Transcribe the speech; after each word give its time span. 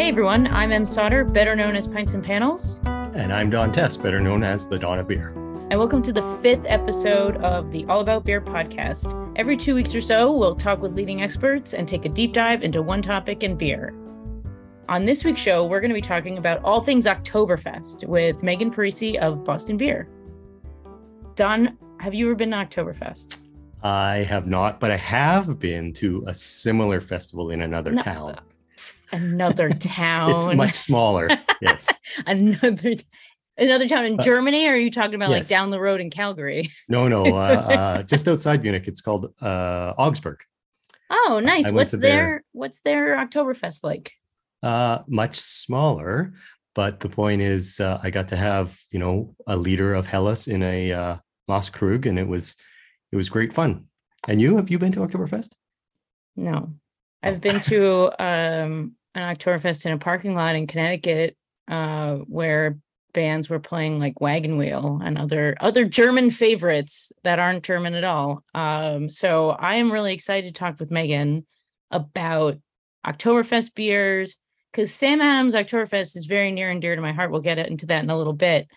Hey 0.00 0.08
everyone, 0.08 0.46
I'm 0.46 0.72
Em 0.72 0.86
Sauter, 0.86 1.26
better 1.26 1.54
known 1.54 1.76
as 1.76 1.86
Pints 1.86 2.14
and 2.14 2.24
Panels. 2.24 2.80
And 2.86 3.30
I'm 3.30 3.50
Don 3.50 3.70
Tse, 3.70 3.98
better 3.98 4.18
known 4.18 4.42
as 4.42 4.66
the 4.66 4.78
Don 4.78 4.98
of 4.98 5.06
Beer. 5.06 5.28
And 5.68 5.78
welcome 5.78 6.00
to 6.00 6.10
the 6.10 6.22
fifth 6.40 6.64
episode 6.64 7.36
of 7.36 7.70
the 7.70 7.84
All 7.84 8.00
About 8.00 8.24
Beer 8.24 8.40
podcast. 8.40 9.14
Every 9.36 9.58
two 9.58 9.74
weeks 9.74 9.94
or 9.94 10.00
so, 10.00 10.32
we'll 10.32 10.56
talk 10.56 10.80
with 10.80 10.94
leading 10.94 11.22
experts 11.22 11.74
and 11.74 11.86
take 11.86 12.06
a 12.06 12.08
deep 12.08 12.32
dive 12.32 12.62
into 12.62 12.80
one 12.80 13.02
topic 13.02 13.42
in 13.42 13.56
beer. 13.56 13.92
On 14.88 15.04
this 15.04 15.22
week's 15.22 15.42
show, 15.42 15.66
we're 15.66 15.80
going 15.80 15.90
to 15.90 15.94
be 15.94 16.00
talking 16.00 16.38
about 16.38 16.64
all 16.64 16.82
things 16.82 17.04
Oktoberfest 17.04 18.08
with 18.08 18.42
Megan 18.42 18.72
Parisi 18.72 19.18
of 19.18 19.44
Boston 19.44 19.76
Beer. 19.76 20.08
Don, 21.34 21.76
have 21.98 22.14
you 22.14 22.24
ever 22.24 22.34
been 22.34 22.52
to 22.52 22.56
Oktoberfest? 22.56 23.40
I 23.82 24.20
have 24.20 24.46
not, 24.46 24.80
but 24.80 24.90
I 24.90 24.96
have 24.96 25.58
been 25.58 25.92
to 25.94 26.24
a 26.26 26.32
similar 26.32 27.02
festival 27.02 27.50
in 27.50 27.60
another 27.60 27.92
no, 27.92 28.00
town. 28.00 28.40
Another 29.12 29.70
town. 29.78 30.30
it's 30.30 30.46
much 30.54 30.74
smaller. 30.74 31.28
Yes. 31.60 31.88
another 32.26 32.94
another 33.56 33.88
town 33.88 34.04
in 34.04 34.18
uh, 34.18 34.22
Germany, 34.22 34.66
or 34.66 34.72
are 34.72 34.76
you 34.76 34.90
talking 34.90 35.14
about 35.14 35.30
yes. 35.30 35.50
like 35.50 35.58
down 35.58 35.70
the 35.70 35.80
road 35.80 36.00
in 36.00 36.10
Calgary? 36.10 36.70
No, 36.88 37.08
no, 37.08 37.24
uh, 37.24 37.38
uh, 37.38 38.02
just 38.02 38.26
outside 38.26 38.62
Munich. 38.62 38.88
It's 38.88 39.00
called 39.00 39.32
uh, 39.40 39.94
Augsburg. 39.96 40.42
Oh, 41.10 41.40
nice. 41.42 41.70
What's 41.70 41.92
their 41.92 42.00
there. 42.00 42.44
what's 42.52 42.80
their 42.80 43.16
Oktoberfest 43.16 43.84
like? 43.84 44.12
Uh, 44.62 45.00
much 45.06 45.36
smaller, 45.36 46.34
but 46.74 47.00
the 47.00 47.08
point 47.08 47.42
is, 47.42 47.80
uh, 47.80 47.98
I 48.02 48.10
got 48.10 48.28
to 48.28 48.36
have 48.36 48.78
you 48.90 48.98
know 48.98 49.34
a 49.46 49.56
liter 49.56 49.94
of 49.94 50.06
Helles 50.06 50.48
in 50.48 50.62
a 50.62 50.92
uh, 50.92 51.16
Krug, 51.72 52.06
and 52.06 52.18
it 52.18 52.28
was 52.28 52.56
it 53.12 53.16
was 53.16 53.28
great 53.28 53.52
fun. 53.52 53.86
And 54.28 54.40
you, 54.40 54.56
have 54.56 54.70
you 54.70 54.78
been 54.78 54.92
to 54.92 55.00
Oktoberfest? 55.00 55.52
No, 56.36 56.74
I've 57.22 57.40
been 57.40 57.60
to 57.60 58.06
um, 58.22 58.94
an 59.14 59.36
Oktoberfest 59.36 59.86
in 59.86 59.92
a 59.92 59.98
parking 59.98 60.34
lot 60.34 60.56
in 60.56 60.66
Connecticut 60.66 61.36
uh, 61.68 62.16
where 62.16 62.78
bands 63.12 63.50
were 63.50 63.58
playing 63.58 63.98
like 63.98 64.20
Wagon 64.20 64.56
Wheel 64.56 65.00
and 65.02 65.18
other 65.18 65.56
other 65.60 65.84
German 65.84 66.30
favorites 66.30 67.12
that 67.24 67.38
aren't 67.38 67.64
German 67.64 67.94
at 67.94 68.04
all. 68.04 68.44
Um, 68.54 69.08
so 69.08 69.50
I 69.50 69.76
am 69.76 69.92
really 69.92 70.14
excited 70.14 70.54
to 70.54 70.58
talk 70.58 70.78
with 70.78 70.90
Megan 70.90 71.46
about 71.90 72.58
Oktoberfest 73.06 73.74
beers 73.74 74.36
because 74.70 74.92
Sam 74.92 75.20
Adams 75.20 75.54
Oktoberfest 75.54 76.16
is 76.16 76.26
very 76.26 76.52
near 76.52 76.70
and 76.70 76.80
dear 76.80 76.94
to 76.94 77.02
my 77.02 77.12
heart. 77.12 77.30
We'll 77.30 77.40
get 77.40 77.58
into 77.58 77.86
that 77.86 78.04
in 78.04 78.10
a 78.10 78.18
little 78.18 78.32
bit. 78.32 78.68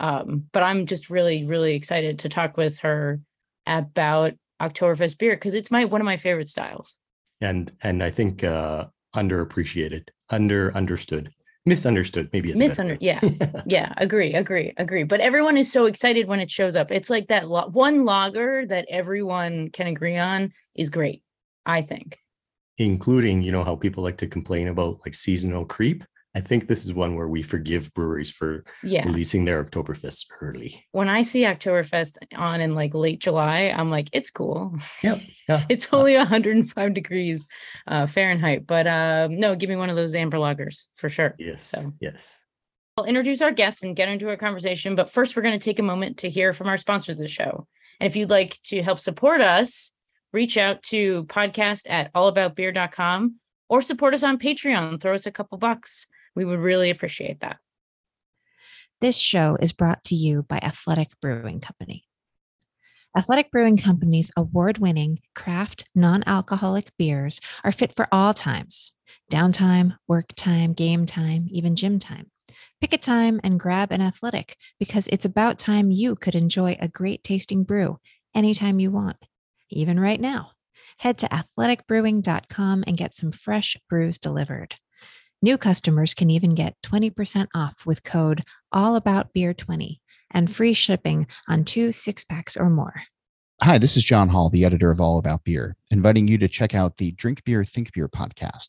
Um, 0.00 0.44
but 0.52 0.62
I'm 0.62 0.86
just 0.86 1.10
really, 1.10 1.44
really 1.44 1.74
excited 1.74 2.20
to 2.20 2.28
talk 2.28 2.56
with 2.56 2.78
her 2.78 3.20
about 3.66 4.34
Oktoberfest 4.60 5.18
beer 5.18 5.34
because 5.34 5.54
it's 5.54 5.70
my 5.70 5.84
one 5.86 6.00
of 6.00 6.04
my 6.04 6.16
favorite 6.16 6.48
styles. 6.48 6.96
And 7.40 7.70
and 7.82 8.02
I 8.02 8.10
think 8.10 8.44
uh 8.44 8.86
underappreciated, 9.14 10.08
under 10.30 10.74
understood, 10.76 11.32
misunderstood. 11.66 12.28
Maybe 12.32 12.50
it's 12.50 12.58
misunderstood. 12.58 13.02
Yeah, 13.02 13.20
yeah, 13.66 13.92
agree, 13.96 14.34
agree, 14.34 14.74
agree. 14.76 15.04
But 15.04 15.20
everyone 15.20 15.56
is 15.56 15.70
so 15.70 15.86
excited 15.86 16.26
when 16.28 16.40
it 16.40 16.50
shows 16.50 16.76
up. 16.76 16.90
It's 16.90 17.10
like 17.10 17.28
that 17.28 17.48
lo- 17.48 17.68
one 17.70 18.04
logger 18.04 18.66
that 18.66 18.86
everyone 18.88 19.70
can 19.70 19.86
agree 19.86 20.16
on 20.16 20.52
is 20.74 20.90
great. 20.90 21.22
I 21.64 21.82
think, 21.82 22.18
including 22.78 23.42
you 23.42 23.52
know 23.52 23.64
how 23.64 23.76
people 23.76 24.02
like 24.02 24.18
to 24.18 24.26
complain 24.26 24.68
about 24.68 25.00
like 25.04 25.14
seasonal 25.14 25.64
creep. 25.64 26.04
I 26.38 26.40
think 26.40 26.68
this 26.68 26.84
is 26.84 26.94
one 26.94 27.16
where 27.16 27.26
we 27.26 27.42
forgive 27.42 27.92
breweries 27.92 28.30
for 28.30 28.62
yeah. 28.84 29.04
releasing 29.04 29.44
their 29.44 29.64
Oktoberfest 29.64 30.26
early. 30.40 30.86
When 30.92 31.08
I 31.08 31.22
see 31.22 31.42
Oktoberfest 31.42 32.16
on 32.36 32.60
in 32.60 32.76
like 32.76 32.94
late 32.94 33.18
July, 33.18 33.74
I'm 33.76 33.90
like, 33.90 34.08
it's 34.12 34.30
cool. 34.30 34.78
Yep. 35.02 35.20
Yeah. 35.48 35.64
it's 35.68 35.92
only 35.92 36.16
105 36.16 36.94
degrees 36.94 37.48
uh, 37.88 38.06
Fahrenheit, 38.06 38.68
but 38.68 38.86
uh, 38.86 39.26
no, 39.28 39.56
give 39.56 39.68
me 39.68 39.74
one 39.74 39.90
of 39.90 39.96
those 39.96 40.14
amber 40.14 40.36
lagers 40.36 40.86
for 40.94 41.08
sure. 41.08 41.34
Yes. 41.40 41.64
So. 41.64 41.92
Yes. 42.00 42.44
I'll 42.96 43.04
introduce 43.04 43.42
our 43.42 43.50
guest 43.50 43.82
and 43.82 43.96
get 43.96 44.08
into 44.08 44.30
a 44.30 44.36
conversation, 44.36 44.94
but 44.94 45.10
first 45.10 45.34
we're 45.34 45.42
going 45.42 45.58
to 45.58 45.64
take 45.64 45.80
a 45.80 45.82
moment 45.82 46.18
to 46.18 46.30
hear 46.30 46.52
from 46.52 46.68
our 46.68 46.76
sponsor 46.76 47.10
of 47.10 47.18
the 47.18 47.26
show. 47.26 47.66
And 47.98 48.06
if 48.06 48.14
you'd 48.14 48.30
like 48.30 48.62
to 48.66 48.80
help 48.80 49.00
support 49.00 49.40
us, 49.40 49.90
reach 50.32 50.56
out 50.56 50.84
to 50.84 51.24
podcast 51.24 51.90
at 51.90 52.12
allaboutbeer.com 52.12 53.40
or 53.68 53.82
support 53.82 54.14
us 54.14 54.22
on 54.22 54.38
Patreon. 54.38 55.00
Throw 55.00 55.14
us 55.14 55.26
a 55.26 55.32
couple 55.32 55.58
bucks. 55.58 56.06
We 56.38 56.44
would 56.44 56.60
really 56.60 56.90
appreciate 56.90 57.40
that. 57.40 57.56
This 59.00 59.16
show 59.16 59.56
is 59.60 59.72
brought 59.72 60.04
to 60.04 60.14
you 60.14 60.44
by 60.44 60.58
Athletic 60.58 61.08
Brewing 61.20 61.58
Company. 61.58 62.04
Athletic 63.16 63.50
Brewing 63.50 63.76
Company's 63.76 64.30
award 64.36 64.78
winning 64.78 65.18
craft 65.34 65.86
non 65.96 66.22
alcoholic 66.28 66.92
beers 66.96 67.40
are 67.64 67.72
fit 67.72 67.92
for 67.92 68.06
all 68.12 68.34
times 68.34 68.92
downtime, 69.32 69.96
work 70.06 70.26
time, 70.36 70.74
game 70.74 71.06
time, 71.06 71.48
even 71.50 71.74
gym 71.74 71.98
time. 71.98 72.30
Pick 72.80 72.92
a 72.92 72.98
time 72.98 73.40
and 73.42 73.58
grab 73.58 73.90
an 73.90 74.00
athletic 74.00 74.54
because 74.78 75.08
it's 75.08 75.24
about 75.24 75.58
time 75.58 75.90
you 75.90 76.14
could 76.14 76.36
enjoy 76.36 76.76
a 76.78 76.86
great 76.86 77.24
tasting 77.24 77.64
brew 77.64 77.98
anytime 78.32 78.78
you 78.78 78.92
want, 78.92 79.16
even 79.70 79.98
right 79.98 80.20
now. 80.20 80.52
Head 80.98 81.18
to 81.18 81.28
athleticbrewing.com 81.30 82.84
and 82.86 82.96
get 82.96 83.12
some 83.12 83.32
fresh 83.32 83.76
brews 83.90 84.18
delivered. 84.18 84.76
New 85.40 85.56
customers 85.56 86.14
can 86.14 86.30
even 86.30 86.56
get 86.56 86.74
20% 86.82 87.46
off 87.54 87.86
with 87.86 88.02
code 88.02 88.42
AllaboutBeer20 88.74 89.98
and 90.32 90.54
free 90.54 90.74
shipping 90.74 91.28
on 91.48 91.64
two 91.64 91.92
six 91.92 92.24
packs 92.24 92.56
or 92.56 92.68
more. 92.68 93.02
Hi, 93.62 93.78
this 93.78 93.96
is 93.96 94.02
John 94.02 94.28
Hall, 94.28 94.50
the 94.50 94.64
editor 94.64 94.90
of 94.90 95.00
All 95.00 95.16
About 95.16 95.44
Beer, 95.44 95.76
inviting 95.92 96.26
you 96.26 96.38
to 96.38 96.48
check 96.48 96.74
out 96.74 96.96
the 96.96 97.12
Drink 97.12 97.44
Beer, 97.44 97.62
Think 97.62 97.92
Beer 97.92 98.08
podcast. 98.08 98.68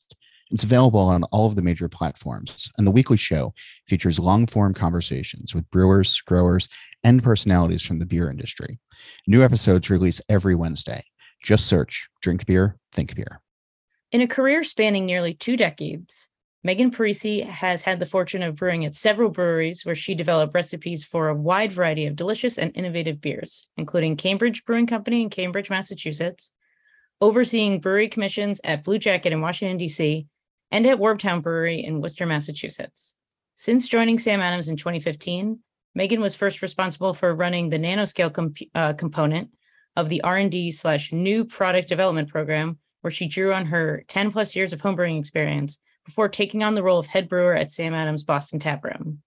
It's 0.52 0.64
available 0.64 1.00
on 1.00 1.24
all 1.26 1.48
of 1.48 1.56
the 1.56 1.64
major 1.64 1.90
platforms, 1.90 2.72
and 2.78 2.86
the 2.86 2.92
weekly 2.92 3.18
show 3.18 3.52
features 3.88 4.20
long 4.20 4.46
form 4.46 4.76
conversations 4.76 5.56
with 5.56 5.70
brewers, 5.72 6.22
growers, 6.22 6.70
and 7.04 7.24
personalities 7.24 7.84
from 7.84 7.98
the 7.98 8.06
beer 8.06 8.30
industry. 8.30 8.78
New 9.26 9.44
episodes 9.44 9.90
release 9.90 10.22
every 10.30 10.54
Wednesday. 10.54 11.04
Just 11.44 11.66
search 11.66 12.08
Drink 12.22 12.46
Beer, 12.46 12.78
Think 12.92 13.16
Beer. 13.16 13.42
In 14.12 14.22
a 14.22 14.28
career 14.28 14.64
spanning 14.64 15.08
nearly 15.08 15.34
two 15.34 15.58
decades, 15.58 16.30
Megan 16.62 16.92
Parisi 16.92 17.46
has 17.46 17.84
had 17.84 18.00
the 18.00 18.06
fortune 18.06 18.44
of 18.44 18.56
brewing 18.56 18.84
at 18.84 18.94
several 18.94 19.30
breweries 19.30 19.86
where 19.86 19.96
she 19.96 20.14
developed 20.14 20.54
recipes 20.54 21.06
for 21.06 21.30
a 21.30 21.36
wide 21.36 21.72
variety 21.72 22.06
of 22.06 22.18
delicious 22.18 22.58
and 22.58 22.76
innovative 22.76 23.22
beers, 23.22 23.68
including 23.78 24.18
Cambridge 24.18 24.66
Brewing 24.66 24.86
Company 24.86 25.22
in 25.22 25.30
Cambridge, 25.30 25.70
Massachusetts, 25.70 26.52
overseeing 27.22 27.80
brewery 27.80 28.10
commissions 28.10 28.60
at 28.66 28.84
Bluejacket 28.84 29.32
in 29.32 29.40
Washington, 29.40 29.78
D.C., 29.78 30.28
and 30.72 30.86
at 30.86 31.00
Wormtown 31.00 31.42
Brewery 31.42 31.84
in 31.84 32.02
Worcester, 32.02 32.26
Massachusetts. 32.26 33.16
Since 33.56 33.88
joining 33.88 34.20
Sam 34.20 34.42
Adams 34.42 34.68
in 34.68 34.76
2015, 34.76 35.60
Megan 35.96 36.22
was 36.22 36.36
first 36.36 36.62
responsible 36.62 37.14
for 37.14 37.34
running 37.34 37.70
the 37.70 37.80
nanoscale 37.80 38.34
comp- 38.34 38.70
uh, 38.76 38.94
component 38.94 39.50
of 39.96 40.10
the 40.10 40.22
R&D 40.22 40.72
slash 40.72 41.14
new 41.14 41.46
product 41.46 41.88
development 41.88 42.30
program, 42.30 42.80
where 43.02 43.12
she 43.12 43.28
drew 43.28 43.54
on 43.54 43.66
her 43.68 44.04
10 44.10 44.32
plus 44.32 44.58
years 44.58 44.74
of 44.74 44.82
homebrewing 44.82 45.20
experience 45.20 45.80
before 46.10 46.28
taking 46.28 46.64
on 46.64 46.74
the 46.74 46.82
role 46.82 46.98
of 46.98 47.06
head 47.06 47.30
brewer 47.30 47.56
at 47.56 47.70
Sam 47.70 47.94
Adams 47.94 48.24
Boston 48.24 48.58
Tap 48.58 48.84
Room. 48.84 49.22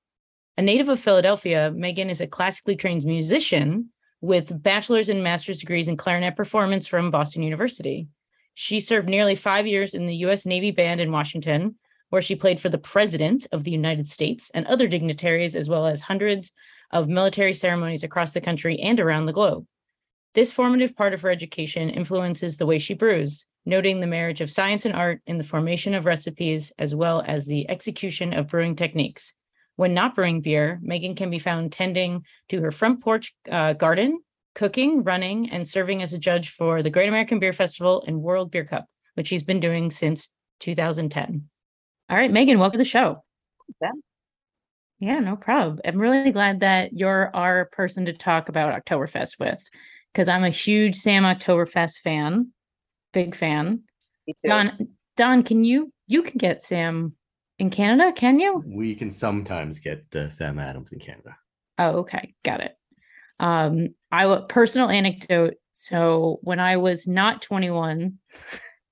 A 0.58 0.62
native 0.62 0.88
of 0.88 0.98
Philadelphia, 0.98 1.70
Megan 1.72 2.10
is 2.10 2.20
a 2.20 2.26
classically 2.26 2.74
trained 2.74 3.04
musician 3.04 3.90
with 4.20 4.60
bachelor's 4.60 5.08
and 5.08 5.22
master's 5.22 5.60
degrees 5.60 5.86
in 5.86 5.96
clarinet 5.96 6.34
performance 6.34 6.88
from 6.88 7.12
Boston 7.12 7.44
University. 7.44 8.08
She 8.54 8.80
served 8.80 9.08
nearly 9.08 9.36
five 9.36 9.64
years 9.64 9.94
in 9.94 10.06
the 10.06 10.16
U.S. 10.16 10.44
Navy 10.44 10.72
Band 10.72 11.00
in 11.00 11.12
Washington, 11.12 11.76
where 12.10 12.20
she 12.20 12.34
played 12.34 12.58
for 12.58 12.68
the 12.68 12.78
President 12.78 13.46
of 13.52 13.62
the 13.62 13.70
United 13.70 14.08
States 14.08 14.50
and 14.52 14.66
other 14.66 14.88
dignitaries, 14.88 15.54
as 15.54 15.68
well 15.68 15.86
as 15.86 16.00
hundreds 16.00 16.50
of 16.90 17.08
military 17.08 17.52
ceremonies 17.52 18.02
across 18.02 18.32
the 18.32 18.40
country 18.40 18.76
and 18.80 18.98
around 18.98 19.26
the 19.26 19.32
globe. 19.32 19.64
This 20.34 20.52
formative 20.52 20.96
part 20.96 21.12
of 21.12 21.20
her 21.20 21.30
education 21.30 21.90
influences 21.90 22.56
the 22.56 22.64
way 22.64 22.78
she 22.78 22.94
brews, 22.94 23.46
noting 23.66 24.00
the 24.00 24.06
marriage 24.06 24.40
of 24.40 24.50
science 24.50 24.86
and 24.86 24.94
art 24.94 25.20
in 25.26 25.36
the 25.36 25.44
formation 25.44 25.94
of 25.94 26.06
recipes 26.06 26.72
as 26.78 26.94
well 26.94 27.22
as 27.26 27.44
the 27.44 27.68
execution 27.68 28.32
of 28.32 28.48
brewing 28.48 28.74
techniques. 28.74 29.34
When 29.76 29.92
not 29.92 30.14
brewing 30.14 30.40
beer, 30.40 30.78
Megan 30.82 31.14
can 31.16 31.28
be 31.28 31.38
found 31.38 31.72
tending 31.72 32.24
to 32.48 32.60
her 32.62 32.72
front 32.72 33.02
porch 33.02 33.34
uh, 33.50 33.74
garden, 33.74 34.20
cooking, 34.54 35.02
running, 35.02 35.50
and 35.50 35.68
serving 35.68 36.02
as 36.02 36.14
a 36.14 36.18
judge 36.18 36.50
for 36.50 36.82
the 36.82 36.90
Great 36.90 37.08
American 37.08 37.38
Beer 37.38 37.52
Festival 37.52 38.02
and 38.06 38.22
World 38.22 38.50
Beer 38.50 38.64
Cup, 38.64 38.86
which 39.14 39.28
she's 39.28 39.42
been 39.42 39.60
doing 39.60 39.90
since 39.90 40.32
2010. 40.60 41.48
All 42.08 42.16
right, 42.16 42.32
Megan, 42.32 42.58
welcome 42.58 42.78
to 42.78 42.84
the 42.84 42.84
show. 42.84 43.22
Yeah. 43.80 43.90
Yeah, 44.98 45.18
no 45.18 45.34
problem. 45.34 45.80
I'm 45.84 45.98
really 45.98 46.30
glad 46.30 46.60
that 46.60 46.92
you're 46.92 47.34
our 47.34 47.64
person 47.72 48.04
to 48.04 48.12
talk 48.12 48.48
about 48.48 48.84
Oktoberfest 48.84 49.38
with 49.40 49.68
because 50.12 50.28
I'm 50.28 50.44
a 50.44 50.50
huge 50.50 50.96
Sam 50.96 51.24
Oktoberfest 51.24 51.98
fan 51.98 52.52
big 53.12 53.34
fan. 53.34 53.82
Don, 54.44 54.88
Don, 55.16 55.42
can 55.42 55.64
you 55.64 55.92
you 56.06 56.22
can 56.22 56.38
get 56.38 56.62
Sam 56.62 57.14
in 57.58 57.70
Canada? 57.70 58.12
Can 58.12 58.40
you? 58.40 58.62
We 58.66 58.94
can 58.94 59.10
sometimes 59.10 59.78
get 59.78 60.04
uh, 60.14 60.28
Sam 60.28 60.58
Adams 60.58 60.92
in 60.92 60.98
Canada. 60.98 61.36
Oh, 61.78 62.00
okay, 62.00 62.34
got 62.44 62.60
it. 62.60 62.76
Um, 63.40 63.94
I 64.10 64.44
personal 64.48 64.88
anecdote. 64.88 65.54
So 65.72 66.38
when 66.42 66.60
I 66.60 66.76
was 66.76 67.06
not 67.06 67.42
21, 67.42 68.18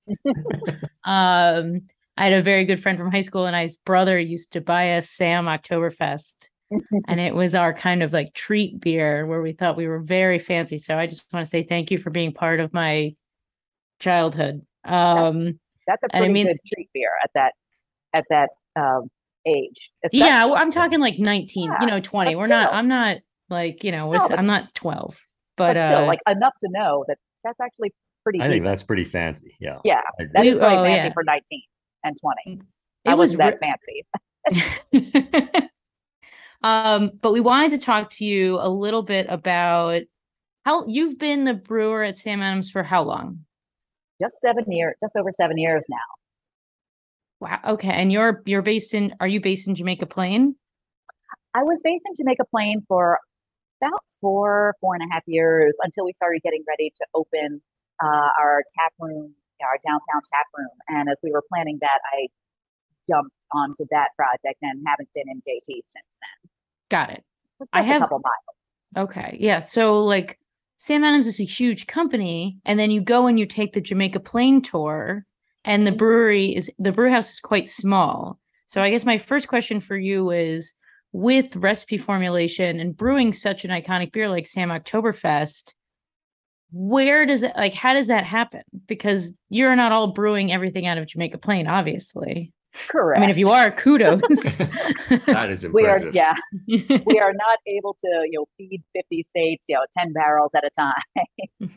um, 0.35 0.41
I 1.05 1.81
I 2.17 2.25
had 2.25 2.33
a 2.33 2.41
very 2.41 2.65
good 2.65 2.81
friend 2.81 2.97
from 2.97 3.11
high 3.11 3.21
school, 3.21 3.45
and 3.45 3.55
I's 3.55 3.77
brother 3.77 4.19
used 4.19 4.53
to 4.53 4.61
buy 4.61 4.97
us 4.97 5.09
Sam 5.09 5.45
Oktoberfest. 5.45 6.47
And 7.07 7.19
it 7.19 7.35
was 7.35 7.53
our 7.55 7.73
kind 7.73 8.01
of 8.03 8.13
like 8.13 8.33
treat 8.33 8.79
beer 8.79 9.25
where 9.25 9.41
we 9.41 9.51
thought 9.53 9.77
we 9.77 9.87
were 9.87 9.99
very 9.99 10.39
fancy. 10.39 10.77
So 10.77 10.97
I 10.97 11.07
just 11.07 11.25
want 11.33 11.45
to 11.45 11.49
say 11.49 11.63
thank 11.63 11.91
you 11.91 11.97
for 11.97 12.09
being 12.09 12.33
part 12.33 12.59
of 12.59 12.73
my 12.73 13.13
childhood. 13.99 14.65
Um, 14.85 15.59
That's 15.87 16.03
a 16.03 16.07
and 16.13 16.15
I 16.15 16.17
pretty 16.19 16.33
mean- 16.33 16.47
good 16.47 16.57
treat 16.73 16.89
beer 16.93 17.09
at 17.23 17.31
that 17.35 17.53
at 18.13 18.25
that 18.29 18.49
um, 18.75 19.09
age. 19.45 19.91
yeah, 20.11 20.45
well, 20.45 20.55
I'm 20.55 20.71
talking 20.71 20.99
like 20.99 21.17
19, 21.19 21.65
Yeah, 21.71 21.77
you 21.81 21.87
know, 21.87 21.99
20. 21.99 22.35
We're 22.35 22.47
not. 22.47 22.73
I'm 22.73 22.87
not 22.87 23.17
like, 23.49 23.83
you 23.83 23.91
know, 23.91 24.05
No, 24.05 24.07
we're 24.09 24.15
s- 24.17 24.29
but 24.29 24.39
I'm 24.39 24.45
not 24.47 24.73
12, 24.75 25.19
but, 25.57 25.75
but, 25.75 25.87
still, 25.87 26.03
uh, 26.03 26.05
like 26.07 26.19
enough 26.27 26.53
to 26.61 26.69
know 26.71 27.05
that 27.07 27.17
that's 27.43 27.59
actually 27.61 27.93
pretty. 28.23 28.41
I 28.41 28.47
think 28.47 28.63
that's 28.63 28.83
pretty 28.83 29.05
fancy. 29.05 29.55
Yeah. 29.59 29.79
yeah, 29.83 30.01
that 30.19 30.45
is 30.45 30.57
pretty 30.57 30.75
oh, 30.75 30.83
fancy 30.83 31.07
yeah. 31.07 31.13
for 31.13 31.23
19 31.23 31.61
and 32.03 32.17
20. 32.45 32.59
it 33.05 33.09
I 33.09 33.13
was 33.15 33.35
wasn't 33.37 33.59
that 33.61 34.05
re- 34.51 34.61
fancy. 34.91 35.61
um, 36.63 37.11
but 37.21 37.31
we 37.31 37.39
wanted 37.39 37.71
to 37.71 37.77
talk 37.77 38.09
to 38.11 38.25
you 38.25 38.57
a 38.59 38.69
little 38.69 39.01
bit 39.01 39.25
about 39.29 40.01
how 40.65 40.85
you've 40.87 41.17
been 41.17 41.45
the 41.45 41.53
brewer 41.53 42.03
at 42.03 42.17
Sam 42.17 42.41
Adams 42.41 42.69
for 42.69 42.83
how 42.83 43.01
long? 43.01 43.45
Just 44.21 44.39
seven 44.41 44.71
years, 44.71 44.95
just 45.01 45.15
over 45.15 45.31
seven 45.31 45.57
years 45.57 45.85
now. 45.89 45.97
Wow. 47.39 47.59
Okay. 47.73 47.89
And 47.89 48.11
you're 48.11 48.43
you're 48.45 48.61
based 48.61 48.93
in 48.93 49.15
are 49.19 49.27
you 49.27 49.41
based 49.41 49.67
in 49.67 49.73
Jamaica 49.73 50.05
Plain? 50.05 50.55
I 51.55 51.63
was 51.63 51.81
based 51.83 52.03
in 52.05 52.13
Jamaica 52.15 52.45
Plain 52.51 52.85
for 52.87 53.17
about 53.81 53.99
four, 54.21 54.75
four 54.79 54.93
and 54.93 55.03
a 55.03 55.11
half 55.11 55.23
years 55.25 55.75
until 55.81 56.05
we 56.05 56.13
started 56.13 56.41
getting 56.43 56.63
ready 56.67 56.93
to 56.95 57.05
open 57.15 57.61
uh, 58.01 58.29
our 58.39 58.61
tap 58.77 58.93
room, 58.99 59.33
our 59.63 59.77
downtown 59.85 60.21
tap 60.31 60.45
room. 60.55 60.69
And 60.87 61.09
as 61.09 61.17
we 61.23 61.31
were 61.31 61.43
planning 61.51 61.79
that, 61.81 61.99
I 62.13 62.27
jumped 63.09 63.35
onto 63.51 63.85
that 63.89 64.09
project 64.15 64.59
and 64.61 64.83
haven't 64.85 65.09
been 65.15 65.27
in 65.27 65.41
JP 65.41 65.65
since 65.65 66.11
then. 66.21 66.50
Got 66.91 67.11
it. 67.11 67.23
I 67.71 67.81
have-. 67.83 68.03
Okay. 68.97 69.37
Yeah. 69.39 69.59
So 69.59 70.03
like 70.03 70.37
Sam 70.77 71.03
Adams 71.05 71.25
is 71.25 71.39
a 71.39 71.45
huge 71.45 71.87
company, 71.87 72.57
and 72.65 72.77
then 72.77 72.91
you 72.91 72.99
go 73.01 73.27
and 73.27 73.39
you 73.39 73.45
take 73.45 73.71
the 73.73 73.79
Jamaica 73.81 74.19
Plain 74.19 74.61
tour, 74.61 75.25
and 75.63 75.87
the 75.87 75.91
Mhm. 75.91 75.97
brewery 75.97 76.55
is 76.55 76.69
the 76.77 76.91
brew 76.91 77.09
house 77.09 77.31
is 77.31 77.39
quite 77.39 77.69
small. 77.69 78.37
So 78.67 78.81
I 78.81 78.89
guess 78.89 79.05
my 79.05 79.17
first 79.17 79.47
question 79.47 79.79
for 79.79 79.97
you 79.97 80.31
is 80.31 80.73
with 81.13 81.55
recipe 81.55 81.97
formulation 81.97 82.79
and 82.79 82.95
brewing 82.97 83.31
such 83.31 83.63
an 83.63 83.71
iconic 83.71 84.11
beer 84.11 84.27
like 84.29 84.47
Sam 84.47 84.69
Oktoberfest, 84.69 85.73
where 86.73 87.25
does 87.25 87.43
it 87.43 87.53
like 87.55 87.73
how 87.73 87.93
does 87.93 88.07
that 88.07 88.25
happen? 88.25 88.63
Because 88.87 89.33
you're 89.49 89.75
not 89.75 89.91
all 89.93 90.07
brewing 90.13 90.51
everything 90.51 90.87
out 90.87 90.97
of 90.97 91.05
Jamaica 91.07 91.37
Plain, 91.37 91.67
obviously. 91.67 92.51
Correct. 92.87 93.17
I 93.17 93.21
mean, 93.21 93.29
if 93.29 93.37
you 93.37 93.49
are, 93.49 93.69
kudos. 93.71 94.21
that 94.27 95.47
is 95.49 95.63
impressive. 95.63 95.73
we 96.13 96.19
are, 96.19 96.33
yeah, 96.33 96.35
we 97.05 97.19
are 97.19 97.33
not 97.33 97.59
able 97.67 97.95
to, 97.99 98.27
you 98.29 98.39
know, 98.39 98.45
feed 98.57 98.83
50 98.93 99.23
states, 99.23 99.63
you 99.67 99.75
know, 99.75 99.81
10 99.97 100.13
barrels 100.13 100.53
at 100.55 100.63
a 100.63 100.69
time. 100.69 101.71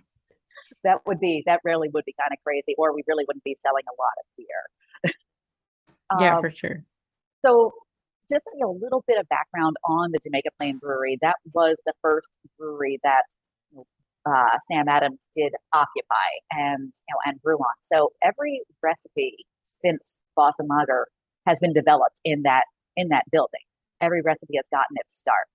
that 0.85 1.01
would 1.07 1.19
be, 1.19 1.43
that 1.47 1.61
really 1.65 1.89
would 1.93 2.05
be 2.05 2.15
kind 2.21 2.31
of 2.33 2.43
crazy, 2.45 2.75
or 2.79 2.95
we 2.95 3.03
really 3.09 3.25
wouldn't 3.27 3.45
be 3.45 3.57
selling 3.61 3.85
a 3.89 3.95
lot 4.01 4.13
of 4.21 4.27
beer. 4.37 5.15
yeah, 6.21 6.37
Um, 6.37 6.41
for 6.41 6.51
sure. 6.51 6.85
So, 7.45 7.73
just 8.31 8.45
you 8.55 8.61
know, 8.61 8.71
a 8.71 8.79
little 8.81 9.05
bit 9.07 9.19
of 9.19 9.29
background 9.29 9.77
on 9.85 10.11
the 10.13 10.19
Jamaica 10.23 10.51
Plain 10.59 10.79
Brewery. 10.79 11.19
That 11.21 11.37
was 11.53 11.77
the 11.85 11.93
first 12.03 12.31
brewery 12.57 12.99
that 13.03 13.23
uh, 14.27 14.59
Sam 14.71 14.89
Adams 14.89 15.29
did 15.37 15.53
occupy 15.73 16.31
and 16.51 16.85
you 16.85 17.13
know 17.13 17.19
and 17.27 17.43
brew 17.43 17.57
on. 17.57 17.75
So 17.83 18.13
every 18.23 18.63
recipe 18.83 19.45
since 19.85 20.21
Boston 20.37 20.69
Lager 20.69 21.09
has 21.47 21.61
been 21.61 21.73
developed 21.73 22.21
in 22.25 22.43
that 22.43 22.65
in 22.97 23.09
that 23.09 23.25
building. 23.31 23.61
Every 24.01 24.23
recipe 24.23 24.57
has 24.57 24.67
gotten 24.71 24.97
its 24.97 25.17
start, 25.17 25.47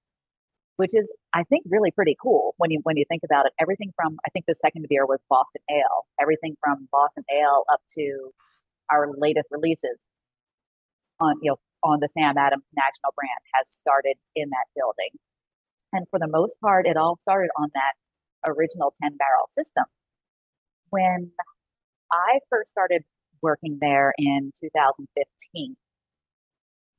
which 0.77 0.91
is 0.93 1.13
I 1.33 1.43
think 1.43 1.65
really 1.69 1.91
pretty 1.91 2.15
cool 2.21 2.53
when 2.57 2.71
you 2.71 2.79
when 2.83 2.97
you 2.97 3.05
think 3.09 3.23
about 3.23 3.45
it. 3.45 3.53
Everything 3.59 3.91
from 3.95 4.17
I 4.25 4.29
think 4.29 4.45
the 4.47 4.55
second 4.55 4.85
beer 4.89 5.05
was 5.05 5.19
Boston 5.29 5.61
Ale. 5.69 6.05
Everything 6.21 6.55
from 6.63 6.87
Boston 6.91 7.23
Ale 7.31 7.63
up 7.71 7.81
to 7.97 8.31
our 8.91 9.09
latest 9.17 9.47
releases 9.51 9.97
on 11.19 11.35
you 11.41 11.51
know 11.51 11.57
on 11.83 11.99
the 12.01 12.09
Sam 12.09 12.37
Adams 12.37 12.63
national 12.75 13.13
brand 13.15 13.41
has 13.55 13.71
started 13.71 14.15
in 14.35 14.49
that 14.49 14.67
building. 14.75 15.17
And 15.91 16.05
for 16.11 16.19
the 16.19 16.27
most 16.27 16.59
part, 16.61 16.85
it 16.85 16.97
all 16.97 17.17
started 17.17 17.49
on 17.57 17.69
that 17.73 17.93
original 18.45 18.93
10 19.01 19.17
barrel 19.17 19.47
system. 19.49 19.85
When 20.89 21.31
I 22.11 22.39
first 22.49 22.69
started 22.69 23.03
working 23.41 23.77
there 23.81 24.13
in 24.17 24.51
2015, 24.59 25.75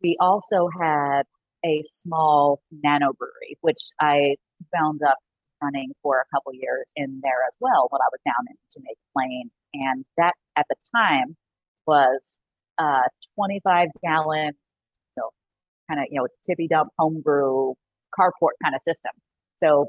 we 0.02 0.16
also 0.20 0.68
had 0.80 1.22
a 1.64 1.82
small 1.84 2.60
nano 2.70 3.12
brewery, 3.12 3.56
which 3.60 3.90
I 4.00 4.36
wound 4.74 5.00
up 5.06 5.18
running 5.62 5.92
for 6.02 6.18
a 6.18 6.24
couple 6.34 6.52
years 6.54 6.90
in 6.96 7.20
there 7.22 7.44
as 7.46 7.56
well 7.60 7.86
when 7.90 8.00
I 8.00 8.08
was 8.10 8.20
down 8.24 8.46
in 8.48 8.56
Jamaica 8.72 9.00
Plain. 9.14 9.50
And 9.74 10.04
that 10.16 10.32
at 10.56 10.66
the 10.68 10.76
time 10.96 11.36
was 11.86 12.38
a 12.78 13.02
25 13.36 13.88
gallon, 14.02 14.52
you 15.16 15.18
know, 15.18 15.30
kind 15.88 16.00
of, 16.00 16.06
you 16.10 16.20
know, 16.20 16.28
tippy 16.46 16.66
dump 16.66 16.90
homebrew 16.98 17.74
carport 18.18 18.56
kind 18.62 18.74
of 18.74 18.82
system. 18.82 19.12
So 19.62 19.86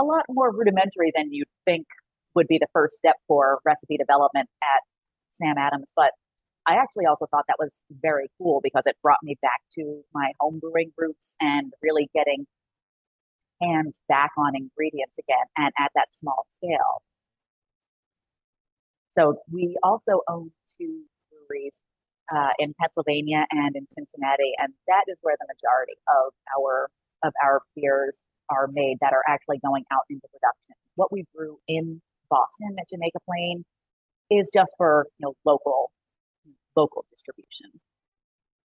a 0.00 0.04
lot 0.04 0.24
more 0.28 0.52
rudimentary 0.52 1.12
than 1.14 1.32
you'd 1.32 1.46
think 1.64 1.86
would 2.34 2.48
be 2.48 2.58
the 2.58 2.66
first 2.72 2.96
step 2.96 3.16
for 3.28 3.60
recipe 3.64 3.96
development 3.96 4.48
at 4.62 4.80
Sam 5.32 5.56
Adams. 5.58 5.92
But 5.96 6.12
I 6.66 6.74
actually 6.74 7.06
also 7.06 7.26
thought 7.26 7.44
that 7.48 7.56
was 7.58 7.82
very 7.90 8.28
cool 8.38 8.60
because 8.62 8.84
it 8.86 8.96
brought 9.02 9.18
me 9.22 9.36
back 9.42 9.60
to 9.78 10.02
my 10.14 10.32
home 10.38 10.60
brewing 10.60 10.92
roots 10.96 11.34
and 11.40 11.72
really 11.82 12.08
getting 12.14 12.46
hands 13.60 14.00
back 14.08 14.30
on 14.38 14.54
ingredients 14.56 15.18
again 15.18 15.46
and 15.56 15.72
at 15.78 15.90
that 15.94 16.08
small 16.12 16.46
scale. 16.50 17.02
So 19.18 19.38
we 19.52 19.76
also 19.82 20.20
own 20.28 20.50
two 20.78 21.02
breweries 21.30 21.82
uh, 22.34 22.50
in 22.58 22.74
Pennsylvania 22.80 23.46
and 23.50 23.76
in 23.76 23.86
Cincinnati, 23.92 24.52
and 24.58 24.72
that 24.88 25.04
is 25.08 25.18
where 25.20 25.36
the 25.38 25.46
majority 25.52 25.94
of 26.08 26.32
our 26.56 26.88
of 27.22 27.32
our 27.44 27.62
beers 27.76 28.26
are 28.48 28.68
made 28.72 28.96
that 29.00 29.12
are 29.12 29.22
actually 29.28 29.58
going 29.64 29.84
out 29.92 30.02
into 30.10 30.26
production. 30.26 30.74
What 30.96 31.12
we 31.12 31.24
brew 31.34 31.58
in 31.68 32.00
Boston 32.28 32.74
at 32.80 32.88
Jamaica 32.88 33.18
Plain 33.28 33.64
is 34.30 34.50
just 34.52 34.74
for 34.78 35.06
you 35.18 35.26
know 35.26 35.34
local 35.44 35.90
local 36.76 37.04
distribution. 37.10 37.70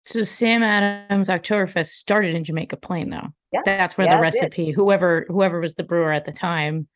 So 0.03 0.25
Sam 0.25 0.63
Adams 0.63 1.29
Oktoberfest 1.29 1.89
started 1.91 2.35
in 2.35 2.43
Jamaica 2.43 2.77
Plain, 2.79 3.11
though. 3.11 3.29
Yeah, 3.53 3.61
That's 3.65 3.99
where 3.99 4.07
yeah, 4.07 4.17
the 4.17 4.23
recipe, 4.23 4.71
whoever 4.71 5.27
whoever 5.29 5.61
was 5.61 5.75
the 5.75 5.83
brewer 5.83 6.13
at 6.13 6.25
the 6.25 6.33
time, 6.33 6.89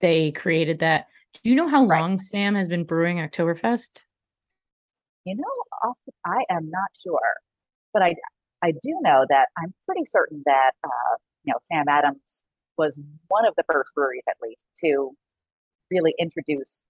they 0.00 0.32
created 0.32 0.78
that. 0.80 1.06
Do 1.42 1.50
you 1.50 1.56
know 1.56 1.68
how 1.68 1.84
Right. 1.84 2.00
long 2.00 2.18
Sam 2.18 2.54
has 2.54 2.68
been 2.68 2.84
brewing 2.84 3.16
Oktoberfest? 3.18 4.02
You 5.24 5.36
know, 5.36 5.94
I 6.26 6.44
am 6.50 6.70
not 6.70 6.88
sure, 7.02 7.34
but 7.92 8.02
I 8.02 8.14
I 8.62 8.70
do 8.70 8.98
know 9.02 9.24
that 9.28 9.48
I'm 9.58 9.74
pretty 9.86 10.04
certain 10.04 10.42
that 10.46 10.72
uh, 10.84 11.16
you 11.44 11.52
know 11.52 11.58
Sam 11.62 11.86
Adams 11.88 12.44
was 12.76 12.98
one 13.28 13.46
of 13.46 13.54
the 13.56 13.64
first 13.70 13.94
breweries, 13.94 14.22
at 14.28 14.36
least, 14.42 14.64
to 14.84 15.12
really 15.90 16.14
introduce 16.18 16.86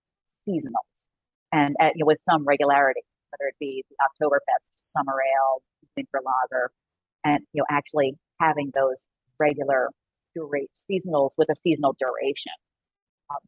seasonals 0.48 1.08
and 1.52 1.76
uh, 1.80 1.90
you 1.94 2.00
know 2.00 2.06
with 2.06 2.18
some 2.28 2.44
regularity, 2.44 3.02
whether 3.30 3.48
it 3.48 3.56
be 3.60 3.84
the 3.88 3.96
Oktoberfest, 4.04 4.70
summer 4.76 5.14
ale, 5.14 5.62
winter 5.96 6.20
lager, 6.24 6.70
and 7.24 7.40
you 7.52 7.60
know 7.60 7.66
actually 7.70 8.14
having 8.40 8.72
those 8.74 9.06
regular 9.38 9.88
dura- 10.34 10.70
seasonals 10.90 11.30
with 11.38 11.48
a 11.50 11.54
seasonal 11.54 11.96
duration. 11.98 12.52
Um, 13.30 13.38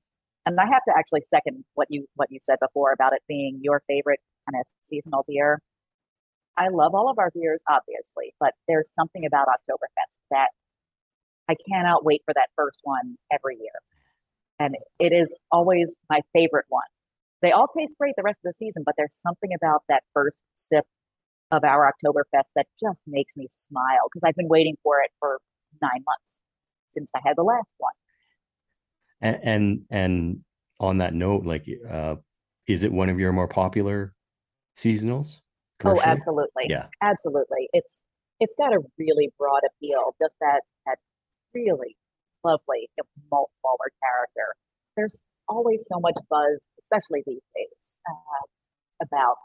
and 0.47 0.61
I 0.61 0.67
have 0.67 0.85
to 0.89 0.95
actually 0.97 1.23
second 1.23 1.65
what 1.75 1.89
you 1.91 2.07
what 2.15 2.29
you 2.31 2.39
said 2.43 2.59
before 2.61 2.93
about 2.93 3.13
it 3.13 3.23
being 3.29 3.61
your 3.63 3.83
favorite 3.89 4.21
kind 4.49 4.61
of 4.61 4.67
seasonal 4.83 5.25
beer. 5.29 5.61
I 6.57 6.69
love 6.69 6.95
all 6.95 7.11
of 7.11 7.19
our 7.19 7.31
beers, 7.35 7.61
obviously, 7.69 8.33
but 8.41 8.53
there's 8.67 8.91
something 8.95 9.27
about 9.27 9.47
Oktoberfest 9.49 10.19
that 10.31 10.49
I 11.49 11.55
cannot 11.69 12.05
wait 12.05 12.23
for 12.25 12.33
that 12.35 12.49
first 12.57 12.81
one 12.83 13.17
every 13.31 13.57
year. 13.57 13.81
And 14.59 14.75
it 14.99 15.13
is 15.13 15.39
always 15.53 16.01
my 16.09 16.21
favorite 16.33 16.67
one. 16.69 16.83
They 17.43 17.53
all 17.53 17.69
taste 17.69 17.97
great 17.99 18.15
the 18.17 18.23
rest 18.23 18.39
of 18.45 18.51
the 18.51 18.55
season, 18.55 18.83
but 18.85 18.95
there's 18.97 19.15
something 19.15 19.51
about 19.55 19.83
that 19.89 20.03
first 20.15 20.41
sip 20.55 20.85
of 21.53 21.65
our 21.65 21.93
Oktoberfest 21.93 22.49
that 22.55 22.67
just 22.81 23.05
makes 23.07 23.37
me 23.37 23.47
smile 23.55 24.09
because 24.09 24.27
I've 24.27 24.35
been 24.35 24.49
waiting 24.49 24.77
for 24.83 25.01
it 25.01 25.11
for 25.21 25.39
nine 25.83 26.03
months 26.07 26.41
since 26.91 27.11
I 27.15 27.21
had 27.25 27.37
the 27.37 27.43
last 27.43 27.75
one. 27.79 27.93
And 29.21 29.39
and, 29.43 29.81
and 29.91 30.45
on 30.81 30.99
that 30.99 31.15
note, 31.15 31.45
like, 31.45 31.67
uh, 31.89 32.17
is 32.67 32.83
it 32.83 32.93
one 32.93 33.09
of 33.09 33.21
your 33.21 33.33
more 33.33 33.49
popular 33.49 34.15
seasonals? 34.75 35.39
Oh, 35.85 36.01
absolutely. 36.05 36.65
Yeah. 36.69 36.87
Absolutely. 37.03 37.69
It's 37.73 38.03
it's 38.41 38.55
got 38.59 38.73
a 38.73 38.81
really 38.99 39.33
broad 39.39 39.63
appeal, 39.67 40.15
just 40.21 40.37
that 40.41 40.63
that 40.87 40.99
really 41.55 41.97
lovely 42.45 42.89
malt 43.31 43.51
forward 43.63 43.93
character. 44.03 44.55
There's 44.97 45.21
always 45.49 45.87
so 45.87 46.01
much 46.01 46.17
buzz, 46.31 46.59
especially 46.83 47.23
these 47.27 47.43
days, 47.55 47.99
uh, 48.09 48.45
about 49.03 49.37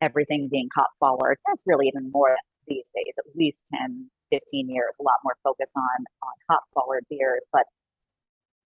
everything 0.00 0.48
being 0.50 0.68
hop 0.76 0.90
forward. 1.00 1.36
That's 1.46 1.64
really 1.66 1.88
even 1.88 2.10
more 2.12 2.36
these 2.66 2.88
days, 2.94 3.14
at 3.18 3.24
least 3.34 3.60
10, 3.74 4.10
15 4.30 4.68
years, 4.68 4.94
a 5.00 5.02
lot 5.02 5.16
more 5.24 5.36
focus 5.42 5.72
on 5.76 6.04
on 6.22 6.32
hop 6.50 6.62
forward 6.74 7.04
beers. 7.10 7.46
But 7.52 7.64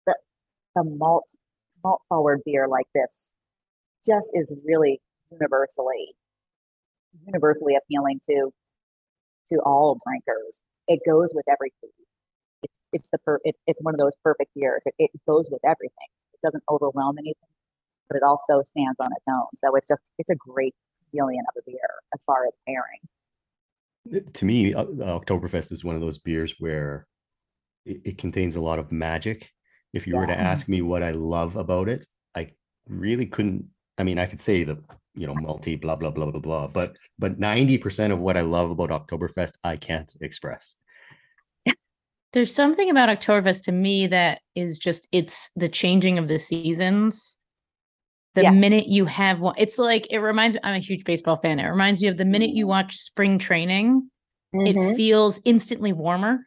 the 0.07 0.15
the 0.77 0.85
malt 0.85 1.29
malt 1.85 2.03
forward 2.09 2.41
beer 2.45 2.69
like 2.69 2.87
this 2.95 3.35
just 4.07 4.31
is 4.35 4.53
really 4.65 5.01
universally 5.31 6.15
universally 7.27 7.77
appealing 7.77 8.21
to 8.31 8.51
to 9.49 9.57
all 9.65 9.99
drinkers. 10.07 10.63
It 10.89 11.01
goes 11.07 11.33
with 11.35 11.45
every 11.49 11.73
food. 11.81 11.91
It's 12.63 12.79
it's 12.93 13.11
the 13.11 13.19
per, 13.19 13.41
it, 13.45 13.57
it's 13.67 13.83
one 13.83 13.95
of 13.95 14.01
those 14.01 14.15
perfect 14.23 14.51
beers. 14.55 14.83
It, 14.87 14.95
it 14.99 15.11
goes 15.27 15.49
with 15.51 15.61
everything. 15.65 16.09
It 16.35 16.41
doesn't 16.45 16.65
overwhelm 16.71 17.19
anything, 17.19 17.49
but 18.09 18.17
it 18.17 18.23
also 18.23 18.63
stands 18.63 18.99
on 19.01 19.11
its 19.13 19.25
own. 19.29 19.47
So 19.55 19.75
it's 19.77 19.89
just 19.89 20.11
it's 20.19 20.31
a 20.31 20.37
great 20.37 20.75
feeling 21.13 21.41
of 21.49 21.55
a 21.59 21.71
beer 21.71 21.91
as 22.15 22.23
far 22.25 22.47
as 22.47 22.53
pairing. 22.67 23.01
To 24.33 24.45
me, 24.45 24.75
uh, 24.75 24.85
Oktoberfest 24.85 25.73
is 25.73 25.85
one 25.85 25.95
of 25.95 26.01
those 26.01 26.19
beers 26.19 26.55
where 26.59 27.07
it, 27.85 28.01
it 28.05 28.19
contains 28.19 28.57
a 28.57 28.61
lot 28.61 28.79
of 28.79 28.91
magic. 28.91 29.51
If 29.93 30.07
you 30.07 30.17
were 30.17 30.27
to 30.27 30.39
ask 30.39 30.69
me 30.69 30.83
what 30.83 31.03
I 31.03 31.11
love 31.11 31.57
about 31.57 31.89
it, 31.89 32.07
I 32.35 32.49
really 32.89 33.27
couldn't. 33.27 33.67
I 33.99 34.05
mean, 34.05 34.19
I 34.19 34.27
could 34.27 34.41
say 34.41 34.65
the 34.65 34.79
you 35.15 35.27
know 35.27 35.35
multi 35.35 35.77
blah 35.77 35.97
blah 35.97 36.11
blah 36.11 36.31
blah 36.31 36.41
blah, 36.41 36.67
but 36.69 36.97
but 37.19 37.39
ninety 37.39 37.77
percent 37.77 38.13
of 38.13 38.21
what 38.21 38.37
I 38.37 38.43
love 38.43 38.71
about 38.71 38.91
Oktoberfest, 38.91 39.55
I 39.65 39.77
can't 39.77 40.13
express. 40.21 40.77
There's 42.33 42.55
something 42.55 42.91
about 42.91 43.09
Oktoberfest 43.09 43.65
to 43.65 43.73
me 43.73 44.07
that 44.07 44.41
is 44.55 44.79
just 44.79 45.09
it's 45.13 45.51
the 45.57 45.69
changing 45.69 46.19
of 46.19 46.29
the 46.29 46.39
seasons. 46.39 47.37
The 48.35 48.43
Yeah. 48.43 48.51
minute 48.53 48.87
you 48.87 49.07
have 49.07 49.41
one, 49.41 49.55
it's 49.59 49.79
like 49.79 50.07
it 50.13 50.19
reminds 50.19 50.55
me. 50.55 50.61
I'm 50.63 50.77
a 50.77 50.79
huge 50.79 51.05
baseball 51.05 51.37
fan. 51.37 51.59
It 51.59 51.67
reminds 51.67 52.01
me 52.01 52.07
of 52.09 52.17
the 52.17 52.25
minute 52.25 52.51
you 52.51 52.67
watch 52.69 52.97
spring 52.97 53.39
training. 53.39 54.09
It 54.53 54.97
feels 54.97 55.41
instantly 55.45 55.93
warmer, 55.93 56.47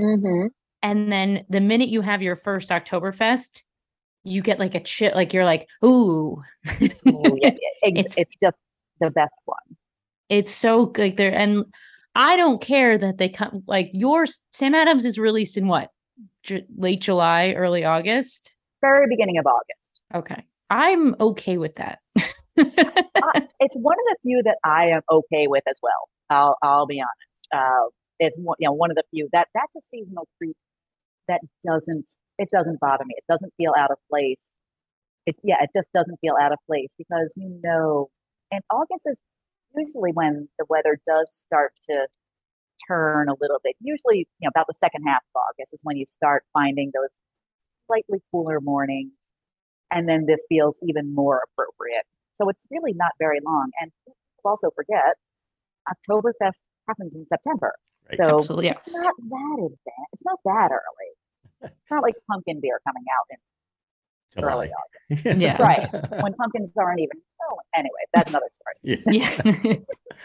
mm-hmm. 0.00 0.46
and 0.82 1.10
then 1.12 1.44
the 1.48 1.60
minute 1.60 1.88
you 1.88 2.00
have 2.00 2.22
your 2.22 2.36
first 2.36 2.70
Oktoberfest, 2.70 3.62
you 4.22 4.40
get 4.42 4.60
like 4.60 4.76
a 4.76 4.80
chill. 4.80 5.12
Like 5.14 5.32
you're 5.32 5.44
like, 5.44 5.66
ooh, 5.84 6.40
yeah, 6.80 6.88
yeah, 7.02 7.50
It's- 7.82 8.04
it's, 8.06 8.16
it's 8.18 8.34
just 8.40 8.58
the 9.00 9.10
best 9.10 9.34
one. 9.46 9.76
it's 10.28 10.52
so 10.54 10.86
good 10.86 11.16
there 11.16 11.32
and 11.32 11.64
i 12.14 12.36
don't 12.36 12.60
care 12.60 12.96
that 12.98 13.18
they 13.18 13.28
come 13.28 13.62
like 13.66 13.90
yours 13.92 14.38
sam 14.52 14.74
adams 14.74 15.04
is 15.04 15.18
released 15.18 15.56
in 15.56 15.68
what 15.68 15.90
Ju- 16.42 16.64
late 16.76 17.00
july 17.00 17.52
early 17.56 17.84
august 17.84 18.52
Very 18.80 19.06
beginning 19.08 19.38
of 19.38 19.46
August. 19.46 20.02
okay 20.14 20.44
i'm 20.70 21.14
okay 21.20 21.58
with 21.58 21.76
that 21.76 22.00
I- 22.16 23.46
it's 23.60 23.78
one 23.80 23.96
of 23.98 24.04
the 24.08 24.16
few 24.22 24.42
that 24.44 24.58
I 24.64 24.86
am 24.88 25.02
okay 25.10 25.46
with 25.46 25.62
as 25.68 25.78
well. 25.82 26.08
I'll 26.28 26.56
I'll 26.62 26.86
be 26.86 27.00
honest. 27.00 27.48
Uh, 27.54 27.88
it's 28.18 28.36
one, 28.36 28.56
you 28.58 28.66
know 28.68 28.72
one 28.72 28.90
of 28.90 28.96
the 28.96 29.04
few 29.12 29.28
that 29.32 29.46
that's 29.54 29.76
a 29.76 29.80
seasonal 29.80 30.26
treat 30.38 30.56
that 31.28 31.40
doesn't 31.64 32.10
it 32.38 32.48
doesn't 32.52 32.80
bother 32.80 33.04
me. 33.04 33.14
It 33.16 33.24
doesn't 33.28 33.52
feel 33.56 33.74
out 33.78 33.90
of 33.92 33.98
place. 34.10 34.42
It 35.26 35.36
yeah, 35.44 35.56
it 35.62 35.70
just 35.74 35.88
doesn't 35.92 36.18
feel 36.20 36.34
out 36.40 36.52
of 36.52 36.58
place 36.66 36.94
because 36.98 37.32
you 37.36 37.60
know, 37.62 38.10
and 38.50 38.62
August 38.72 39.06
is 39.06 39.20
usually 39.76 40.12
when 40.12 40.48
the 40.58 40.66
weather 40.68 40.98
does 41.06 41.32
start 41.32 41.72
to 41.84 42.06
turn 42.86 43.28
a 43.28 43.34
little 43.40 43.58
bit. 43.62 43.76
Usually, 43.80 44.28
you 44.38 44.46
know, 44.46 44.50
about 44.54 44.66
the 44.68 44.74
second 44.74 45.04
half 45.06 45.22
of 45.34 45.42
August 45.50 45.74
is 45.74 45.80
when 45.82 45.96
you 45.96 46.06
start 46.08 46.44
finding 46.52 46.90
those 46.94 47.10
slightly 47.86 48.20
cooler 48.30 48.60
mornings, 48.60 49.12
and 49.90 50.08
then 50.08 50.26
this 50.26 50.44
feels 50.48 50.78
even 50.82 51.14
more 51.14 51.42
appropriate. 51.50 52.04
So 52.34 52.48
it's 52.48 52.64
really 52.70 52.92
not 52.94 53.12
very 53.18 53.40
long. 53.44 53.70
And 53.80 53.90
people 54.06 54.50
also 54.50 54.70
forget 54.74 55.16
Oktoberfest 55.88 56.60
happens 56.86 57.16
in 57.16 57.26
September. 57.26 57.74
Right. 58.08 58.16
So 58.16 58.38
absolutely 58.38 58.68
it's 58.68 58.94
not 58.94 59.14
that 59.16 59.56
advanced. 59.58 60.12
It's 60.12 60.24
not 60.24 60.38
that 60.44 60.70
early. 60.70 61.10
It's 61.62 61.90
not 61.90 62.02
like 62.02 62.14
pumpkin 62.30 62.60
beer 62.60 62.80
coming 62.86 63.04
out 63.10 63.26
in 63.30 63.36
early 64.36 64.68
August. 64.70 65.24
Yeah. 65.40 65.60
Right. 65.62 65.88
When 66.22 66.34
pumpkins 66.34 66.72
aren't 66.78 67.00
even 67.00 67.18
oh 67.50 67.56
anyway, 67.74 67.90
that's 68.12 68.28
another 68.28 68.46
story. 68.52 69.02
yeah. 69.06 69.42
yeah 69.64 69.74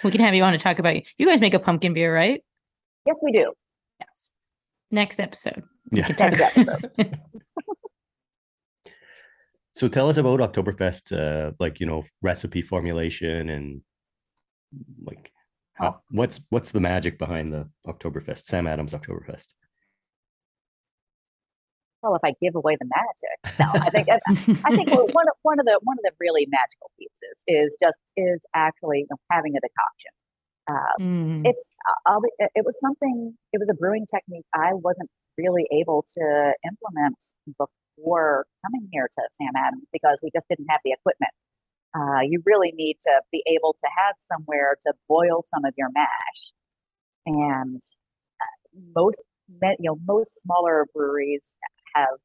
we 0.04 0.12
can 0.12 0.20
have 0.22 0.34
you 0.36 0.44
on 0.44 0.52
to 0.52 0.58
talk 0.60 0.78
about 0.80 0.96
you 0.96 1.04
you 1.18 1.26
guys 1.28 1.40
make 1.40 1.54
a 1.54 1.60
pumpkin 1.60 1.94
beer 1.94 2.14
right 2.14 2.44
Yes, 3.06 3.20
we 3.24 3.32
do. 3.32 3.54
yes 4.00 4.30
next 4.92 5.20
episode 5.20 5.64
Yeah. 5.92 6.08
Next 6.08 6.22
episode. 6.42 6.92
So 9.76 9.88
tell 9.88 10.08
us 10.08 10.18
about 10.18 10.40
Oktoberfest, 10.40 11.12
uh, 11.18 11.54
like 11.60 11.80
you 11.80 11.88
know, 11.88 12.04
recipe 12.22 12.62
formulation 12.62 13.50
and 13.50 13.82
like 15.04 15.32
how, 15.74 16.02
what's 16.12 16.42
what's 16.52 16.72
the 16.72 16.80
magic 16.80 17.18
behind 17.18 17.52
the 17.52 17.68
Oktoberfest, 17.88 18.46
Sam 18.46 18.68
Adams 18.68 18.94
Oktoberfest? 18.94 19.54
Well, 22.04 22.16
if 22.16 22.22
I 22.24 22.36
give 22.42 22.56
away 22.56 22.76
the 22.76 22.86
magic, 22.86 23.58
no, 23.60 23.80
I 23.82 23.90
think 23.90 24.10
I 24.12 24.70
think 24.76 24.90
one 25.16 25.28
of 25.28 25.36
one 25.42 25.60
of 25.60 25.66
the 25.66 25.80
one 25.84 25.98
of 25.98 26.04
the 26.04 26.12
really 26.20 26.46
magical 26.52 26.92
pieces 27.00 27.44
is 27.48 27.78
just 27.80 27.98
is 28.18 28.44
actually 28.54 29.00
you 29.00 29.08
know, 29.10 29.18
having 29.32 29.56
a 29.56 29.62
decoction. 29.64 30.12
Uh, 30.68 31.24
Mm. 31.34 31.42
it's 31.46 31.74
I'll 32.06 32.22
be, 32.22 32.30
it 32.40 32.66
was 32.66 32.80
something 32.80 33.34
it 33.54 33.60
was 33.60 33.70
a 33.70 33.74
brewing 33.74 34.06
technique 34.06 34.46
I 34.54 34.74
wasn't 34.74 35.10
really 35.38 35.66
able 35.72 36.06
to 36.16 36.54
implement 36.66 37.18
before 37.58 38.46
coming 38.66 38.88
here 38.92 39.10
to 39.12 39.22
Sam 39.32 39.56
Adams 39.56 39.86
because 39.92 40.20
we 40.22 40.30
just 40.34 40.48
didn't 40.50 40.68
have 40.70 40.80
the 40.84 40.92
equipment. 40.92 41.32
Uh, 41.96 42.22
you 42.28 42.42
really 42.46 42.74
need 42.76 42.98
to 43.02 43.22
be 43.32 43.44
able 43.48 43.74
to 43.74 43.88
have 43.98 44.16
somewhere 44.20 44.76
to 44.82 44.94
boil 45.08 45.44
some 45.46 45.66
of 45.66 45.74
your 45.78 45.90
mash, 45.94 46.54
and 47.26 47.82
uh, 48.42 48.80
most 48.96 49.22
you 49.62 49.76
know 49.80 49.98
most 50.08 50.42
smaller 50.42 50.86
breweries 50.94 51.56
have 51.96 52.18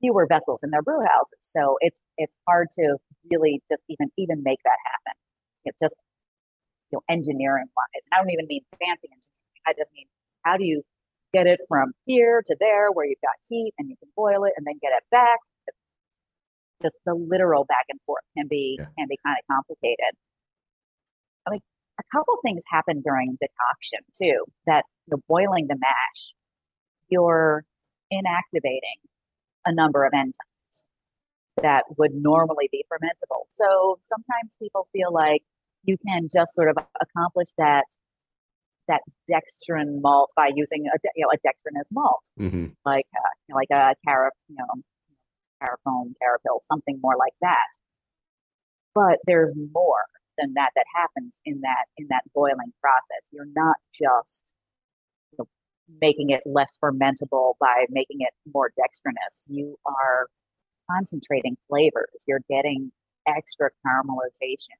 fewer 0.00 0.26
vessels 0.26 0.62
in 0.62 0.70
their 0.70 0.82
brew 0.82 1.00
houses, 1.00 1.38
so 1.40 1.76
it's 1.80 2.00
it's 2.18 2.36
hard 2.48 2.68
to 2.72 2.96
really 3.30 3.62
just 3.70 3.82
even 3.88 4.10
even 4.18 4.42
make 4.42 4.58
that 4.64 4.78
happen. 4.84 5.18
It 5.64 5.74
just 5.82 5.96
you 6.90 6.96
know, 6.98 7.02
engineering 7.08 7.66
wise. 7.76 8.02
And 8.06 8.12
I 8.14 8.18
don't 8.22 8.30
even 8.30 8.46
mean 8.48 8.62
fancy 8.78 9.08
engineering. 9.08 9.62
I 9.66 9.72
just 9.78 9.92
mean 9.94 10.06
how 10.44 10.56
do 10.56 10.64
you 10.64 10.82
get 11.32 11.46
it 11.46 11.60
from 11.68 11.92
here 12.06 12.42
to 12.46 12.56
there 12.60 12.90
where 12.92 13.06
you've 13.06 13.22
got 13.22 13.36
heat 13.48 13.72
and 13.78 13.88
you 13.88 13.96
can 13.98 14.08
boil 14.16 14.44
it 14.44 14.52
and 14.56 14.66
then 14.66 14.74
get 14.82 14.92
it 14.92 15.04
back. 15.10 15.38
Just 16.82 16.96
the 17.06 17.14
literal 17.14 17.64
back 17.64 17.86
and 17.88 18.00
forth 18.06 18.24
can 18.36 18.48
be 18.48 18.76
Yeah. 18.78 18.86
can 18.98 19.06
be 19.08 19.18
kind 19.24 19.36
of 19.40 19.46
complicated. 19.54 20.14
I 21.46 21.50
mean, 21.50 21.60
a 22.00 22.02
couple 22.12 22.36
things 22.44 22.62
happen 22.70 23.02
during 23.02 23.36
the 23.40 23.48
decoction 23.48 24.00
too. 24.14 24.44
That 24.66 24.84
know, 25.08 25.18
boiling 25.28 25.68
the 25.68 25.76
mash, 25.76 26.34
you're 27.08 27.64
inactivating 28.12 29.00
a 29.64 29.72
number 29.72 30.04
of 30.04 30.12
enzymes 30.12 30.86
that 31.62 31.84
would 31.98 32.12
normally 32.14 32.68
be 32.70 32.84
fermentable. 32.92 33.44
So 33.50 33.98
sometimes 34.02 34.56
people 34.60 34.88
feel 34.92 35.12
like 35.12 35.42
you 35.84 35.96
can 36.06 36.28
just 36.32 36.54
sort 36.54 36.68
of 36.68 36.76
accomplish 37.00 37.48
that 37.58 37.84
that 38.88 39.00
dextrin 39.30 40.00
malt 40.00 40.32
by 40.34 40.50
using 40.54 40.86
a 40.86 40.98
de- 40.98 41.08
you 41.16 41.24
know 41.24 41.30
a 41.32 41.38
dextrinous 41.46 41.88
malt. 41.92 42.28
Hmm 42.36 42.66
like 42.84 43.06
uh, 43.14 43.32
you 43.48 43.54
know, 43.54 43.56
like 43.56 43.70
a 43.70 43.94
carap 44.08 44.30
you 44.48 44.56
know 44.56 44.82
carafoam 45.62 46.14
carapil 46.22 46.58
something 46.62 46.98
more 47.02 47.16
like 47.18 47.34
that. 47.40 47.70
But 48.94 49.18
there's 49.26 49.52
more 49.72 50.04
than 50.38 50.54
that 50.54 50.70
that 50.76 50.86
happens 50.94 51.40
in 51.44 51.60
that 51.60 51.86
in 51.96 52.06
that 52.10 52.22
boiling 52.34 52.72
process. 52.80 53.28
You're 53.30 53.52
not 53.54 53.76
just 53.94 54.52
making 56.00 56.30
it 56.30 56.42
less 56.46 56.78
fermentable 56.82 57.54
by 57.60 57.86
making 57.90 58.18
it 58.20 58.32
more 58.54 58.70
dextrinous 58.76 59.46
you 59.48 59.76
are 59.86 60.26
concentrating 60.90 61.56
flavors. 61.68 62.08
You're 62.26 62.42
getting 62.48 62.90
extra 63.26 63.70
caramelization. 63.86 64.76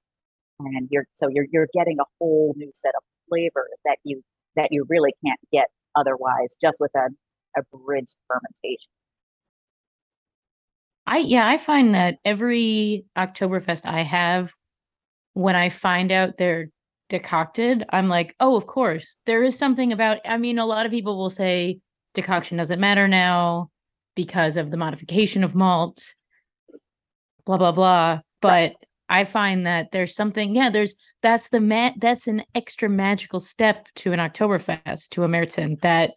And 0.61 0.88
you're 0.90 1.06
so 1.14 1.28
you're 1.28 1.47
you're 1.50 1.68
getting 1.75 1.99
a 1.99 2.04
whole 2.21 2.54
new 2.56 2.71
set 2.75 2.94
of 2.97 3.02
flavors 3.28 3.71
that 3.85 3.99
you 4.04 4.23
that 4.54 4.68
you 4.71 4.85
really 4.88 5.12
can't 5.25 5.40
get 5.52 5.68
otherwise 5.97 6.54
just 6.61 6.76
with 6.78 6.92
a, 6.94 7.09
a 7.59 7.62
bridged 7.76 8.16
fermentation. 8.28 8.90
I 11.06 11.18
yeah, 11.18 11.49
I 11.49 11.59
find 11.59 11.94
that 11.94 12.18
every 12.25 13.06
Oktoberfest 13.18 13.87
I 13.87 14.02
have, 14.02 14.54
when 15.35 15.56
I 15.56 15.68
find 15.68 16.12
out 16.12 16.38
they're 16.38 16.68
decocted, 17.12 17.85
I'm 17.90 18.09
like, 18.09 18.35
oh, 18.40 18.57
of 18.57 18.66
course. 18.66 19.14
There 19.26 19.45
is 19.45 19.57
something 19.57 19.92
about 19.92 20.19
I 20.25 20.38
mean, 20.38 20.59
a 20.59 20.66
lot 20.66 20.87
of 20.87 20.92
people 20.92 21.16
will 21.16 21.31
say 21.31 21.78
decoction 22.14 22.57
doesn't 22.59 22.81
matter 22.81 23.07
now 23.07 23.71
because 24.16 24.57
of 24.57 24.71
the 24.71 24.76
modification 24.76 25.45
of 25.45 25.54
malt, 25.54 26.14
blah 27.47 27.59
blah 27.59 27.73
blah. 27.73 28.21
But 28.40 28.75
I 29.09 29.25
find 29.25 29.66
that 29.66 29.92
there's 29.92 30.14
something, 30.16 30.57
yeah, 30.57 30.71
there's 30.71 30.95
that's 31.23 31.50
the 31.50 31.61
mat 31.61 31.95
that's 31.99 32.26
an 32.26 32.42
extra 32.54 32.88
magical 32.88 33.40
step 33.40 33.88
to 33.97 34.12
an 34.12 34.19
Oktoberfest, 34.19 35.11
to 35.11 35.25
a 35.25 35.28
Märzen, 35.28 35.81
that 35.83 36.11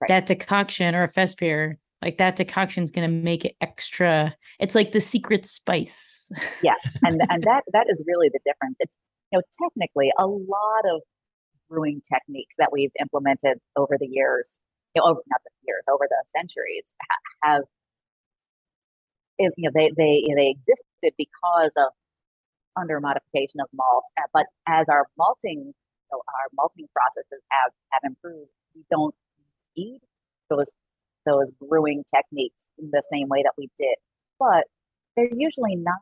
Right. 0.00 0.08
that 0.08 0.26
decoction 0.26 0.96
or 0.96 1.04
a 1.04 1.08
fest 1.08 1.38
beer 1.38 1.78
Like 2.02 2.18
that 2.18 2.34
decoction 2.34 2.82
is 2.82 2.90
going 2.90 3.08
to 3.08 3.14
make 3.14 3.44
it 3.44 3.54
extra. 3.60 4.34
It's 4.58 4.74
like 4.74 4.90
the 4.90 5.00
secret 5.00 5.46
spice. 5.46 6.28
Yeah, 6.60 6.74
and 7.04 7.20
and 7.30 7.42
that 7.44 7.62
that 7.72 7.86
is 7.88 8.02
really 8.06 8.28
the 8.28 8.40
difference. 8.44 8.76
It's 8.80 8.98
you 9.32 9.38
know 9.38 9.42
technically 9.62 10.12
a 10.18 10.26
lot 10.26 10.84
of 10.84 11.02
brewing 11.68 12.02
techniques 12.12 12.56
that 12.58 12.70
we've 12.70 12.92
implemented 13.00 13.58
over 13.76 13.96
the 13.98 14.06
years, 14.06 14.60
you 14.94 15.00
know, 15.00 15.10
over, 15.10 15.20
not 15.28 15.40
the 15.44 15.50
years, 15.66 15.82
over 15.90 16.06
the 16.08 16.22
centuries, 16.28 16.94
ha- 17.10 17.48
have 17.50 17.62
you 19.38 19.50
know 19.58 19.70
they 19.74 19.90
they 19.96 20.24
they 20.36 20.50
existed 20.50 21.14
because 21.18 21.72
of 21.76 21.92
under 22.76 23.00
modification 23.00 23.60
of 23.60 23.68
malt, 23.74 24.04
uh, 24.18 24.24
but 24.32 24.46
as 24.68 24.86
our 24.88 25.06
malting 25.18 25.58
you 25.60 25.72
know, 26.12 26.18
our 26.28 26.48
malting 26.54 26.88
processes 26.94 27.42
have 27.50 27.72
have 27.92 28.02
improved, 28.04 28.50
we 28.74 28.82
don't 28.90 29.14
need 29.76 30.00
those 30.50 30.70
those 31.26 31.50
brewing 31.52 32.04
techniques 32.14 32.68
in 32.78 32.90
the 32.92 33.02
same 33.10 33.28
way 33.28 33.42
that 33.42 33.52
we 33.58 33.70
did. 33.78 33.96
But 34.38 34.64
they're 35.16 35.28
usually 35.34 35.76
not 35.76 36.00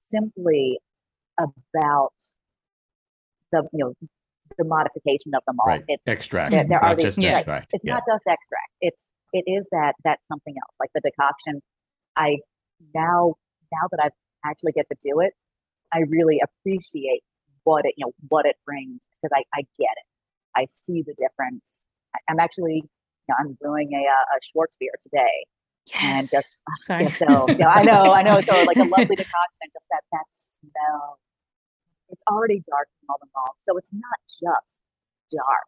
simply 0.00 0.78
about 1.42 2.14
the 3.52 3.68
you 3.72 3.84
know 3.84 3.94
the 4.58 4.64
modification 4.64 5.32
of 5.34 5.42
the 5.46 5.52
malt. 5.54 5.66
Right. 5.68 5.84
It's 5.88 6.06
Extract. 6.06 6.50
there- 6.52 6.60
it's 6.60 6.68
there 6.70 6.78
are 6.84 6.88
not 6.90 6.96
these- 6.96 7.04
just 7.04 7.18
yeah. 7.18 7.38
extract. 7.38 7.70
it's 7.72 7.84
yeah. 7.84 7.94
not 7.94 8.02
just 8.06 8.24
extract. 8.26 8.70
It's 8.80 9.10
it 9.32 9.44
is 9.46 9.66
that 9.72 9.94
that's 10.04 10.26
something 10.28 10.54
else. 10.62 10.74
Like 10.78 10.90
the 10.94 11.00
decoction. 11.00 11.62
I 12.16 12.38
now 12.94 13.34
now 13.72 13.88
that 13.90 14.00
I've 14.04 14.12
actually 14.44 14.72
get 14.72 14.86
to 14.90 14.96
do 15.02 15.20
it, 15.20 15.32
I 15.92 16.00
really 16.08 16.40
appreciate 16.42 17.22
what 17.64 17.84
it 17.86 17.94
you 17.96 18.06
know 18.06 18.12
what 18.28 18.44
it 18.46 18.56
brings 18.66 19.00
because 19.20 19.34
I 19.34 19.42
I 19.58 19.62
get 19.78 19.94
it. 19.96 20.06
I 20.54 20.66
see 20.70 21.02
the 21.02 21.14
difference. 21.16 21.84
I, 22.14 22.18
I'm 22.30 22.38
actually 22.40 22.84
you 22.84 23.28
know, 23.28 23.34
I'm 23.38 23.52
brewing 23.60 23.92
a 23.94 24.00
uh, 24.00 24.36
a 24.36 24.40
Schwarzbier 24.40 24.96
today, 25.00 25.46
and 25.94 26.18
Yes. 26.20 26.30
just 26.30 26.58
Sorry. 26.82 27.04
yeah, 27.04 27.10
so 27.14 27.48
yeah, 27.48 27.68
I 27.68 27.82
know, 27.84 28.12
I 28.12 28.22
know. 28.22 28.40
So 28.42 28.52
like 28.64 28.76
a 28.76 28.84
lovely 28.96 29.16
decoction, 29.16 29.68
just 29.72 29.86
that 29.90 30.02
that 30.12 30.24
smell. 30.32 31.18
It's 32.12 32.22
already 32.30 32.62
dark 32.68 32.88
in 33.02 33.06
all 33.08 33.16
the 33.20 33.28
malt, 33.34 33.56
so 33.62 33.76
it's 33.78 33.92
not 33.92 34.20
just 34.28 34.80
dark. 35.30 35.66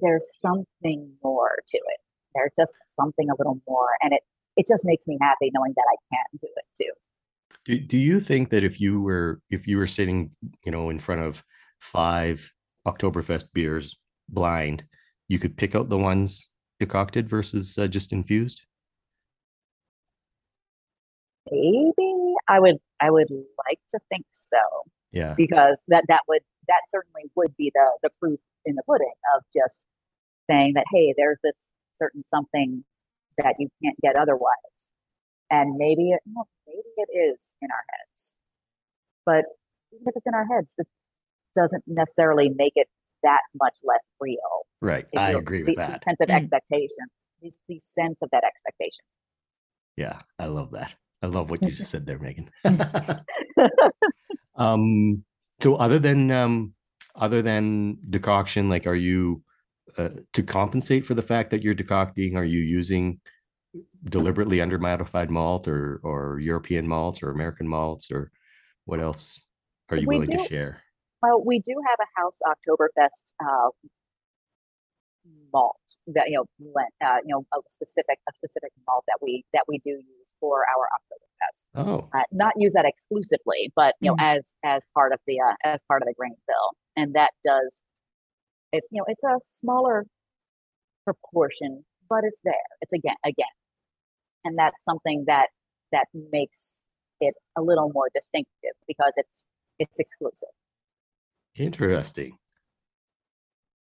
There's 0.00 0.26
something 0.38 1.12
more 1.24 1.56
to 1.68 1.76
it. 1.78 2.00
There's 2.34 2.52
just 2.58 2.74
something 2.94 3.30
a 3.30 3.34
little 3.38 3.60
more, 3.66 3.96
and 4.02 4.12
it 4.12 4.20
it 4.56 4.66
just 4.68 4.84
makes 4.84 5.06
me 5.06 5.18
happy 5.20 5.50
knowing 5.52 5.72
that 5.76 5.84
I 5.90 5.96
can 6.14 6.38
do 6.40 6.48
it 6.54 6.64
too. 6.76 6.92
Do, 7.64 7.78
do 7.78 7.98
you 7.98 8.20
think 8.20 8.50
that 8.50 8.64
if 8.64 8.80
you 8.80 9.00
were 9.00 9.40
if 9.50 9.66
you 9.66 9.78
were 9.78 9.86
sitting, 9.86 10.30
you 10.64 10.70
know, 10.70 10.90
in 10.90 10.98
front 10.98 11.22
of 11.22 11.42
five 11.80 12.52
Oktoberfest 12.86 13.46
beers 13.54 13.96
blind, 14.28 14.84
you 15.28 15.38
could 15.38 15.56
pick 15.56 15.74
out 15.74 15.88
the 15.88 15.98
ones 15.98 16.50
decocted 16.78 17.28
versus 17.28 17.78
uh, 17.78 17.86
just 17.86 18.12
infused? 18.12 18.62
Maybe 21.50 22.34
I 22.48 22.60
would 22.60 22.76
I 23.00 23.10
would 23.10 23.30
like 23.30 23.80
to 23.92 24.00
think 24.10 24.26
so 24.32 24.58
Yeah. 25.12 25.34
because 25.36 25.76
that 25.88 26.04
that 26.08 26.20
would 26.28 26.42
that 26.68 26.82
certainly 26.88 27.22
would 27.36 27.56
be 27.56 27.70
the 27.74 27.86
the 28.02 28.10
proof 28.20 28.40
in 28.64 28.74
the 28.74 28.82
pudding 28.86 29.14
of 29.36 29.42
just 29.54 29.86
saying 30.50 30.74
that 30.74 30.84
hey, 30.92 31.14
there's 31.16 31.38
this 31.42 31.54
certain 31.98 32.22
something 32.26 32.84
that 33.38 33.54
you 33.58 33.68
can't 33.82 33.96
get 34.02 34.16
otherwise, 34.16 34.92
and 35.50 35.76
maybe 35.76 36.10
it 36.10 36.20
well, 36.34 36.48
maybe 36.66 36.80
it 36.96 37.08
is 37.16 37.54
in 37.62 37.68
our 37.70 37.84
heads, 37.92 38.36
but 39.24 39.44
even 39.92 40.04
if 40.08 40.14
it's 40.16 40.26
in 40.26 40.34
our 40.34 40.46
heads, 40.46 40.74
that 40.78 40.86
doesn't 41.54 41.84
necessarily 41.86 42.50
make 42.50 42.72
it 42.76 42.88
that 43.22 43.40
much 43.58 43.74
less 43.84 44.06
real. 44.20 44.66
Right. 44.82 45.06
If 45.12 45.18
I 45.20 45.30
you- 45.32 45.38
agree 45.38 45.60
the, 45.62 45.72
with 45.72 45.76
the 45.76 45.92
that. 45.92 46.02
sense 46.04 46.20
of 46.20 46.28
Mm. 46.28 46.34
expectation, 46.36 47.06
the, 47.40 47.50
the 47.68 47.78
sense 47.80 48.20
of 48.22 48.28
that 48.32 48.44
expectation. 48.44 49.04
Yeah, 49.96 50.20
I 50.38 50.46
love 50.46 50.70
that. 50.72 50.94
I 51.22 51.26
love 51.28 51.48
what 51.50 51.62
you 51.62 51.70
just 51.70 51.90
said 51.90 52.04
there, 52.06 52.18
Megan. 52.18 52.50
um, 54.56 55.24
so 55.60 55.76
other 55.76 55.98
than 55.98 56.30
um, 56.30 56.74
other 57.14 57.42
than 57.42 57.98
decoction, 58.10 58.68
like, 58.68 58.86
are 58.86 58.94
you 58.94 59.42
uh, 59.96 60.10
to 60.32 60.42
compensate 60.42 61.06
for 61.06 61.14
the 61.14 61.22
fact 61.22 61.50
that 61.50 61.62
you're 61.62 61.74
decocting? 61.74 62.36
Are 62.36 62.44
you 62.44 62.60
using 62.60 63.20
deliberately 64.04 64.60
under 64.60 64.78
modified 64.78 65.30
malt 65.30 65.68
or 65.68 66.00
or 66.02 66.38
European 66.40 66.86
malts 66.86 67.22
or 67.22 67.30
American 67.30 67.68
malts 67.68 68.10
or 68.10 68.30
what 68.84 69.00
else 69.00 69.40
are 69.90 69.96
you 69.96 70.06
We 70.08 70.18
willing 70.18 70.38
to 70.38 70.44
share? 70.44 70.82
Well, 71.22 71.42
we 71.44 71.60
do 71.60 71.74
have 71.88 71.98
a 72.00 72.20
house 72.20 72.38
Oktoberfest 72.46 73.32
uh, 73.40 73.70
malt 75.52 75.76
that 76.08 76.28
you 76.28 76.36
know, 76.36 76.44
blend, 76.58 76.88
uh, 77.04 77.18
you 77.24 77.34
know, 77.34 77.44
a 77.54 77.58
specific 77.68 78.18
a 78.28 78.32
specific 78.34 78.72
malt 78.86 79.04
that 79.06 79.18
we 79.22 79.44
that 79.52 79.64
we 79.68 79.78
do 79.78 79.90
use 79.90 80.34
for 80.40 80.64
our 80.74 80.88
Oktoberfest. 80.96 81.64
Oh, 81.74 82.08
Uh, 82.14 82.24
not 82.32 82.52
use 82.56 82.72
that 82.74 82.84
exclusively, 82.84 83.72
but 83.74 83.94
you 84.00 84.10
know, 84.10 84.16
as 84.18 84.52
as 84.64 84.82
part 84.94 85.12
of 85.12 85.20
the 85.26 85.40
uh, 85.40 85.54
as 85.64 85.80
part 85.88 86.02
of 86.02 86.06
the 86.06 86.14
grain 86.14 86.36
bill, 86.46 86.70
and 86.96 87.14
that 87.14 87.32
does 87.44 87.82
it. 88.72 88.84
You 88.90 89.00
know, 89.00 89.04
it's 89.08 89.24
a 89.24 89.38
smaller 89.42 90.04
proportion, 91.04 91.84
but 92.08 92.24
it's 92.24 92.40
there. 92.44 92.54
It's 92.80 92.92
again 92.92 93.16
again, 93.24 93.54
and 94.44 94.58
that's 94.58 94.76
something 94.84 95.24
that 95.26 95.48
that 95.92 96.06
makes 96.30 96.80
it 97.20 97.34
a 97.56 97.62
little 97.62 97.90
more 97.92 98.08
distinctive 98.14 98.74
because 98.86 99.12
it's 99.16 99.46
it's 99.78 99.98
exclusive. 99.98 100.48
interesting. 101.54 102.36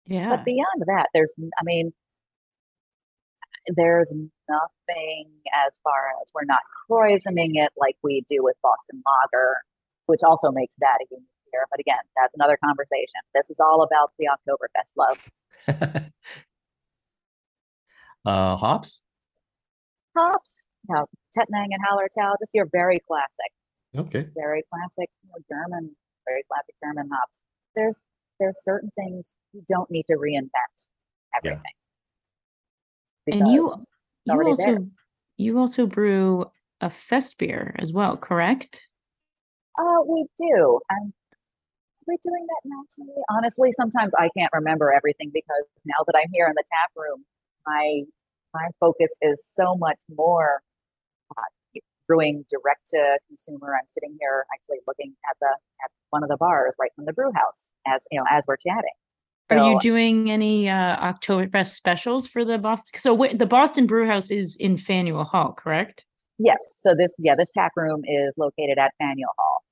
Yeah. 0.06 0.28
But 0.30 0.44
beyond 0.44 0.82
that, 0.86 1.08
there's, 1.14 1.34
n- 1.38 1.50
I 1.58 1.62
mean, 1.64 1.92
there's 3.76 4.10
nothing 4.48 5.30
as 5.54 5.78
far 5.84 6.10
as 6.20 6.30
we're 6.34 6.44
not 6.44 6.60
krausening 6.90 7.52
it 7.54 7.70
like 7.76 7.96
we 8.02 8.24
do 8.28 8.38
with 8.42 8.56
Boston 8.62 9.02
Lager, 9.06 9.56
which 10.06 10.20
also 10.24 10.50
makes 10.50 10.74
that 10.80 10.98
a 11.00 11.06
unique 11.10 11.26
beer. 11.52 11.66
But 11.70 11.80
again, 11.80 12.02
that's 12.16 12.34
another 12.34 12.58
conversation. 12.64 13.20
This 13.34 13.50
is 13.50 13.60
all 13.60 13.82
about 13.82 14.12
the 14.18 14.26
Oktoberfest 14.26 14.96
love. 14.96 16.10
uh, 18.26 18.56
hops. 18.56 19.02
Hops, 20.16 20.66
now 20.88 21.06
Tettnang 21.36 21.68
and 21.72 21.80
Hallertau, 21.82 22.34
just 22.40 22.52
your 22.52 22.66
very 22.70 23.00
classic, 23.00 23.52
Okay. 23.96 24.26
very 24.36 24.62
classic, 24.70 25.08
you 25.22 25.30
know, 25.30 25.38
German, 25.48 25.96
very 26.26 26.42
classic 26.50 26.74
German 26.84 27.08
hops. 27.10 27.38
There's 27.74 28.02
there's 28.38 28.62
certain 28.62 28.90
things 28.96 29.36
you 29.52 29.62
don't 29.68 29.90
need 29.90 30.04
to 30.04 30.14
reinvent 30.14 30.88
everything. 31.34 31.60
And 33.28 33.48
you- 33.48 33.72
you 34.24 34.42
also 34.44 34.64
there. 34.64 34.86
you 35.36 35.58
also 35.58 35.86
brew 35.86 36.50
a 36.80 36.90
fest 36.90 37.38
beer 37.38 37.74
as 37.78 37.92
well, 37.92 38.16
correct? 38.16 38.88
Uh, 39.78 40.02
we 40.06 40.26
do. 40.36 40.80
And 40.90 41.12
are 41.12 42.04
we 42.06 42.16
doing 42.22 42.46
that 42.46 42.60
nationally? 42.64 43.22
Honestly, 43.30 43.72
sometimes 43.72 44.14
I 44.14 44.28
can't 44.36 44.52
remember 44.52 44.92
everything 44.92 45.30
because 45.32 45.64
now 45.84 46.04
that 46.06 46.14
I'm 46.16 46.30
here 46.32 46.46
in 46.46 46.54
the 46.54 46.64
tap 46.70 46.90
room, 46.96 47.24
my 47.66 48.02
my 48.54 48.68
focus 48.80 49.16
is 49.22 49.46
so 49.46 49.76
much 49.76 49.98
more 50.14 50.62
uh, 51.36 51.42
brewing 52.12 52.44
direct 52.50 52.88
to 52.88 53.18
consumer. 53.28 53.74
I'm 53.74 53.86
sitting 53.88 54.16
here 54.20 54.44
actually 54.54 54.78
looking 54.86 55.14
at 55.30 55.36
the 55.40 55.48
at 55.84 55.90
one 56.10 56.22
of 56.22 56.28
the 56.28 56.36
bars 56.36 56.76
right 56.78 56.90
from 56.94 57.06
the 57.06 57.12
brew 57.12 57.32
house 57.34 57.72
as 57.86 58.06
you 58.10 58.18
know 58.18 58.24
as 58.30 58.44
we're 58.46 58.56
chatting. 58.56 58.94
Are 59.50 59.70
you 59.70 59.78
doing 59.80 60.30
any 60.30 60.68
uh 60.68 61.12
Oktoberfest 61.12 61.74
specials 61.74 62.26
for 62.26 62.44
the 62.44 62.58
Boston? 62.58 62.98
So 62.98 63.16
wh- 63.16 63.36
the 63.36 63.46
Boston 63.46 63.86
Brew 63.86 64.06
House 64.06 64.30
is 64.30 64.56
in 64.56 64.76
Faneuil 64.76 65.24
Hall, 65.24 65.52
correct? 65.52 66.06
Yes. 66.38 66.58
So 66.80 66.94
this 66.94 67.12
yeah 67.18 67.34
this 67.34 67.50
tap 67.50 67.72
room 67.76 68.02
is 68.04 68.32
located 68.36 68.78
at 68.78 68.92
Faneuil 68.98 69.34
Hall. 69.38 69.62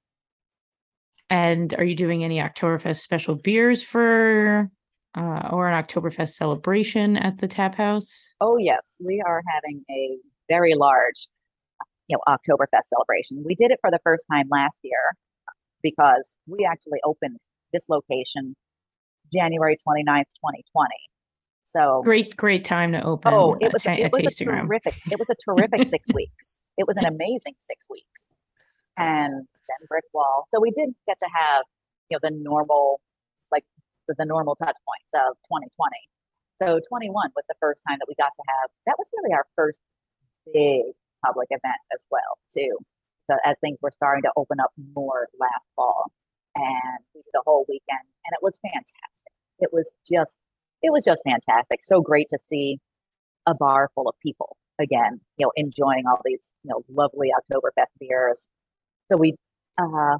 And 1.30 1.72
are 1.74 1.84
you 1.84 1.94
doing 1.94 2.24
any 2.24 2.38
Oktoberfest 2.38 3.00
special 3.00 3.36
beers 3.36 3.82
for 3.82 4.70
uh, 5.16 5.48
or 5.50 5.68
an 5.68 5.82
Oktoberfest 5.82 6.30
celebration 6.30 7.16
at 7.16 7.38
the 7.38 7.48
tap 7.48 7.74
house? 7.74 8.34
Oh 8.40 8.56
yes, 8.58 8.96
we 8.98 9.22
are 9.26 9.42
having 9.54 9.82
a 9.90 10.18
very 10.48 10.74
large, 10.74 11.28
you 12.10 12.16
know, 12.16 12.22
Oktoberfest 12.26 12.90
celebration. 12.92 13.42
We 13.46 13.54
did 13.54 13.70
it 13.70 13.78
for 13.80 13.90
the 13.90 14.00
first 14.02 14.26
time 14.30 14.48
last 14.50 14.80
year 14.82 15.14
because 15.80 16.36
we 16.48 16.66
actually 16.66 16.98
opened 17.04 17.38
this 17.72 17.86
location 17.88 18.56
January 19.32 19.76
29th, 19.76 20.26
2020. 20.42 20.90
So 21.62 22.02
Great, 22.02 22.36
great 22.36 22.64
time 22.64 22.90
to 22.92 23.02
open. 23.04 23.32
oh, 23.32 23.56
it 23.60 23.72
was 23.72 23.86
a, 23.86 23.92
it 23.92 24.10
was 24.12 24.18
a 24.18 24.22
tasting 24.26 24.48
room. 24.48 24.66
terrific 24.66 24.94
it 25.08 25.20
was 25.20 25.30
a 25.30 25.36
terrific 25.38 25.86
6 25.86 26.08
weeks. 26.14 26.60
It 26.76 26.88
was 26.88 26.96
an 26.96 27.06
amazing 27.06 27.54
6 27.56 27.86
weeks. 27.88 28.32
And 28.98 29.32
then 29.32 29.80
brick 29.88 30.04
wall. 30.12 30.46
So 30.52 30.60
we 30.60 30.72
did 30.72 30.90
get 31.06 31.16
to 31.20 31.28
have, 31.32 31.62
you 32.10 32.16
know, 32.16 32.28
the 32.28 32.34
normal 32.36 33.00
like 33.52 33.64
the, 34.08 34.16
the 34.18 34.24
normal 34.26 34.56
touch 34.56 34.76
points 34.82 35.14
of 35.14 35.38
2020. 35.46 35.70
So 36.60 36.80
21 36.88 37.30
was 37.36 37.44
the 37.48 37.54
first 37.60 37.82
time 37.88 37.98
that 38.00 38.06
we 38.08 38.16
got 38.18 38.34
to 38.34 38.42
have. 38.48 38.68
That 38.86 38.96
was 38.98 39.08
really 39.16 39.32
our 39.32 39.46
first 39.54 39.80
big 40.52 40.92
public 41.24 41.48
event 41.50 41.80
as 41.92 42.06
well, 42.10 42.38
too. 42.52 42.76
So 43.30 43.36
as 43.44 43.56
things 43.60 43.78
were 43.82 43.92
starting 43.92 44.22
to 44.22 44.32
open 44.36 44.58
up 44.60 44.70
more 44.94 45.28
last 45.38 45.64
fall, 45.76 46.10
and 46.56 46.98
we 47.14 47.22
did 47.22 47.38
a 47.38 47.42
whole 47.44 47.64
weekend, 47.68 48.06
and 48.26 48.32
it 48.32 48.42
was 48.42 48.58
fantastic. 48.62 49.32
It 49.60 49.70
was 49.72 49.92
just, 50.10 50.40
it 50.82 50.92
was 50.92 51.04
just 51.04 51.22
fantastic. 51.24 51.80
So 51.82 52.00
great 52.00 52.28
to 52.30 52.38
see 52.38 52.78
a 53.46 53.54
bar 53.54 53.90
full 53.94 54.08
of 54.08 54.14
people 54.22 54.56
again, 54.80 55.20
you 55.36 55.46
know, 55.46 55.52
enjoying 55.56 56.04
all 56.06 56.20
these, 56.24 56.52
you 56.64 56.70
know, 56.70 56.82
lovely 56.88 57.28
Oktoberfest 57.28 57.92
beers. 57.98 58.46
So 59.10 59.16
we 59.16 59.36
uh 59.78 60.18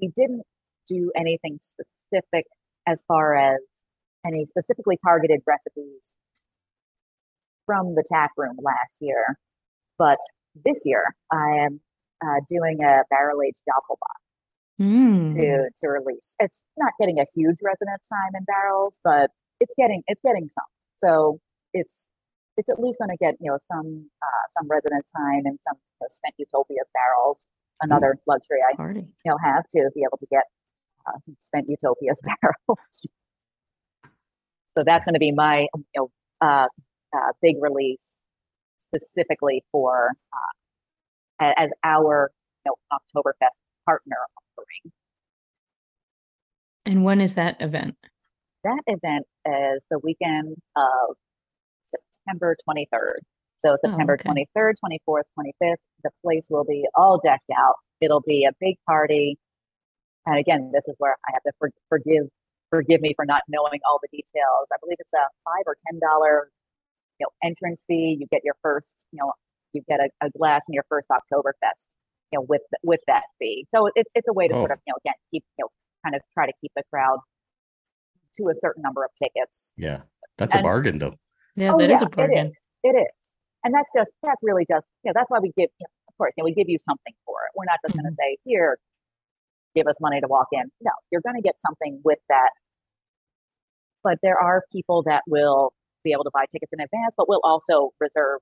we 0.00 0.08
didn't 0.16 0.42
do 0.86 1.12
anything 1.16 1.58
specific 1.60 2.46
as 2.86 3.02
far 3.06 3.36
as 3.36 3.58
any 4.26 4.44
specifically 4.46 4.98
targeted 5.02 5.40
recipes 5.46 6.16
from 7.66 7.94
the 7.94 8.04
tap 8.12 8.30
room 8.36 8.58
last 8.62 8.98
year. 9.00 9.36
But 10.00 10.18
this 10.64 10.80
year 10.86 11.04
I 11.30 11.48
am 11.66 11.80
uh, 12.24 12.40
doing 12.48 12.82
a 12.82 13.04
barrel 13.10 13.42
aged 13.46 13.62
Doppelbock 13.68 14.18
Mm. 14.80 15.28
to 15.34 15.68
to 15.80 15.86
release. 15.88 16.34
It's 16.40 16.64
not 16.78 16.92
getting 16.98 17.18
a 17.20 17.26
huge 17.36 17.58
residence 17.62 18.08
time 18.08 18.32
in 18.34 18.44
barrels, 18.44 18.98
but 19.04 19.28
it's 19.60 19.74
getting 19.76 20.02
it's 20.06 20.22
getting 20.24 20.48
some. 20.48 20.70
So 20.96 21.38
it's 21.74 22.08
it's 22.56 22.70
at 22.70 22.80
least 22.80 22.98
going 22.98 23.10
to 23.10 23.16
get 23.20 23.34
you 23.40 23.50
know 23.50 23.58
some 23.60 24.08
uh, 24.22 24.44
some 24.56 24.66
residence 24.70 25.12
time 25.12 25.42
and 25.44 25.58
some 25.68 25.76
you 25.76 25.98
know, 26.00 26.06
spent 26.08 26.34
utopias 26.38 26.90
barrels. 26.94 27.46
Another 27.82 28.16
luxury 28.26 28.60
I 28.72 28.74
Party. 28.74 29.00
you 29.00 29.30
know 29.30 29.36
have 29.44 29.64
to 29.76 29.90
be 29.94 30.00
able 30.08 30.16
to 30.16 30.26
get 30.30 30.44
uh, 31.06 31.18
spent 31.40 31.66
utopias 31.68 32.20
barrels. 32.28 32.98
so 34.74 34.82
that's 34.84 35.04
going 35.04 35.14
to 35.14 35.20
be 35.20 35.32
my 35.32 35.66
you 35.74 35.84
know 35.96 36.10
uh, 36.40 36.68
uh, 37.14 37.32
big 37.42 37.56
release 37.60 38.22
specifically 38.94 39.64
for 39.72 40.10
uh, 41.40 41.52
as 41.56 41.70
our 41.84 42.30
you 42.64 42.72
know 42.72 42.98
Oktoberfest 42.98 43.56
partner 43.86 44.16
offering. 44.36 44.92
And 46.86 47.04
when 47.04 47.20
is 47.20 47.34
that 47.34 47.60
event? 47.60 47.96
That 48.64 48.82
event 48.86 49.26
is 49.46 49.84
the 49.90 49.98
weekend 50.02 50.56
of 50.76 51.16
September 51.84 52.56
23rd. 52.68 53.20
So 53.58 53.76
September 53.84 54.14
okay. 54.14 54.46
23rd, 54.56 54.74
24th, 54.84 55.22
25th, 55.38 55.76
the 56.02 56.10
place 56.24 56.46
will 56.50 56.64
be 56.64 56.84
all 56.94 57.20
decked 57.22 57.50
out. 57.56 57.74
It'll 58.00 58.22
be 58.22 58.44
a 58.44 58.52
big 58.58 58.76
party. 58.86 59.38
And 60.26 60.38
again, 60.38 60.70
this 60.72 60.88
is 60.88 60.96
where 60.98 61.16
I 61.28 61.32
have 61.34 61.42
to 61.42 61.70
forgive 61.88 62.28
forgive 62.70 63.00
me 63.00 63.12
for 63.16 63.26
not 63.26 63.42
knowing 63.48 63.80
all 63.88 63.98
the 64.00 64.08
details. 64.16 64.68
I 64.72 64.76
believe 64.80 64.96
it's 65.00 65.12
a 65.12 65.26
five 65.44 65.64
or 65.66 65.76
ten 65.86 65.98
dollar 66.00 66.50
you 67.20 67.26
know 67.26 67.48
entrance 67.48 67.84
fee. 67.86 68.16
You 68.18 68.26
get 68.32 68.42
your 68.44 68.56
first, 68.62 69.06
you 69.12 69.18
know, 69.20 69.32
you 69.72 69.82
get 69.88 70.00
a, 70.00 70.08
a 70.26 70.30
glass 70.30 70.62
in 70.68 70.74
your 70.74 70.84
first 70.88 71.08
Oktoberfest, 71.10 71.96
you 72.32 72.38
know, 72.38 72.46
with 72.48 72.62
with 72.82 73.00
that 73.06 73.24
fee. 73.38 73.66
So 73.74 73.88
it, 73.94 74.06
it's 74.14 74.28
a 74.28 74.32
way 74.32 74.48
to 74.48 74.56
sort 74.56 74.70
Oh. 74.70 74.74
of, 74.74 74.80
you 74.86 74.92
know, 74.92 74.98
again, 75.04 75.14
keep 75.30 75.44
you 75.58 75.64
know, 75.64 75.68
kind 76.04 76.16
of 76.16 76.22
try 76.34 76.46
to 76.46 76.52
keep 76.60 76.72
the 76.74 76.82
crowd 76.90 77.18
to 78.34 78.48
a 78.48 78.54
certain 78.54 78.82
number 78.82 79.04
of 79.04 79.10
tickets. 79.22 79.72
Yeah. 79.76 80.00
That's 80.38 80.54
a 80.54 80.62
bargain 80.62 80.98
though. 80.98 81.16
Yeah, 81.56 81.74
Oh, 81.74 81.78
that 81.78 81.90
is 81.90 82.00
yeah, 82.00 82.06
a 82.06 82.10
bargain. 82.10 82.46
It 82.46 82.48
is. 82.50 82.62
It 82.84 82.96
is. 82.96 83.34
And 83.64 83.74
that's 83.74 83.90
just, 83.94 84.12
that's 84.22 84.42
really 84.42 84.64
just, 84.66 84.88
you 85.04 85.10
know, 85.10 85.12
that's 85.14 85.30
why 85.30 85.38
we 85.38 85.48
give, 85.48 85.68
you 85.78 85.84
know, 85.84 85.92
of 86.08 86.16
course, 86.16 86.32
you 86.36 86.42
know, 86.42 86.46
we 86.46 86.54
give 86.54 86.68
you 86.68 86.78
something 86.80 87.12
for 87.26 87.34
it. 87.44 87.50
We're 87.54 87.66
not 87.66 87.78
just 87.84 87.94
going 87.94 88.04
to 88.04 88.10
mm-hmm. 88.10 88.34
say, 88.34 88.38
here, 88.44 88.78
give 89.74 89.86
us 89.86 89.96
money 90.00 90.20
to 90.20 90.28
walk 90.28 90.46
in. 90.52 90.70
No, 90.80 90.92
you're 91.10 91.20
going 91.20 91.36
to 91.36 91.42
get 91.42 91.60
something 91.60 92.00
with 92.04 92.20
that. 92.30 92.50
But 94.02 94.18
there 94.22 94.38
are 94.38 94.62
people 94.72 95.02
that 95.02 95.22
will 95.26 95.74
be 96.04 96.12
able 96.12 96.24
to 96.24 96.30
buy 96.32 96.44
tickets 96.50 96.72
in 96.72 96.80
advance, 96.80 97.14
but 97.16 97.28
we'll 97.28 97.40
also 97.44 97.90
reserve, 98.00 98.40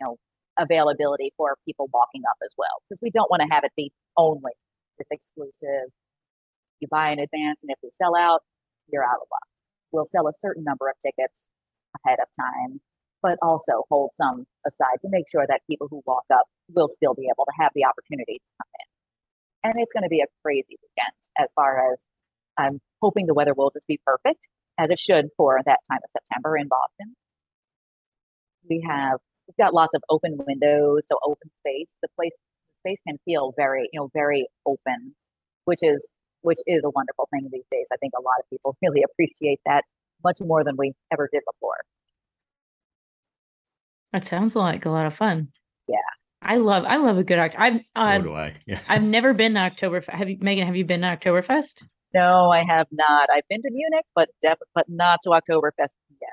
you 0.00 0.06
know, 0.06 0.16
availability 0.58 1.32
for 1.36 1.56
people 1.66 1.88
walking 1.92 2.22
up 2.28 2.36
as 2.44 2.54
well. 2.56 2.82
Because 2.88 3.00
we 3.02 3.10
don't 3.10 3.30
want 3.30 3.42
to 3.42 3.48
have 3.50 3.64
it 3.64 3.72
be 3.76 3.92
only 4.16 4.52
this 4.98 5.08
exclusive. 5.10 5.92
You 6.80 6.88
buy 6.90 7.10
in 7.10 7.18
advance, 7.18 7.60
and 7.62 7.70
if 7.70 7.78
we 7.82 7.90
sell 7.92 8.16
out, 8.16 8.40
you're 8.88 9.04
out 9.04 9.20
of 9.20 9.28
luck. 9.30 9.48
We'll 9.92 10.06
sell 10.06 10.28
a 10.28 10.34
certain 10.34 10.64
number 10.64 10.88
of 10.88 10.94
tickets 11.00 11.48
ahead 12.04 12.18
of 12.20 12.28
time, 12.38 12.80
but 13.22 13.38
also 13.42 13.84
hold 13.88 14.10
some 14.12 14.44
aside 14.66 15.00
to 15.02 15.08
make 15.10 15.28
sure 15.30 15.46
that 15.48 15.60
people 15.68 15.88
who 15.90 16.02
walk 16.06 16.24
up 16.32 16.46
will 16.74 16.88
still 16.88 17.14
be 17.14 17.28
able 17.32 17.44
to 17.44 17.52
have 17.62 17.72
the 17.74 17.84
opportunity 17.84 18.34
to 18.34 18.50
come 18.60 18.70
in. 18.80 19.70
And 19.70 19.82
it's 19.82 19.92
going 19.92 20.04
to 20.04 20.08
be 20.08 20.20
a 20.20 20.26
crazy 20.44 20.76
weekend 20.82 21.16
as 21.38 21.48
far 21.54 21.92
as 21.92 22.06
I'm 22.58 22.80
hoping 23.02 23.26
the 23.26 23.34
weather 23.34 23.54
will 23.54 23.70
just 23.70 23.86
be 23.86 24.00
perfect 24.04 24.46
as 24.78 24.90
it 24.90 24.98
should 24.98 25.28
for 25.36 25.60
that 25.64 25.78
time 25.90 26.00
of 26.04 26.10
September 26.10 26.56
in 26.56 26.68
Boston. 26.68 27.14
We 28.68 28.84
have 28.88 29.18
we've 29.46 29.56
got 29.56 29.74
lots 29.74 29.94
of 29.94 30.02
open 30.08 30.38
windows, 30.46 31.06
so 31.06 31.18
open 31.24 31.50
space. 31.60 31.94
The 32.02 32.08
place 32.16 32.32
the 32.68 32.90
space 32.90 33.00
can 33.06 33.18
feel 33.24 33.52
very, 33.56 33.88
you 33.92 34.00
know, 34.00 34.10
very 34.12 34.46
open, 34.66 35.14
which 35.64 35.80
is 35.82 36.08
which 36.42 36.58
is 36.66 36.82
a 36.84 36.90
wonderful 36.90 37.28
thing 37.32 37.48
these 37.52 37.64
days. 37.70 37.86
I 37.92 37.96
think 37.96 38.12
a 38.18 38.22
lot 38.22 38.34
of 38.40 38.50
people 38.50 38.76
really 38.82 39.02
appreciate 39.02 39.60
that 39.66 39.84
much 40.24 40.38
more 40.40 40.64
than 40.64 40.76
we 40.76 40.92
ever 41.12 41.28
did 41.32 41.42
before. 41.50 41.78
That 44.12 44.24
sounds 44.24 44.56
like 44.56 44.86
a 44.86 44.90
lot 44.90 45.06
of 45.06 45.14
fun. 45.14 45.48
Yeah. 45.88 45.96
I 46.42 46.56
love 46.56 46.84
I 46.84 46.96
love 46.96 47.18
a 47.18 47.24
good 47.24 47.38
Oct. 47.38 47.54
I've 47.58 47.76
So 47.76 47.82
uh, 47.96 48.18
do 48.18 48.34
I. 48.34 48.56
Yeah. 48.66 48.80
I've 48.88 49.02
never 49.02 49.34
been 49.34 49.54
to 49.54 49.60
Oktoberfest. 49.60 50.10
Have 50.10 50.28
you, 50.28 50.38
Megan? 50.40 50.66
Have 50.66 50.76
you 50.76 50.84
been 50.84 51.00
to 51.00 51.08
Oktoberfest? 51.08 51.82
No, 52.16 52.50
I 52.50 52.64
have 52.64 52.86
not. 52.90 53.28
I've 53.30 53.46
been 53.50 53.60
to 53.62 53.70
Munich, 53.70 54.06
but 54.14 54.30
def- 54.42 54.58
but 54.74 54.86
not 54.88 55.20
to 55.24 55.30
Oktoberfest 55.30 55.94
yet. 56.20 56.30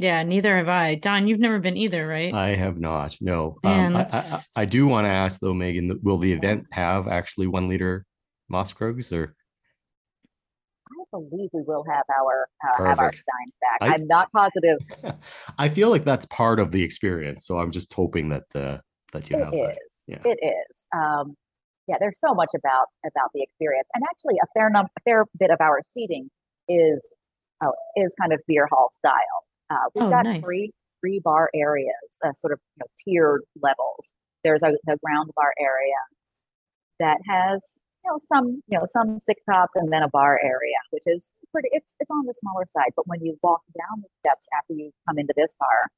Yeah, 0.00 0.22
neither 0.22 0.56
have 0.58 0.68
I. 0.68 0.94
Don, 0.94 1.26
you've 1.26 1.40
never 1.40 1.58
been 1.58 1.76
either, 1.76 2.06
right? 2.06 2.32
I 2.32 2.54
have 2.54 2.78
not. 2.78 3.16
No. 3.20 3.58
Man, 3.64 3.96
um, 3.96 4.06
I, 4.12 4.16
I, 4.16 4.38
I 4.62 4.64
do 4.64 4.86
want 4.86 5.06
to 5.06 5.10
ask 5.10 5.40
though, 5.40 5.54
Megan, 5.54 5.98
will 6.04 6.18
the 6.18 6.32
event 6.32 6.66
have 6.70 7.08
actually 7.08 7.48
one 7.48 7.68
liter 7.68 8.06
Masskrugs 8.52 9.12
or 9.12 9.34
I 10.88 11.04
believe 11.10 11.50
we 11.52 11.62
will 11.66 11.84
have 11.92 12.04
our 12.16 12.46
uh, 12.64 12.84
have 12.86 13.00
our 13.00 13.06
Perfect. 13.10 13.24
steins 13.24 13.54
back. 13.60 13.90
I- 13.90 13.94
I'm 13.94 14.06
not 14.06 14.30
positive 14.32 14.78
I 15.58 15.68
feel 15.68 15.90
like 15.90 16.04
that's 16.04 16.26
part 16.26 16.60
of 16.60 16.70
the 16.70 16.82
experience. 16.84 17.44
So 17.44 17.58
I'm 17.58 17.72
just 17.72 17.92
hoping 17.92 18.28
that 18.28 18.44
the 18.54 18.80
that 19.12 19.28
you 19.30 19.36
it 19.38 19.44
have 19.44 19.52
that. 19.52 19.70
is. 19.72 20.02
Yeah. 20.06 20.22
It 20.24 20.38
is. 20.70 20.86
Um, 20.96 21.36
yeah, 21.88 21.96
there's 21.98 22.20
so 22.20 22.34
much 22.34 22.50
about 22.54 22.86
about 23.04 23.30
the 23.34 23.42
experience, 23.42 23.88
and 23.94 24.04
actually, 24.10 24.36
a 24.42 24.46
fair 24.58 24.70
num 24.70 24.86
a 24.96 25.00
fair 25.02 25.24
bit 25.38 25.50
of 25.50 25.60
our 25.60 25.80
seating 25.82 26.28
is 26.68 27.00
uh, 27.64 27.70
is 27.96 28.14
kind 28.20 28.32
of 28.32 28.40
beer 28.46 28.68
hall 28.70 28.90
style. 28.92 29.40
Uh, 29.70 29.88
we've 29.94 30.04
Oh, 30.04 30.10
got 30.10 30.24
nice. 30.24 30.44
three 30.44 30.72
three 31.00 31.20
bar 31.24 31.50
areas, 31.54 32.18
uh, 32.24 32.32
sort 32.34 32.52
of 32.52 32.60
you 32.76 32.80
know, 32.80 32.86
tiered 33.04 33.42
levels. 33.62 34.12
There's 34.44 34.62
a 34.62 34.72
the 34.86 34.98
ground 35.04 35.30
bar 35.34 35.52
area 35.58 35.96
that 37.00 37.18
has 37.28 37.78
you 38.04 38.10
know 38.10 38.18
some 38.26 38.62
you 38.68 38.78
know 38.78 38.86
some 38.86 39.18
six 39.20 39.42
tops, 39.44 39.74
and 39.76 39.92
then 39.92 40.02
a 40.02 40.08
bar 40.08 40.38
area, 40.42 40.78
which 40.90 41.04
is 41.06 41.32
pretty. 41.52 41.68
It's 41.72 41.94
it's 42.00 42.10
on 42.10 42.26
the 42.26 42.34
smaller 42.34 42.66
side, 42.66 42.92
but 42.96 43.06
when 43.08 43.24
you 43.24 43.38
walk 43.42 43.62
down 43.78 44.02
the 44.02 44.08
steps 44.20 44.46
after 44.56 44.74
you 44.74 44.90
come 45.08 45.18
into 45.18 45.32
this 45.36 45.54
bar, 45.58 45.88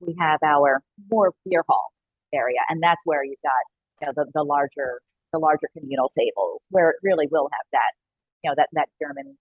we 0.00 0.14
have 0.20 0.40
our 0.44 0.82
more 1.10 1.32
beer 1.44 1.64
hall 1.68 1.92
area, 2.32 2.60
and 2.68 2.82
that's 2.82 3.04
where 3.04 3.24
you've 3.24 3.42
got 3.42 3.62
you 4.00 4.06
know 4.06 4.12
the, 4.16 4.30
the 4.34 4.44
larger 4.44 5.00
the 5.32 5.38
larger 5.38 5.68
communal 5.76 6.10
tables 6.16 6.60
where 6.70 6.90
it 6.90 6.96
really 7.02 7.26
will 7.30 7.48
have 7.52 7.66
that 7.72 7.92
you 8.42 8.50
know 8.50 8.54
that 8.56 8.68
that 8.72 8.88
German 9.00 9.36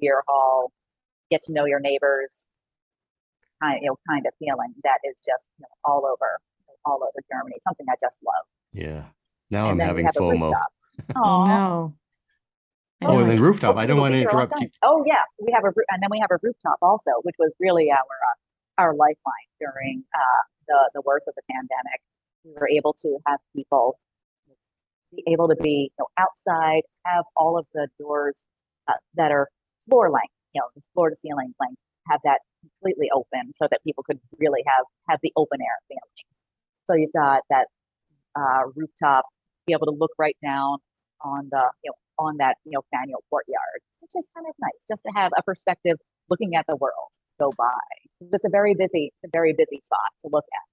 beer 0.00 0.22
hall, 0.26 0.72
get 1.30 1.42
to 1.44 1.52
know 1.52 1.64
your 1.64 1.80
neighbors, 1.80 2.46
kind 3.62 3.78
you 3.82 3.88
know 3.88 3.96
kind 4.08 4.26
of 4.26 4.32
feeling 4.38 4.74
that 4.84 4.98
is 5.04 5.16
just 5.16 5.46
you 5.58 5.62
know, 5.62 5.68
all 5.84 6.04
over 6.06 6.38
all 6.84 7.00
over 7.02 7.20
Germany. 7.30 7.56
Something 7.64 7.86
I 7.90 7.94
just 8.00 8.20
love. 8.24 8.44
Yeah. 8.72 9.04
Now 9.50 9.70
and 9.70 9.80
I'm 9.80 9.86
having 9.86 10.04
we 10.04 10.06
have 10.06 10.16
a 10.16 10.20
FOMO. 10.20 10.40
rooftop. 10.42 10.72
Oh 11.16 11.46
no. 11.46 11.94
Oh, 13.04 13.18
and 13.18 13.28
then 13.30 13.40
rooftop. 13.40 13.76
I 13.76 13.86
don't 13.86 13.98
want 13.98 14.12
to 14.12 14.16
be 14.16 14.20
here 14.20 14.28
all 14.30 14.34
interrupt 14.36 14.52
night. 14.52 14.62
you. 14.62 14.70
Oh 14.82 15.04
yeah, 15.06 15.22
we 15.40 15.50
have 15.52 15.64
a 15.64 15.70
roo- 15.74 15.88
and 15.88 16.00
then 16.02 16.08
we 16.10 16.20
have 16.20 16.30
a 16.30 16.38
rooftop 16.40 16.78
also, 16.82 17.10
which 17.22 17.34
was 17.38 17.50
really 17.58 17.90
our 17.90 17.96
uh, 17.98 18.82
our 18.82 18.94
lifeline 18.94 19.48
during 19.58 20.04
uh, 20.14 20.42
the 20.68 20.90
the 20.94 21.02
worst 21.04 21.26
of 21.26 21.34
the 21.34 21.42
pandemic. 21.50 22.00
We 22.44 22.52
were 22.52 22.68
able 22.68 22.94
to 23.00 23.18
have 23.26 23.40
people 23.56 23.98
be 25.14 25.22
able 25.26 25.48
to 25.48 25.56
be 25.56 25.90
you 25.92 25.98
know, 25.98 26.06
outside, 26.18 26.82
have 27.04 27.24
all 27.36 27.58
of 27.58 27.66
the 27.74 27.88
doors 27.98 28.46
uh, 28.88 28.94
that 29.14 29.30
are 29.30 29.48
floor 29.88 30.10
length, 30.10 30.32
you 30.54 30.60
know, 30.60 30.66
just 30.74 30.88
floor 30.94 31.10
to 31.10 31.16
ceiling 31.16 31.54
length, 31.60 31.78
have 32.08 32.20
that 32.24 32.40
completely 32.60 33.08
open 33.14 33.52
so 33.56 33.66
that 33.70 33.80
people 33.84 34.02
could 34.04 34.18
really 34.38 34.62
have 34.66 34.84
have 35.08 35.18
the 35.22 35.32
open 35.36 35.60
air 35.60 35.78
feeling. 35.88 36.32
So 36.84 36.94
you've 36.94 37.12
got 37.12 37.42
that 37.50 37.66
uh, 38.36 38.70
rooftop, 38.74 39.24
be 39.66 39.72
able 39.72 39.86
to 39.86 39.96
look 39.96 40.10
right 40.18 40.36
down 40.42 40.78
on 41.22 41.48
the 41.50 41.70
you 41.84 41.90
know 41.90 42.24
on 42.24 42.36
that 42.38 42.56
you 42.64 42.72
know 42.72 42.82
Faneuil 42.90 43.22
courtyard, 43.30 43.80
which 44.00 44.12
is 44.16 44.26
kind 44.34 44.46
of 44.48 44.54
nice 44.60 44.82
just 44.88 45.02
to 45.06 45.12
have 45.14 45.32
a 45.36 45.42
perspective 45.42 45.96
looking 46.30 46.54
at 46.56 46.64
the 46.68 46.76
world 46.76 47.12
go 47.40 47.52
by. 47.56 47.82
It's 48.32 48.46
a 48.46 48.50
very 48.50 48.74
busy, 48.74 49.12
a 49.24 49.28
very 49.32 49.52
busy 49.52 49.80
spot 49.82 50.10
to 50.22 50.30
look 50.32 50.44
at. 50.44 50.71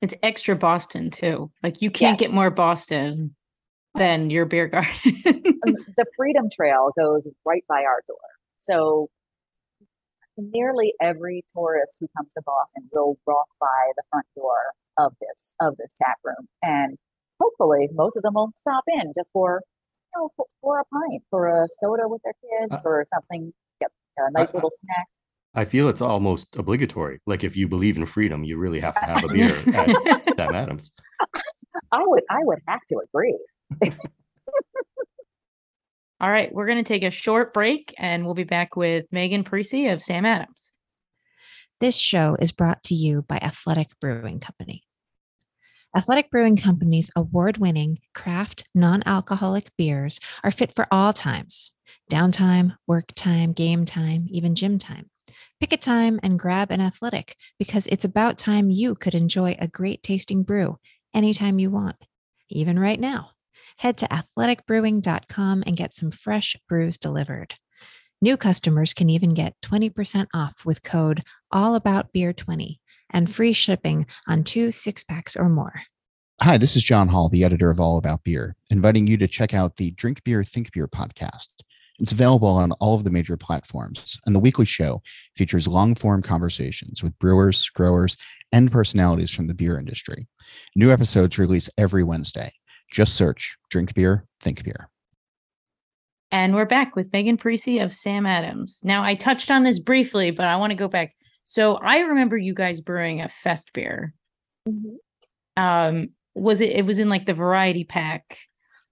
It's 0.00 0.14
extra 0.22 0.54
Boston 0.56 1.10
too. 1.10 1.50
Like 1.62 1.82
you 1.82 1.90
can't 1.90 2.18
get 2.18 2.30
more 2.32 2.50
Boston 2.50 3.34
than 3.94 4.30
your 4.30 4.44
beer 4.46 4.68
garden. 4.68 4.92
The 5.96 6.06
Freedom 6.16 6.48
Trail 6.50 6.90
goes 6.98 7.28
right 7.44 7.64
by 7.68 7.82
our 7.82 8.02
door, 8.08 8.16
so 8.56 9.08
nearly 10.36 10.94
every 11.00 11.44
tourist 11.54 11.96
who 12.00 12.06
comes 12.16 12.32
to 12.34 12.42
Boston 12.46 12.88
will 12.92 13.18
walk 13.26 13.48
by 13.60 13.90
the 13.96 14.02
front 14.10 14.26
door 14.36 14.58
of 14.96 15.12
this 15.20 15.56
of 15.60 15.76
this 15.76 15.90
tap 16.00 16.16
room, 16.24 16.46
and 16.62 16.96
hopefully 17.40 17.88
most 17.92 18.16
of 18.16 18.22
them 18.22 18.34
will 18.34 18.52
stop 18.56 18.84
in 18.86 19.12
just 19.16 19.30
for 19.32 19.62
you 20.14 20.20
know 20.22 20.30
for, 20.36 20.46
for 20.60 20.80
a 20.80 20.84
pint, 20.84 21.22
for 21.30 21.48
a 21.48 21.66
soda 21.80 22.04
with 22.06 22.22
their 22.22 22.34
kids, 22.40 22.72
Uh, 22.72 22.80
for 22.80 23.04
something, 23.12 23.52
yep, 23.80 23.90
a 24.18 24.30
nice 24.30 24.50
I- 24.50 24.52
little 24.56 24.70
snack. 24.70 25.06
I 25.54 25.64
feel 25.64 25.88
it's 25.88 26.00
almost 26.00 26.56
obligatory. 26.56 27.20
Like 27.26 27.42
if 27.44 27.56
you 27.56 27.68
believe 27.68 27.96
in 27.96 28.06
freedom, 28.06 28.44
you 28.44 28.58
really 28.58 28.80
have 28.80 28.94
to 28.94 29.04
have 29.04 29.24
a 29.24 29.28
beer 29.32 29.54
at 29.74 30.36
Sam 30.36 30.54
Adams. 30.54 30.92
I 31.92 32.02
would 32.04 32.22
I 32.30 32.38
would 32.40 32.58
have 32.66 32.80
to 32.88 33.00
agree. 33.08 33.38
All 36.20 36.30
right, 36.30 36.52
we're 36.52 36.66
going 36.66 36.82
to 36.82 36.88
take 36.88 37.04
a 37.04 37.10
short 37.10 37.54
break 37.54 37.94
and 37.96 38.24
we'll 38.24 38.34
be 38.34 38.42
back 38.42 38.74
with 38.74 39.06
Megan 39.12 39.44
Parisi 39.44 39.92
of 39.92 40.02
Sam 40.02 40.26
Adams. 40.26 40.72
This 41.78 41.96
show 41.96 42.36
is 42.40 42.50
brought 42.50 42.82
to 42.84 42.94
you 42.96 43.22
by 43.22 43.36
Athletic 43.36 43.90
Brewing 44.00 44.40
Company. 44.40 44.82
Athletic 45.96 46.28
Brewing 46.30 46.56
Company's 46.56 47.10
award 47.14 47.58
winning 47.58 48.00
craft 48.14 48.64
non 48.74 49.04
alcoholic 49.06 49.70
beers 49.78 50.18
are 50.42 50.50
fit 50.50 50.74
for 50.74 50.88
all 50.90 51.12
times 51.12 51.72
downtime, 52.10 52.76
work 52.86 53.12
time, 53.14 53.52
game 53.52 53.84
time, 53.84 54.26
even 54.30 54.54
gym 54.54 54.78
time. 54.78 55.08
Pick 55.60 55.72
a 55.72 55.76
time 55.76 56.20
and 56.22 56.38
grab 56.38 56.70
an 56.70 56.80
athletic 56.80 57.34
because 57.58 57.88
it's 57.88 58.04
about 58.04 58.38
time 58.38 58.70
you 58.70 58.94
could 58.94 59.14
enjoy 59.14 59.56
a 59.58 59.66
great 59.66 60.04
tasting 60.04 60.44
brew 60.44 60.78
anytime 61.12 61.58
you 61.58 61.68
want, 61.68 61.96
even 62.48 62.78
right 62.78 63.00
now. 63.00 63.30
Head 63.78 63.96
to 63.98 64.08
athleticbrewing.com 64.08 65.64
and 65.66 65.76
get 65.76 65.92
some 65.92 66.12
fresh 66.12 66.56
brews 66.68 66.96
delivered. 66.96 67.54
New 68.20 68.36
customers 68.36 68.94
can 68.94 69.10
even 69.10 69.34
get 69.34 69.54
20% 69.62 70.26
off 70.32 70.64
with 70.64 70.84
code 70.84 71.24
ALLABOUTBEER20 71.52 72.78
and 73.10 73.34
free 73.34 73.52
shipping 73.52 74.06
on 74.28 74.44
two 74.44 74.70
six 74.70 75.02
packs 75.02 75.36
or 75.36 75.48
more. 75.48 75.82
Hi, 76.40 76.56
this 76.56 76.76
is 76.76 76.84
John 76.84 77.08
Hall, 77.08 77.28
the 77.28 77.42
editor 77.42 77.68
of 77.68 77.80
All 77.80 77.98
About 77.98 78.22
Beer, 78.22 78.54
inviting 78.70 79.08
you 79.08 79.16
to 79.16 79.26
check 79.26 79.54
out 79.54 79.76
the 79.76 79.90
Drink 79.90 80.22
Beer, 80.22 80.44
Think 80.44 80.72
Beer 80.72 80.86
podcast. 80.86 81.48
It's 81.98 82.12
available 82.12 82.48
on 82.48 82.72
all 82.72 82.94
of 82.94 83.04
the 83.04 83.10
major 83.10 83.36
platforms, 83.36 84.18
and 84.24 84.34
the 84.34 84.40
weekly 84.40 84.64
show 84.64 85.02
features 85.34 85.66
long 85.66 85.94
form 85.94 86.22
conversations 86.22 87.02
with 87.02 87.18
brewers, 87.18 87.68
growers, 87.70 88.16
and 88.52 88.70
personalities 88.70 89.32
from 89.32 89.48
the 89.48 89.54
beer 89.54 89.78
industry. 89.78 90.26
New 90.76 90.92
episodes 90.92 91.38
release 91.38 91.68
every 91.76 92.04
Wednesday. 92.04 92.52
Just 92.90 93.16
search 93.16 93.56
Drink 93.70 93.94
Beer, 93.94 94.26
Think 94.40 94.64
Beer. 94.64 94.88
And 96.30 96.54
we're 96.54 96.66
back 96.66 96.94
with 96.94 97.12
Megan 97.12 97.36
Parisi 97.36 97.82
of 97.82 97.92
Sam 97.92 98.26
Adams. 98.26 98.80
Now, 98.84 99.02
I 99.02 99.14
touched 99.14 99.50
on 99.50 99.64
this 99.64 99.78
briefly, 99.78 100.30
but 100.30 100.46
I 100.46 100.56
want 100.56 100.70
to 100.70 100.76
go 100.76 100.88
back. 100.88 101.14
So 101.42 101.76
I 101.76 102.00
remember 102.00 102.36
you 102.36 102.54
guys 102.54 102.80
brewing 102.80 103.22
a 103.22 103.28
fest 103.28 103.72
beer. 103.72 104.14
Mm-hmm. 104.68 105.62
Um, 105.62 106.10
was 106.34 106.60
it? 106.60 106.70
It 106.70 106.84
was 106.84 106.98
in 106.98 107.08
like 107.08 107.26
the 107.26 107.34
variety 107.34 107.84
pack, 107.84 108.38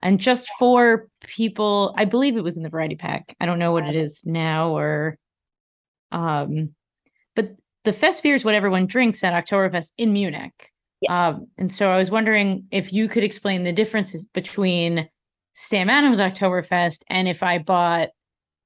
and 0.02 0.20
just 0.20 0.48
for 0.58 1.08
people, 1.24 1.94
I 1.96 2.04
believe 2.04 2.36
it 2.36 2.44
was 2.44 2.56
in 2.56 2.62
the 2.62 2.68
variety 2.68 2.96
pack. 2.96 3.34
I 3.40 3.46
don't 3.46 3.58
know 3.58 3.72
what 3.72 3.86
it 3.86 3.96
is 3.96 4.22
now, 4.24 4.76
or, 4.76 5.18
um, 6.12 6.74
but 7.34 7.56
the 7.84 7.92
fest 7.92 8.22
beer 8.22 8.34
is 8.34 8.44
what 8.44 8.54
everyone 8.54 8.86
drinks 8.86 9.24
at 9.24 9.32
Oktoberfest 9.32 9.92
in 9.96 10.12
Munich. 10.12 10.70
Yeah. 11.00 11.28
Um, 11.28 11.46
and 11.58 11.72
so 11.72 11.90
I 11.90 11.98
was 11.98 12.10
wondering 12.10 12.66
if 12.70 12.92
you 12.92 13.08
could 13.08 13.24
explain 13.24 13.64
the 13.64 13.72
differences 13.72 14.24
between 14.26 15.08
Sam 15.52 15.88
Adams 15.88 16.20
Oktoberfest 16.20 17.02
and 17.08 17.28
if 17.28 17.42
I 17.42 17.58
bought 17.58 18.10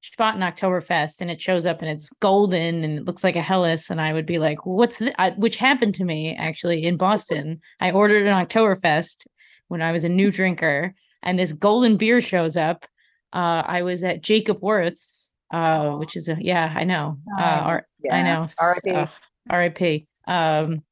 Spaten 0.03 0.39
Oktoberfest 0.39 1.21
and 1.21 1.29
it 1.29 1.39
shows 1.39 1.65
up 1.65 1.81
and 1.81 1.89
it's 1.89 2.09
golden 2.19 2.83
and 2.83 2.99
it 2.99 3.05
looks 3.05 3.23
like 3.23 3.35
a 3.35 3.41
helles 3.41 3.89
and 3.89 4.01
I 4.01 4.13
would 4.13 4.25
be 4.25 4.39
like, 4.39 4.65
what's 4.65 4.99
that? 4.99 5.37
Which 5.37 5.57
happened 5.57 5.95
to 5.95 6.03
me 6.03 6.35
actually 6.35 6.83
in 6.83 6.97
Boston. 6.97 7.61
I 7.79 7.91
ordered 7.91 8.27
an 8.27 8.45
Oktoberfest 8.45 9.25
when 9.67 9.81
I 9.81 9.91
was 9.91 10.03
a 10.03 10.09
new 10.09 10.31
drinker 10.31 10.93
and 11.23 11.37
this 11.37 11.53
golden 11.53 11.97
beer 11.97 12.21
shows 12.21 12.57
up. 12.57 12.85
Uh, 13.33 13.63
I 13.65 13.81
was 13.83 14.03
at 14.03 14.21
Jacob 14.21 14.59
Wirth's, 14.61 15.31
uh, 15.51 15.91
which 15.91 16.15
is 16.15 16.27
a, 16.27 16.37
yeah, 16.39 16.73
I 16.75 16.83
know. 16.83 17.17
Uh, 17.39 17.43
R- 17.43 17.87
I 18.11 18.23
know. 18.23 18.47
R.I.P. 18.59 18.91
Ugh, 18.91 19.09
R.I.P. 19.49 20.07
Um, 20.27 20.83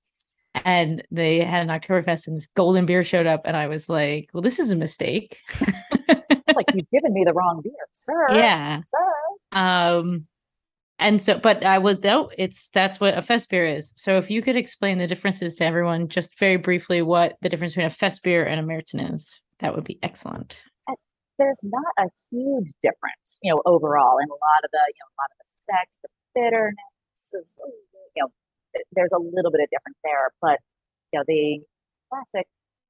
and 0.56 1.04
they 1.12 1.39
had 1.39 1.68
an 1.68 1.80
Oktoberfest 1.80 2.28
and 2.28 2.36
this 2.36 2.48
golden 2.48 2.86
beer 2.86 3.04
showed 3.04 3.28
up 3.28 3.42
and 3.46 3.56
I 3.56 3.68
was 3.68 3.89
like, 3.89 4.30
well, 4.34 4.42
this 4.42 4.60
is 4.60 4.72
a 4.72 4.76
mistake. 4.76 5.38
like 6.56 6.65
you've 6.74 6.89
given 6.92 7.13
me 7.13 7.24
the 7.24 7.34
wrong 7.34 7.62
beer, 7.63 7.74
sir. 7.92 8.28
Yeah. 8.32 8.78
Sir. 8.78 9.58
um 9.60 10.26
and 10.98 11.22
so 11.22 11.39
but 11.39 11.63
I 11.63 11.78
was 11.78 12.00
though 12.02 12.32
it's 12.38 12.70
that's 12.72 13.00
what 13.00 13.18
a 13.18 13.22
fest 13.22 13.50
beer 13.50 13.65
is. 13.65 13.94
So 13.96 14.18
if 14.18 14.30
you 14.30 14.42
could 14.42 14.58
explain 14.58 14.98
the 14.98 15.08
differences 15.08 15.56
to 15.56 15.65
everyone 15.65 16.08
just 16.08 16.38
very 16.39 16.58
briefly 16.58 17.02
what 17.02 17.38
the 17.42 17.50
difference 17.50 17.74
between 17.74 17.88
a 17.88 17.92
fest 17.92 18.24
beer 18.24 18.46
and 18.46 18.60
a 18.60 18.63
Märzen 18.63 19.13
is, 19.13 19.39
that 19.60 19.76
would 19.76 19.84
be 19.84 20.00
excellent. 20.04 20.62
There's 21.38 21.62
not 21.63 21.93
a 21.98 22.10
huge 22.30 22.74
difference, 22.84 23.39
you 23.41 23.54
know, 23.54 23.62
overall 23.65 24.17
in 24.19 24.28
a 24.28 24.34
lot 24.34 24.62
of 24.63 24.72
the, 24.72 24.84
you 24.88 25.00
know, 25.00 25.08
a 25.08 25.19
lot 25.24 25.32
of 25.32 25.38
the 25.39 25.48
specs, 25.48 25.98
the 26.04 26.10
bitterness 26.36 27.34
is, 27.34 27.58
you 28.15 28.24
know, 28.24 28.30
there's 28.91 29.13
a 29.13 29.17
little 29.17 29.52
bit 29.52 29.62
of 29.62 29.69
difference 29.69 29.98
there, 30.04 30.32
but 30.41 30.60
you 31.13 31.19
know, 31.19 31.24
the 31.28 31.62
classic 32.10 32.48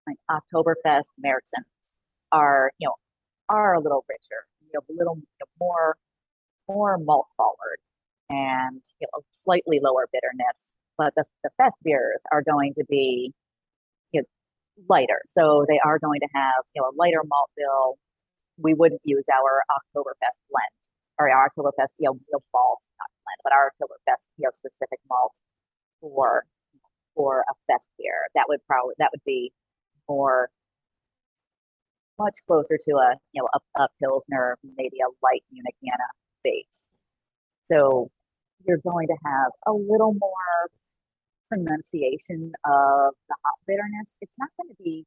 like 0.08 0.18
Oktoberfest 0.32 1.14
Märzens 1.24 1.98
are, 2.32 2.72
you 2.80 2.88
know, 2.88 2.96
are 3.50 3.76
a 3.76 3.80
little 3.80 4.04
richer, 4.10 4.46
you 4.62 4.72
know, 4.74 4.82
a 4.90 4.94
little 4.98 5.18
you 5.18 5.24
know, 5.42 5.48
more 5.60 5.98
more 6.68 6.98
malt 6.98 7.28
forward 7.36 7.78
and 8.30 8.82
you 9.00 9.08
know 9.14 9.22
slightly 9.32 9.80
lower 9.82 10.06
bitterness. 10.12 10.76
But 10.98 11.14
the, 11.16 11.24
the 11.44 11.50
fest 11.58 11.76
beers 11.84 12.24
are 12.32 12.42
going 12.42 12.74
to 12.76 12.84
be 12.90 13.34
lighter. 14.88 15.22
So 15.28 15.66
they 15.68 15.80
are 15.84 16.00
going 16.00 16.20
to 16.22 16.30
have, 16.34 16.64
you 16.74 16.82
know, 16.82 16.90
a 16.90 16.96
lighter 16.96 17.24
malt 17.28 17.50
bill. 17.58 17.98
We 18.58 18.74
wouldn't 18.74 19.02
use 19.04 19.26
our 19.34 19.64
Oktoberfest 19.72 20.40
blend 20.52 20.80
or 21.18 21.30
our 21.30 21.50
Oktoberfest, 21.50 22.00
you 22.00 22.10
know, 22.10 22.20
you 22.32 22.40
malt, 22.54 22.86
not 23.00 23.10
blend, 23.24 23.40
but 23.44 23.54
our 23.54 23.72
Oktoberfest, 23.72 24.26
you 24.38 24.46
know, 24.46 24.52
specific 24.54 25.00
malt 25.10 25.40
for 26.02 26.46
for 27.16 27.44
a 27.50 27.54
fest 27.68 27.90
beer. 27.98 28.28
That 28.36 28.46
would 28.48 28.60
probably 28.68 28.96
that 29.00 29.10
would 29.12 29.24
be 29.26 29.52
more 30.08 30.50
much 32.18 32.38
closer 32.48 32.78
to 32.78 32.92
a 32.96 33.16
you 33.34 33.42
know 33.42 33.50
a, 33.54 33.84
a 33.84 33.88
pilsner, 34.02 34.58
maybe 34.78 34.98
a 35.00 35.10
light 35.24 35.44
Munichiana 35.54 36.08
base. 36.44 36.92
So 37.72 38.10
you're 38.66 38.78
going 38.84 39.08
to 39.08 39.16
have 39.26 39.52
a 39.68 39.74
little 39.74 40.14
more 40.14 40.70
pronunciation 41.50 42.54
of 42.66 43.14
the 43.28 43.36
hop 43.44 43.60
bitterness. 43.68 44.18
It's 44.22 44.38
not 44.38 44.50
going 44.58 44.70
to 44.70 44.84
be 44.84 45.06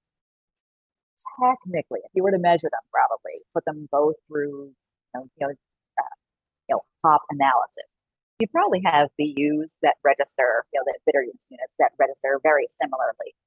technically, 1.39 2.01
if 2.05 2.11
you 2.15 2.23
were 2.23 2.33
to 2.33 2.39
measure 2.39 2.69
them, 2.69 2.85
probably 2.91 3.47
put 3.55 3.65
them 3.65 3.89
both 3.91 4.17
through 4.29 4.75
you 4.75 5.15
know 5.15 5.25
you 5.39 5.47
know, 5.47 5.53
uh, 5.53 6.15
you 6.69 6.75
know 6.77 6.83
hop 7.05 7.23
analysis. 7.31 7.89
You 8.41 8.49
probably 8.49 8.83
have 8.85 9.09
BUs 9.19 9.79
that 9.83 9.97
register, 10.03 10.67
you 10.75 10.81
know, 10.81 10.85
that 10.87 10.99
bitterness 11.07 11.47
units 11.49 11.77
that 11.79 11.93
register 11.99 12.41
very 12.43 12.67
similarly, 12.69 13.39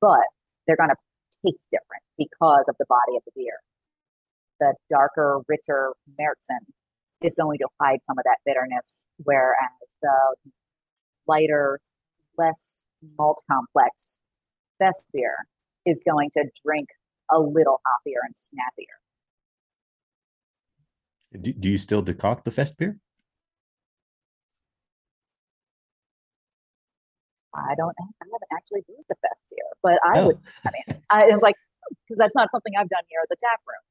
but 0.00 0.22
they're 0.66 0.78
going 0.78 0.90
to 0.90 0.96
taste 1.44 1.66
different 1.70 2.02
because 2.16 2.68
of 2.68 2.76
the 2.78 2.86
body 2.88 3.16
of 3.16 3.22
the 3.26 3.32
beer. 3.34 3.58
The 4.60 4.74
darker, 4.88 5.40
richer 5.48 5.94
Märzen 6.18 6.62
is 7.22 7.34
going 7.34 7.58
to 7.58 7.68
hide 7.80 7.98
some 8.06 8.18
of 8.18 8.24
that 8.24 8.38
bitterness, 8.46 9.06
whereas 9.18 9.88
the 10.00 10.36
lighter, 11.26 11.80
less 12.38 12.84
malt 13.18 13.42
complex 13.50 14.20
fest 14.78 15.06
beer 15.12 15.46
is 15.84 16.00
going 16.06 16.30
to 16.30 16.44
drink 16.64 16.88
a 17.30 17.38
little 17.38 17.80
hoppier 17.86 18.20
and 18.24 18.34
snappier. 18.36 19.00
Do, 21.40 21.52
do 21.52 21.68
you 21.68 21.78
still 21.78 22.02
decoct 22.02 22.44
the 22.44 22.50
fest 22.50 22.78
beer? 22.78 22.98
I 27.54 27.74
don't, 27.76 27.94
I 28.00 28.04
haven't 28.20 28.42
actually 28.52 28.82
brewed 28.86 29.04
the 29.08 29.16
fest 29.22 29.40
beer, 29.50 29.64
but 29.82 29.98
I 30.04 30.20
Oh. 30.20 30.26
would, 30.26 30.38
I 30.64 30.70
mean, 30.72 31.02
I 31.10 31.24
it's 31.24 31.42
like, 31.42 31.56
because 32.06 32.18
that's 32.18 32.34
not 32.34 32.50
something 32.50 32.72
I've 32.78 32.88
done 32.88 33.02
here 33.08 33.20
at 33.22 33.28
the 33.28 33.36
tap 33.42 33.60
room. 33.66 33.82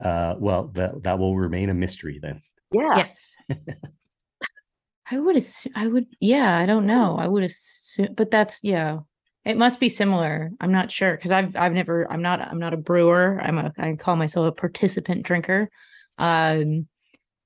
Uh, 0.00 0.34
well, 0.38 0.68
that 0.74 1.02
that 1.04 1.18
will 1.18 1.36
remain 1.36 1.70
a 1.70 1.74
mystery 1.74 2.18
then. 2.20 2.42
Yeah. 2.72 2.96
Yes. 2.96 3.36
I 5.10 5.18
would 5.18 5.36
assume 5.36 5.72
I 5.74 5.86
would 5.86 6.06
yeah, 6.20 6.56
I 6.58 6.66
don't 6.66 6.86
know. 6.86 7.16
I 7.18 7.28
would 7.28 7.42
assume 7.42 8.14
but 8.16 8.30
that's 8.30 8.60
yeah. 8.62 8.98
It 9.44 9.58
must 9.58 9.78
be 9.78 9.90
similar. 9.90 10.50
I'm 10.60 10.72
not 10.72 10.90
sure 10.90 11.14
because 11.14 11.30
I've 11.30 11.54
I've 11.54 11.72
never 11.72 12.10
I'm 12.10 12.22
not 12.22 12.40
I'm 12.40 12.58
not 12.58 12.72
a 12.72 12.78
brewer. 12.78 13.38
I'm 13.42 13.58
a 13.58 13.72
I 13.78 13.92
call 13.94 14.16
myself 14.16 14.46
a 14.48 14.52
participant 14.52 15.22
drinker. 15.22 15.68
Um 16.18 16.88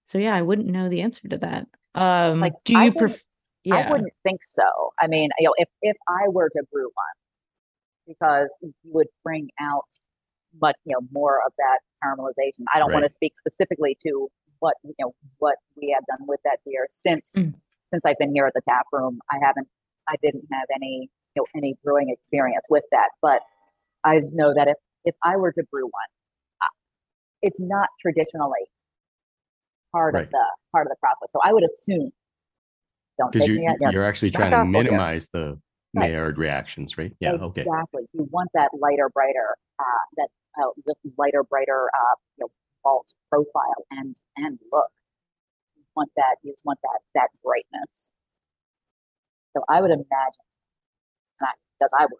so 0.04 0.18
yeah, 0.18 0.34
I 0.34 0.42
wouldn't 0.42 0.68
know 0.68 0.88
the 0.88 1.02
answer 1.02 1.28
to 1.28 1.38
that. 1.38 1.66
Um 1.94 2.40
Like, 2.40 2.54
do 2.64 2.78
you 2.78 2.92
prefer? 2.92 3.08
pref- 3.08 3.24
I 3.70 3.90
wouldn't 3.90 4.12
think 4.22 4.42
so. 4.44 4.64
I 5.00 5.08
mean, 5.08 5.30
you 5.38 5.46
know, 5.46 5.54
if 5.56 5.68
if 5.82 5.96
I 6.08 6.28
were 6.28 6.48
to 6.48 6.64
brew 6.72 6.84
one, 6.84 7.16
because 8.06 8.48
you 8.62 8.72
would 8.84 9.08
bring 9.24 9.50
out 9.60 9.84
much, 10.60 10.76
you 10.84 10.92
know, 10.92 11.06
more 11.12 11.40
of 11.44 11.52
that 11.58 11.78
caramelization. 12.02 12.64
I 12.74 12.78
don't 12.78 12.92
want 12.92 13.04
to 13.04 13.10
speak 13.10 13.36
specifically 13.36 13.96
to 14.02 14.28
what 14.60 14.74
you 14.82 14.94
know 14.98 15.14
what 15.38 15.56
we 15.76 15.90
have 15.94 16.04
done 16.06 16.26
with 16.26 16.40
that 16.44 16.58
beer 16.64 16.86
since 16.88 17.32
Mm. 17.36 17.54
since 17.92 18.04
I've 18.04 18.18
been 18.18 18.34
here 18.34 18.46
at 18.46 18.54
the 18.54 18.60
tap 18.68 18.86
room. 18.92 19.18
I 19.30 19.36
haven't, 19.42 19.66
I 20.08 20.16
didn't 20.22 20.44
have 20.52 20.66
any, 20.74 21.10
you 21.34 21.42
know, 21.42 21.46
any 21.54 21.76
brewing 21.82 22.10
experience 22.10 22.66
with 22.68 22.84
that, 22.92 23.10
but 23.22 23.42
I 24.04 24.20
know 24.32 24.52
that 24.54 24.68
if 24.68 24.76
if 25.04 25.14
I 25.22 25.36
were 25.36 25.52
to 25.52 25.62
brew 25.70 25.84
one, 25.84 26.10
uh, 26.62 26.66
it's 27.42 27.60
not 27.60 27.88
traditionally 28.00 28.66
part 29.92 30.14
Right. 30.14 30.24
of 30.24 30.30
the 30.30 30.44
part 30.72 30.86
of 30.86 30.90
the 30.90 30.96
process. 31.00 31.30
So 31.32 31.40
I 31.44 31.52
would 31.52 31.64
assume. 31.64 32.10
Don't 33.18 33.32
Because 33.32 33.46
take 33.46 33.54
you, 33.54 33.58
me. 33.60 33.66
at- 33.66 33.76
you 33.80 33.86
know, 33.86 33.92
you're 33.92 34.04
actually 34.04 34.30
trying 34.30 34.50
to 34.52 34.58
gospel 34.58 34.80
here. 34.80 34.90
minimize 34.90 35.28
the 35.28 35.58
Right. 35.94 36.10
Maillard 36.12 36.36
reactions, 36.36 36.98
right? 36.98 37.16
Yeah. 37.18 37.32
Okay. 37.32 37.62
Exactly. 37.62 38.02
You 38.12 38.28
want 38.30 38.50
that 38.52 38.70
lighter, 38.78 39.08
brighter, 39.08 39.56
uh, 39.78 39.84
that 40.18 40.28
uh, 40.62 40.68
this 40.84 41.14
lighter, 41.16 41.42
brighter, 41.42 41.88
uh, 41.94 42.14
you 42.36 42.44
know, 42.44 42.48
vault 42.88 43.12
profile 43.30 43.84
and 43.90 44.16
and 44.36 44.58
look. 44.72 44.90
You 45.76 45.84
want 45.96 46.10
that. 46.16 46.36
You 46.42 46.52
just 46.52 46.64
want 46.64 46.78
that 46.82 47.00
that 47.14 47.28
brightness. 47.44 48.12
So 49.56 49.64
I 49.68 49.80
would 49.80 49.90
imagine, 49.90 50.06
because 51.38 51.92
I 51.98 52.04
would. 52.04 52.18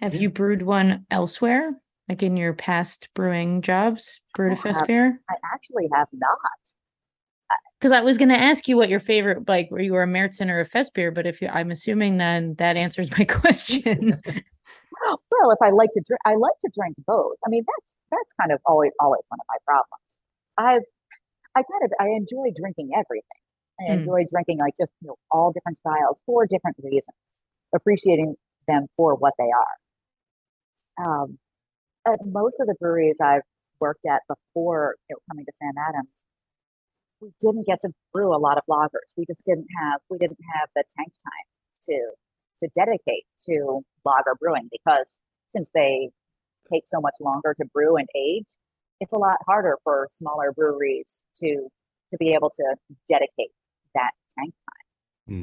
Have 0.00 0.14
you 0.14 0.30
brewed 0.30 0.62
one 0.62 1.06
elsewhere, 1.10 1.72
like 2.08 2.22
in 2.22 2.36
your 2.36 2.54
past 2.54 3.08
brewing 3.14 3.62
jobs? 3.62 4.20
Brewed 4.34 4.52
a 4.52 4.56
I 4.56 4.58
fest 4.60 4.80
have- 4.80 4.88
beer? 4.88 5.20
I 5.30 5.34
actually 5.54 5.88
have 5.94 6.08
not. 6.12 6.30
Because 7.78 7.92
I 7.92 8.00
was 8.00 8.16
going 8.16 8.28
to 8.28 8.40
ask 8.40 8.68
you 8.68 8.76
what 8.76 8.88
your 8.88 9.00
favorite, 9.00 9.48
like, 9.48 9.68
were 9.70 9.80
you 9.80 9.94
a 9.96 10.06
Märzen 10.06 10.48
or 10.48 10.60
a 10.60 10.64
fest 10.64 10.94
beer? 10.94 11.10
But 11.10 11.26
if 11.26 11.42
you, 11.42 11.48
I'm 11.48 11.70
assuming 11.72 12.16
then 12.16 12.54
that 12.58 12.76
answers 12.76 13.10
my 13.18 13.24
question. 13.28 14.22
Well, 15.30 15.50
if 15.50 15.58
I 15.62 15.70
like 15.70 15.90
to 15.94 16.02
drink, 16.04 16.20
I 16.24 16.34
like 16.36 16.58
to 16.62 16.70
drink 16.74 16.96
both. 17.06 17.36
I 17.44 17.48
mean, 17.48 17.64
that's 17.66 17.94
that's 18.10 18.32
kind 18.40 18.52
of 18.52 18.60
always 18.66 18.92
always 19.00 19.22
one 19.28 19.40
of 19.40 19.46
my 19.48 19.56
problems. 19.66 20.10
I've 20.58 20.84
I 21.56 21.62
kind 21.62 21.84
of 21.84 21.92
I 22.00 22.08
enjoy 22.16 22.52
drinking 22.56 22.90
everything. 22.94 23.40
I 23.80 23.84
Mm. 23.88 23.94
enjoy 23.94 24.24
drinking 24.30 24.58
like 24.58 24.74
just 24.78 24.92
you 25.00 25.08
know 25.08 25.16
all 25.30 25.52
different 25.52 25.78
styles 25.78 26.22
for 26.26 26.46
different 26.46 26.76
reasons, 26.82 27.42
appreciating 27.74 28.36
them 28.68 28.86
for 28.96 29.14
what 29.16 29.34
they 29.38 29.50
are. 29.50 29.76
Um, 30.98 31.38
at 32.06 32.20
most 32.26 32.60
of 32.60 32.66
the 32.66 32.74
breweries 32.80 33.18
I've 33.22 33.42
worked 33.80 34.06
at 34.06 34.22
before 34.28 34.96
you 35.08 35.14
know, 35.16 35.20
coming 35.30 35.44
to 35.46 35.52
Sam 35.54 35.74
Adams, 35.78 36.24
we 37.20 37.30
didn't 37.40 37.66
get 37.66 37.80
to 37.80 37.90
brew 38.12 38.34
a 38.34 38.38
lot 38.38 38.58
of 38.58 38.64
lagers. 38.68 39.14
We 39.16 39.24
just 39.26 39.44
didn't 39.46 39.68
have 39.80 40.00
we 40.10 40.18
didn't 40.18 40.38
have 40.56 40.68
the 40.74 40.84
tank 40.96 41.12
time 41.12 41.48
to 41.90 42.12
to 42.58 42.68
dedicate 42.74 43.24
to 43.42 43.82
lager 44.04 44.34
brewing 44.40 44.68
because 44.70 45.20
since 45.48 45.70
they 45.74 46.10
take 46.70 46.84
so 46.86 47.00
much 47.00 47.14
longer 47.20 47.54
to 47.58 47.64
brew 47.72 47.96
and 47.96 48.08
age, 48.16 48.46
it's 49.00 49.12
a 49.12 49.18
lot 49.18 49.38
harder 49.46 49.78
for 49.84 50.06
smaller 50.10 50.52
breweries 50.52 51.22
to 51.36 51.68
to 52.10 52.16
be 52.18 52.34
able 52.34 52.50
to 52.50 52.76
dedicate 53.08 53.50
that 53.94 54.10
tank 54.38 54.52
time. 54.52 55.34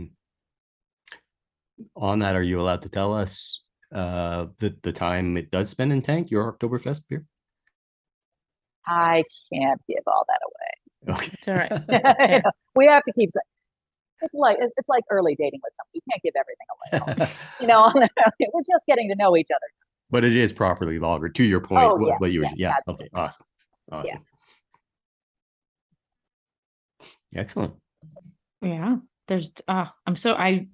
On 1.96 2.20
that, 2.20 2.36
are 2.36 2.44
you 2.44 2.60
allowed 2.60 2.82
to 2.84 2.90
tell 2.90 3.14
us 3.14 3.64
uh, 3.94 4.48
the 4.60 4.76
the 4.84 4.92
time 4.94 5.38
it 5.38 5.52
does 5.52 5.70
spend 5.70 5.92
in 5.92 6.02
tank 6.02 6.32
your 6.32 6.52
Oktoberfest 6.52 7.04
beer? 7.10 7.26
I 8.86 9.24
can't 9.54 9.82
give 9.88 10.04
all 10.08 10.26
that 10.28 10.40
away. 10.46 11.16
Okay. 11.16 11.30
It's 11.34 11.48
all 11.48 11.56
right. 11.56 12.44
We 12.76 12.86
have 12.86 13.04
to 13.04 13.14
keep. 13.14 13.30
S- 14.22 14.30
It's 14.32 14.34
like 14.36 14.58
it's 14.60 14.74
it's 14.78 14.90
like 14.90 15.04
early 15.10 15.36
dating 15.36 15.60
with 15.64 15.74
someone. 15.76 15.92
You 15.94 16.02
can't 16.10 16.22
give 16.24 16.34
everything 16.38 16.68
away. 17.22 17.32
You 17.62 17.68
know, 17.72 17.92
we're 18.54 18.62
just 18.62 18.86
getting 18.88 19.10
to 19.10 19.16
know 19.16 19.36
each 19.38 19.50
other. 19.52 19.66
but 20.10 20.24
it 20.24 20.36
is 20.36 20.52
properly 20.54 21.00
lagered. 21.00 21.34
To 21.36 21.44
your 21.44 21.62
point, 21.62 21.84
Oh, 21.92 21.96
what, 21.98 22.08
yeah, 22.08 22.16
what 22.18 22.32
you 22.32 22.40
were, 22.42 22.46
yeah, 22.46 22.54
yeah, 22.58 22.76
absolutely. 22.78 23.06
okay, 23.08 23.22
awesome, 23.22 23.46
awesome, 23.92 24.26
excellent. 27.36 27.74
Yeah. 28.62 28.98
There's, 29.28 29.52
uh, 29.68 29.86
I'm 30.08 30.16
so, 30.16 30.34
I, 30.34 30.68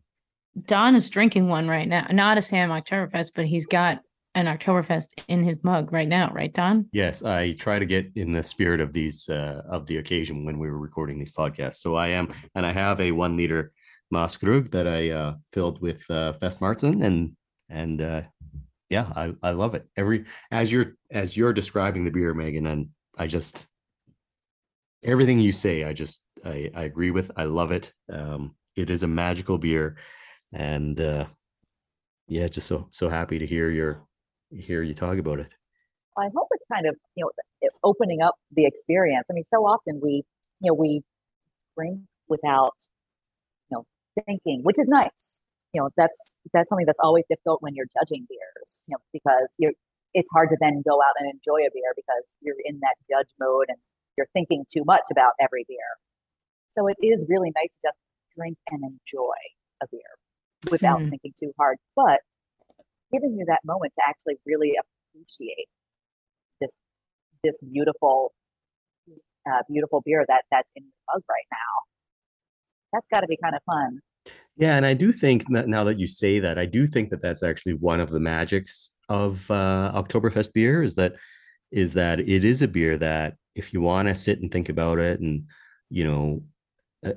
Don 0.65 0.95
is 0.95 1.10
drinking 1.10 1.49
one 1.49 1.67
right 1.67 1.88
now, 1.88 2.08
not 2.12 2.38
a 2.38 2.41
Sam 2.41 2.69
Oktoberfest, 2.69 3.31
but 3.36 3.45
he's 3.45 3.65
got 3.65 3.99
an 4.36 4.45
Oktoberfest 4.45 5.08
in 5.28 5.43
his 5.43 5.58
mug 5.63 5.91
right 5.91 6.08
now, 6.08 6.32
right, 6.34 6.54
Don? 6.54 6.88
Yes, 6.91 7.24
I 7.24 7.54
try 7.54 7.80
to 7.80 7.86
get 7.86 8.12
in 8.15 8.32
the 8.32 8.43
spirit 8.43 8.82
of 8.82 8.93
these 8.93 9.28
uh, 9.30 9.63
of 9.67 9.88
the 9.88 9.98
occasion 9.98 10.45
when 10.45 10.60
we 10.60 10.69
were 10.69 10.78
recording 10.78 11.17
these 11.17 11.32
podcasts. 11.32 11.78
So 11.78 11.95
I 11.95 12.10
am, 12.10 12.28
and 12.54 12.65
I 12.65 12.71
have 12.71 13.00
a 13.00 13.12
one 13.12 13.38
liter 13.38 13.71
Masskrug 14.13 14.71
that 14.71 14.88
I 14.88 15.10
uh, 15.10 15.36
filled 15.54 15.82
with 15.82 16.04
uh, 16.12 16.34
Festmarzen, 16.41 17.04
and 17.04 17.36
and 17.69 18.02
uh, 18.02 18.21
yeah, 18.89 19.12
I, 19.15 19.34
I 19.41 19.52
love 19.52 19.74
it. 19.74 19.88
Every 19.98 20.26
as 20.52 20.71
you're 20.71 20.95
as 21.10 21.36
you're 21.36 21.54
describing 21.54 22.04
the 22.04 22.12
beer, 22.12 22.34
Megan, 22.34 22.67
and 22.67 22.89
I 23.17 23.28
just 23.28 23.67
everything 25.04 25.39
you 25.39 25.54
say, 25.54 25.86
I 25.86 25.93
just 25.93 26.21
I, 26.43 26.71
I 26.76 26.84
agree 26.84 27.12
with. 27.12 27.32
I 27.38 27.45
love 27.45 27.71
it. 27.71 27.93
Um, 28.12 28.56
it 28.76 28.89
is 28.89 29.04
a 29.04 29.08
magical 29.08 29.58
beer, 29.58 29.95
and 30.54 31.00
uh, 31.00 31.26
yeah, 32.28 32.48
just 32.48 32.67
so 32.67 32.89
so 32.91 33.10
happy 33.10 33.39
to 33.39 33.45
hear 33.45 33.69
your 33.69 34.06
hear 34.51 34.81
you 34.81 34.93
talk 34.95 35.17
about 35.19 35.39
it. 35.39 35.53
I 36.17 36.29
hope 36.36 36.47
it's 36.51 36.65
kind 36.71 36.86
of 36.88 36.97
you 37.15 37.25
know 37.25 37.69
opening 37.84 38.21
up 38.21 38.36
the 38.51 38.65
experience. 38.65 39.27
I 39.29 39.34
mean, 39.34 39.43
so 39.43 39.58
often 39.65 39.99
we 40.01 40.23
you 40.62 40.71
know 40.71 40.73
we 40.73 41.01
drink 41.77 42.01
without 42.29 42.75
you 43.71 43.77
know 43.77 43.86
thinking, 44.27 44.62
which 44.63 44.79
is 44.79 44.88
nice. 44.88 45.41
You 45.73 45.81
know, 45.81 45.89
that's 45.97 46.39
that's 46.53 46.69
something 46.69 46.86
that's 46.88 46.99
always 47.03 47.25
difficult 47.29 47.62
when 47.63 47.75
you're 47.75 47.88
judging 47.99 48.27
beers. 48.29 48.86
You 48.88 48.95
know, 48.95 49.03
because 49.13 49.47
you're 49.60 49.73
it's 50.13 50.31
hard 50.34 50.49
to 50.49 50.58
then 50.62 50.84
go 50.88 51.01
out 51.01 51.15
and 51.19 51.29
enjoy 51.31 51.65
a 51.67 51.71
beer 51.73 51.93
because 51.95 52.25
you're 52.41 52.62
in 52.65 52.79
that 52.81 52.95
judge 53.10 53.29
mode 53.39 53.67
and 53.69 53.77
you're 54.17 54.27
thinking 54.34 54.65
too 54.71 54.84
much 54.86 55.03
about 55.12 55.34
every 55.41 55.65
beer. 55.67 55.91
So 56.71 56.88
it 56.88 56.97
is 57.01 57.27
really 57.29 57.51
nice 57.55 57.71
to 57.73 57.89
just 57.89 57.99
drink 58.38 58.58
and 58.69 58.84
enjoy 58.84 59.38
a 59.84 59.88
beer 59.91 60.12
without 60.69 61.01
Mhm. 61.01 61.10
thinking 61.10 61.34
too 61.39 61.53
hard, 61.60 61.77
but 61.95 62.21
giving 63.15 63.38
you 63.38 63.45
that 63.47 63.60
moment 63.63 63.93
to 63.95 64.01
actually 64.08 64.36
really 64.45 64.73
appreciate 64.80 65.67
this 66.62 66.71
this 67.43 67.56
beautiful 67.71 68.34
uh, 69.47 69.62
beautiful 69.69 70.01
beer 70.06 70.25
that 70.28 70.43
that's 70.51 70.69
in 70.75 70.84
your 70.84 71.13
mug 71.13 71.23
right 71.30 71.47
now. 71.51 71.73
That's 72.93 73.08
got 73.13 73.21
to 73.21 73.28
be 73.28 73.38
kind 73.41 73.56
of 73.56 73.62
fun. 73.65 73.99
Yeah, 74.58 74.78
and 74.78 74.86
I 74.86 74.93
do 74.93 75.12
think 75.12 75.45
that 75.49 75.67
now 75.67 75.84
that 75.84 75.99
you 75.99 76.08
say 76.08 76.39
that, 76.39 76.58
I 76.58 76.65
do 76.65 76.88
think 76.88 77.10
that 77.10 77.21
that's 77.21 77.43
actually 77.43 77.73
one 77.73 77.99
of 77.99 78.10
the 78.10 78.19
magics 78.19 78.91
of 79.10 79.49
uh, 79.51 79.91
Oktoberfest 79.93 80.54
beer 80.54 80.82
is 80.82 80.95
that 80.95 81.13
is 81.71 81.93
that 81.93 82.19
it 82.21 82.45
is 82.45 82.62
a 82.62 82.67
beer 82.67 82.97
that 82.97 83.36
if 83.56 83.73
you 83.73 83.82
want 83.82 84.08
to 84.08 84.15
sit 84.15 84.39
and 84.39 84.51
think 84.51 84.69
about 84.69 84.99
it 84.99 85.19
and 85.19 85.43
you 85.89 86.06
know 86.06 86.43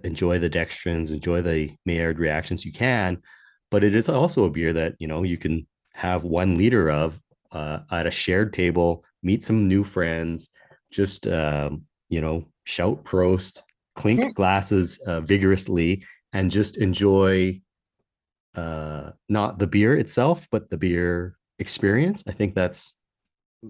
enjoy 0.04 0.38
the 0.38 0.50
dextrins, 0.50 1.12
enjoy 1.12 1.40
the 1.42 1.70
Maillard 1.86 2.18
reactions, 2.18 2.64
you 2.64 2.72
can. 2.72 3.22
But 3.70 3.84
it 3.84 3.94
is 3.94 4.08
also 4.08 4.44
a 4.44 4.50
beer 4.50 4.72
that 4.72 4.94
you 4.98 5.06
know 5.06 5.22
you 5.22 5.38
can 5.38 5.66
have 5.98 6.22
one 6.22 6.56
liter 6.56 6.88
of 6.88 7.20
uh, 7.50 7.80
at 7.90 8.06
a 8.06 8.10
shared 8.10 8.52
table, 8.52 9.04
meet 9.24 9.44
some 9.44 9.66
new 9.66 9.82
friends, 9.82 10.50
just 10.92 11.26
um, 11.26 11.82
you 12.08 12.20
know 12.20 12.44
shout 12.64 13.04
prost, 13.04 13.62
clink 13.96 14.20
Mm. 14.20 14.34
glasses 14.34 15.00
uh, 15.06 15.20
vigorously, 15.20 16.04
and 16.32 16.50
just 16.50 16.76
enjoy 16.76 17.60
uh 18.54 19.12
not 19.28 19.58
the 19.58 19.66
beer 19.66 19.94
itself 19.94 20.48
but 20.50 20.70
the 20.70 20.76
beer 20.78 21.36
experience 21.58 22.24
i 22.26 22.32
think 22.32 22.54
that's 22.54 22.94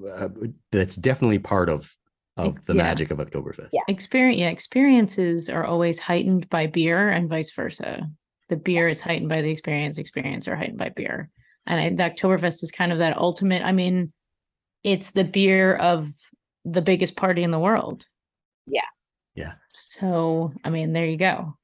uh, 0.06 0.28
that's 0.70 0.94
definitely 0.94 1.40
part 1.40 1.68
of 1.68 1.92
of 2.36 2.64
the 2.66 2.74
yeah. 2.74 2.84
magic 2.84 3.10
of 3.10 3.18
oktoberfest 3.18 3.70
Yeah. 3.72 3.82
Experience, 3.88 4.38
yeah, 4.38 4.50
experiences 4.50 5.50
are 5.50 5.64
always 5.64 5.98
heightened 5.98 6.48
by 6.48 6.68
beer 6.68 7.10
and 7.10 7.28
vice 7.28 7.50
versa. 7.50 8.08
The 8.48 8.56
beer 8.56 8.86
is 8.88 9.00
heightened 9.00 9.28
by 9.28 9.42
the 9.42 9.50
experience, 9.50 9.98
experience 9.98 10.46
are 10.46 10.54
heightened 10.56 10.78
by 10.78 10.90
beer. 10.90 11.28
And 11.68 11.80
I, 11.80 11.90
the 11.90 12.10
Oktoberfest 12.10 12.62
is 12.62 12.70
kind 12.70 12.90
of 12.90 12.98
that 12.98 13.16
ultimate. 13.16 13.62
I 13.62 13.72
mean, 13.72 14.12
it's 14.82 15.12
the 15.12 15.24
beer 15.24 15.76
of 15.76 16.08
the 16.64 16.82
biggest 16.82 17.14
party 17.14 17.42
in 17.42 17.50
the 17.50 17.58
world. 17.58 18.06
Yeah. 18.66 18.80
Yeah. 19.34 19.52
So, 19.74 20.52
I 20.64 20.70
mean, 20.70 20.92
there 20.92 21.06
you 21.06 21.16
go. 21.16 21.54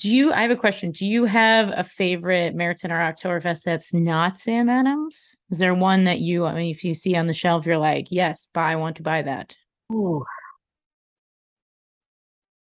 Do 0.00 0.14
you, 0.14 0.32
I 0.32 0.42
have 0.42 0.50
a 0.50 0.56
question. 0.56 0.90
Do 0.92 1.06
you 1.06 1.24
have 1.24 1.72
a 1.74 1.82
favorite 1.82 2.56
Märzen 2.56 2.90
or 2.90 2.98
Oktoberfest 2.98 3.62
that's 3.62 3.94
not 3.94 4.38
Sam 4.38 4.68
Adams? 4.68 5.34
Is 5.50 5.58
there 5.58 5.74
one 5.74 6.04
that 6.04 6.20
you, 6.20 6.44
I 6.44 6.54
mean, 6.54 6.70
if 6.70 6.84
you 6.84 6.94
see 6.94 7.16
on 7.16 7.26
the 7.26 7.32
shelf, 7.32 7.66
you're 7.66 7.78
like, 7.78 8.08
yes, 8.10 8.46
buy, 8.52 8.72
I 8.72 8.76
want 8.76 8.96
to 8.96 9.02
buy 9.02 9.22
that? 9.22 9.56
Ooh. 9.92 10.24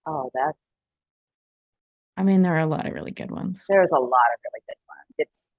Oh, 0.06 0.30
that's 0.32 0.56
I 2.16 2.22
mean, 2.22 2.42
there 2.42 2.54
are 2.54 2.60
a 2.60 2.66
lot 2.66 2.86
of 2.86 2.92
really 2.92 3.12
good 3.12 3.30
ones. 3.30 3.64
there's 3.68 3.92
a 3.92 3.98
lot 3.98 4.04
of 4.04 4.40
really 4.44 4.62
good 4.68 4.76
ones. 4.88 5.14
It's 5.16 5.50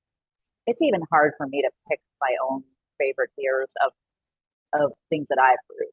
it's 0.72 0.82
even 0.82 1.01
hard 1.11 1.34
for 1.38 1.47
me 1.47 1.61
to 1.61 1.69
pick 1.89 1.99
my 2.22 2.34
own 2.49 2.63
favorite 2.97 3.32
beers 3.38 3.72
of 3.86 3.91
of 4.74 4.91
things 5.09 5.28
that 5.30 5.38
I've 5.38 5.59
brewed. 5.67 5.91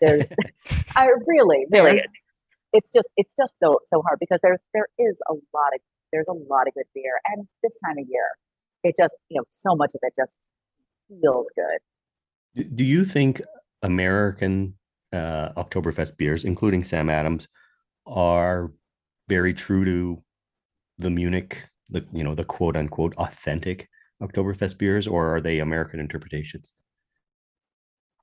There's 0.00 0.26
I 0.96 1.08
really, 1.26 1.66
really 1.70 2.02
it's 2.72 2.90
just 2.90 3.06
it's 3.16 3.34
just 3.36 3.52
so 3.62 3.78
so 3.84 4.02
hard 4.02 4.18
because 4.20 4.40
there's 4.42 4.60
there 4.74 4.86
is 4.98 5.20
a 5.28 5.32
lot 5.32 5.74
of 5.74 5.80
there's 6.12 6.28
a 6.28 6.32
lot 6.32 6.68
of 6.68 6.74
good 6.74 6.86
beer 6.94 7.20
and 7.26 7.46
this 7.62 7.78
time 7.84 7.96
of 7.98 8.06
year 8.08 8.28
it 8.82 8.94
just 8.96 9.14
you 9.28 9.38
know 9.38 9.44
so 9.50 9.74
much 9.74 9.92
of 9.94 10.00
it 10.02 10.12
just 10.16 10.38
feels 11.08 11.50
good. 11.54 11.78
Do- 12.54 12.76
do 12.76 12.84
you 12.84 13.04
think 13.04 13.40
american 13.82 14.74
uh 15.12 15.50
oktoberfest 15.50 16.16
beers 16.16 16.44
including 16.44 16.82
sam 16.84 17.08
adams 17.08 17.46
are 18.06 18.72
very 19.28 19.54
true 19.54 19.84
to 19.84 20.22
the 20.98 21.10
munich 21.10 21.64
the 21.88 22.04
you 22.12 22.24
know 22.24 22.34
the 22.34 22.44
quote 22.44 22.76
unquote 22.76 23.14
authentic 23.16 23.88
oktoberfest 24.22 24.78
beers 24.78 25.06
or 25.06 25.36
are 25.36 25.40
they 25.40 25.58
american 25.58 26.00
interpretations 26.00 26.74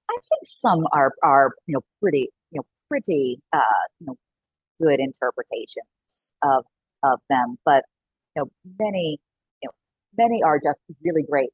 I 0.09 0.17
think 0.29 0.41
some 0.45 0.85
are 0.91 1.13
are 1.23 1.53
you 1.67 1.73
know 1.73 1.81
pretty 2.01 2.29
you 2.51 2.59
know 2.59 2.65
pretty 2.89 3.39
uh, 3.53 3.59
you 3.99 4.07
know 4.07 4.15
good 4.81 4.99
interpretations 4.99 6.33
of 6.43 6.65
of 7.03 7.19
them, 7.29 7.57
but 7.65 7.83
you 8.35 8.43
know 8.43 8.51
many 8.79 9.19
you 9.61 9.67
know 9.67 9.71
many 10.17 10.43
are 10.43 10.59
just 10.59 10.79
really 11.03 11.23
great 11.23 11.49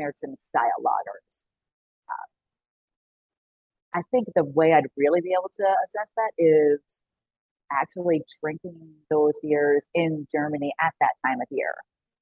Märzen 0.00 0.36
style 0.42 0.80
lagers. 0.80 1.44
Uh, 2.08 3.98
I 3.98 4.02
think 4.10 4.28
the 4.34 4.44
way 4.44 4.72
I'd 4.72 4.86
really 4.96 5.20
be 5.20 5.32
able 5.38 5.50
to 5.54 5.64
assess 5.84 6.12
that 6.16 6.32
is 6.38 7.02
actually 7.72 8.22
drinking 8.40 8.76
those 9.10 9.34
beers 9.42 9.88
in 9.94 10.26
Germany 10.30 10.72
at 10.80 10.94
that 11.00 11.14
time 11.24 11.40
of 11.40 11.48
year. 11.50 11.74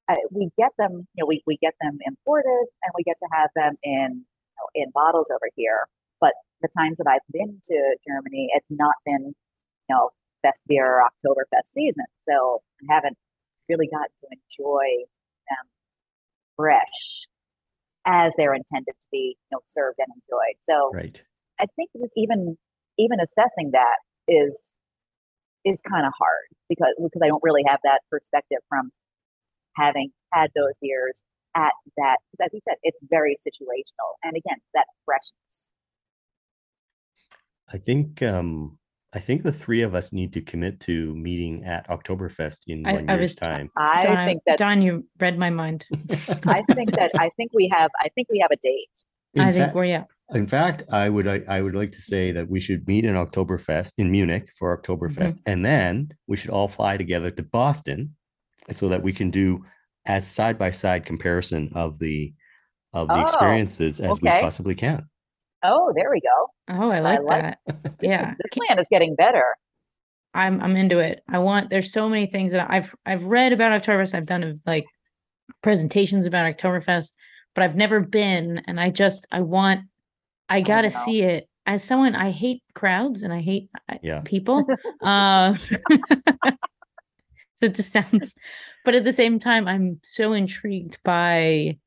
Uh, 0.08 0.16
we 0.30 0.50
get 0.56 0.72
them, 0.78 1.06
you 1.14 1.22
know, 1.22 1.26
we, 1.26 1.42
we 1.46 1.56
get 1.56 1.74
them 1.80 1.98
imported 2.06 2.66
and 2.82 2.92
we 2.96 3.02
get 3.02 3.18
to 3.18 3.28
have 3.32 3.50
them 3.56 3.74
in 3.82 4.24
you 4.24 4.56
know, 4.58 4.68
in 4.74 4.90
bottles 4.94 5.30
over 5.30 5.48
here. 5.56 5.86
But 6.20 6.34
the 6.62 6.68
times 6.76 6.98
that 6.98 7.06
I've 7.08 7.26
been 7.32 7.60
to 7.64 7.96
Germany, 8.06 8.48
it's 8.54 8.66
not 8.70 8.94
been, 9.04 9.34
you 9.88 9.94
know, 9.94 10.10
fest 10.42 10.60
beer 10.66 10.86
or 10.86 11.02
Oktoberfest 11.02 11.66
season. 11.66 12.04
So 12.22 12.62
I 12.88 12.94
haven't 12.94 13.18
really 13.68 13.88
gotten 13.88 14.14
to 14.20 14.26
enjoy 14.30 15.04
them 15.48 15.66
fresh 16.56 17.26
as 18.06 18.32
they're 18.36 18.54
intended 18.54 18.94
to 19.00 19.08
be, 19.10 19.36
you 19.36 19.56
know, 19.56 19.60
served 19.66 19.98
and 19.98 20.08
enjoyed. 20.14 20.56
So 20.62 20.90
Right. 20.94 21.20
I 21.58 21.66
think 21.76 21.90
just 21.98 22.12
even 22.16 22.56
even 22.98 23.20
assessing 23.20 23.72
that 23.72 23.96
is 24.28 24.74
is 25.66 25.78
kind 25.82 26.06
of 26.06 26.12
hard 26.18 26.46
because 26.70 26.94
because 26.96 27.20
I 27.22 27.28
don't 27.28 27.42
really 27.42 27.64
have 27.66 27.80
that 27.84 28.00
perspective 28.10 28.58
from 28.68 28.90
having 29.74 30.10
had 30.32 30.50
those 30.56 30.74
years 30.80 31.22
at 31.54 31.72
that. 31.98 32.16
As 32.42 32.50
you 32.52 32.60
said, 32.66 32.76
it's 32.82 32.98
very 33.10 33.36
situational, 33.46 34.10
and 34.22 34.36
again, 34.36 34.58
that 34.74 34.86
freshness. 35.04 35.70
I 37.72 37.78
think 37.78 38.22
um 38.22 38.78
I 39.12 39.18
think 39.18 39.42
the 39.42 39.52
three 39.52 39.82
of 39.82 39.94
us 39.94 40.12
need 40.12 40.32
to 40.34 40.40
commit 40.42 40.78
to 40.80 41.14
meeting 41.14 41.64
at 41.64 41.88
Oktoberfest 41.88 42.60
in 42.68 42.86
I- 42.86 42.92
one 42.94 43.10
I 43.10 43.14
year's 43.14 43.30
was- 43.32 43.36
time. 43.36 43.70
I 43.76 44.00
Don, 44.02 44.26
think 44.26 44.42
that 44.46 44.58
Don, 44.58 44.82
you 44.82 45.06
read 45.18 45.38
my 45.38 45.50
mind. 45.50 45.86
I 46.46 46.62
think 46.74 46.92
that 46.96 47.10
I 47.18 47.30
think 47.36 47.50
we 47.54 47.68
have 47.74 47.90
I 48.00 48.08
think 48.14 48.28
we 48.30 48.38
have 48.40 48.50
a 48.52 48.56
date. 48.56 48.96
In 49.36 49.42
I 49.42 49.52
think 49.52 49.64
fact- 49.66 49.74
we're 49.74 49.84
yeah. 49.84 50.04
In 50.34 50.48
fact, 50.48 50.82
I 50.90 51.08
would 51.08 51.28
I, 51.28 51.42
I 51.48 51.60
would 51.62 51.76
like 51.76 51.92
to 51.92 52.02
say 52.02 52.32
that 52.32 52.48
we 52.48 52.58
should 52.58 52.86
meet 52.88 53.04
in 53.04 53.14
Oktoberfest 53.14 53.92
in 53.96 54.10
Munich 54.10 54.50
for 54.58 54.76
Oktoberfest, 54.76 55.34
mm-hmm. 55.34 55.50
and 55.50 55.64
then 55.64 56.08
we 56.26 56.36
should 56.36 56.50
all 56.50 56.66
fly 56.66 56.96
together 56.96 57.30
to 57.30 57.42
Boston, 57.44 58.16
so 58.72 58.88
that 58.88 59.02
we 59.04 59.12
can 59.12 59.30
do 59.30 59.64
as 60.04 60.26
side 60.26 60.58
by 60.58 60.72
side 60.72 61.04
comparison 61.04 61.70
of 61.74 62.00
the 62.00 62.34
of 62.92 63.06
the 63.06 63.14
Oh, 63.14 63.22
experiences 63.22 64.00
as 64.00 64.20
we 64.20 64.28
possibly 64.28 64.74
can. 64.74 65.06
Oh, 65.62 65.92
there 65.94 66.10
we 66.10 66.20
go. 66.20 66.74
Oh, 66.74 66.90
I 66.90 66.98
like, 67.00 67.20
like- 67.22 67.42
that. 67.42 67.58
This 67.84 67.92
Yeah. 68.02 68.34
this 68.40 68.50
plan 68.52 68.78
is 68.80 68.88
getting 68.90 69.14
better. 69.14 69.44
I'm 70.34 70.60
I'm 70.60 70.76
into 70.76 70.98
it. 70.98 71.22
I 71.28 71.38
want 71.38 71.70
there's 71.70 71.92
so 71.92 72.08
many 72.08 72.26
things 72.26 72.50
that 72.52 72.66
I've 72.68 72.92
I've 73.06 73.24
read 73.26 73.52
about 73.52 73.80
Oktoberfest. 73.80 74.14
I've 74.14 74.26
done 74.26 74.60
like 74.66 74.86
presentations 75.62 76.26
about 76.26 76.52
Oktoberfest, 76.52 77.12
but 77.56 77.64
I've 77.64 77.74
never 77.74 77.98
been 78.00 78.62
and 78.66 78.78
I 78.78 78.90
just 78.90 79.26
I 79.32 79.40
want 79.40 79.80
I 80.48 80.60
got 80.60 80.82
to 80.82 80.90
see 80.90 81.22
it. 81.22 81.48
As 81.64 81.82
someone 81.82 82.14
I 82.14 82.30
hate 82.30 82.62
crowds 82.74 83.22
and 83.24 83.32
I 83.32 83.40
hate 83.40 83.68
Yeah. 84.02 84.20
people. 84.20 84.64
uh, 85.02 85.54
so 87.56 87.66
it 87.66 87.74
just 87.74 87.90
sounds 87.90 88.34
but 88.84 88.94
at 88.94 89.02
the 89.02 89.12
same 89.12 89.40
time 89.40 89.66
I'm 89.66 89.98
so 90.04 90.32
intrigued 90.32 90.98
by 91.02 91.78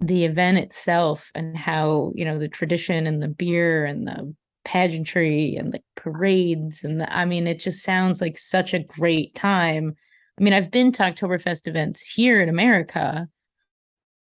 the 0.00 0.24
event 0.24 0.58
itself 0.58 1.30
and 1.34 1.56
how, 1.56 2.12
you 2.14 2.24
know, 2.24 2.38
the 2.38 2.48
tradition 2.48 3.06
and 3.06 3.22
the 3.22 3.28
beer 3.28 3.84
and 3.84 4.06
the 4.06 4.34
pageantry 4.64 5.56
and 5.56 5.72
the 5.72 5.80
parades 5.94 6.84
and 6.84 7.00
the, 7.00 7.14
I 7.16 7.24
mean, 7.26 7.46
it 7.46 7.58
just 7.60 7.82
sounds 7.82 8.20
like 8.20 8.38
such 8.38 8.74
a 8.74 8.78
great 8.78 9.34
time. 9.34 9.94
I 10.38 10.42
mean, 10.42 10.54
I've 10.54 10.70
been 10.70 10.90
to 10.92 11.02
Oktoberfest 11.02 11.68
events 11.68 12.00
here 12.00 12.40
in 12.40 12.48
America, 12.48 13.28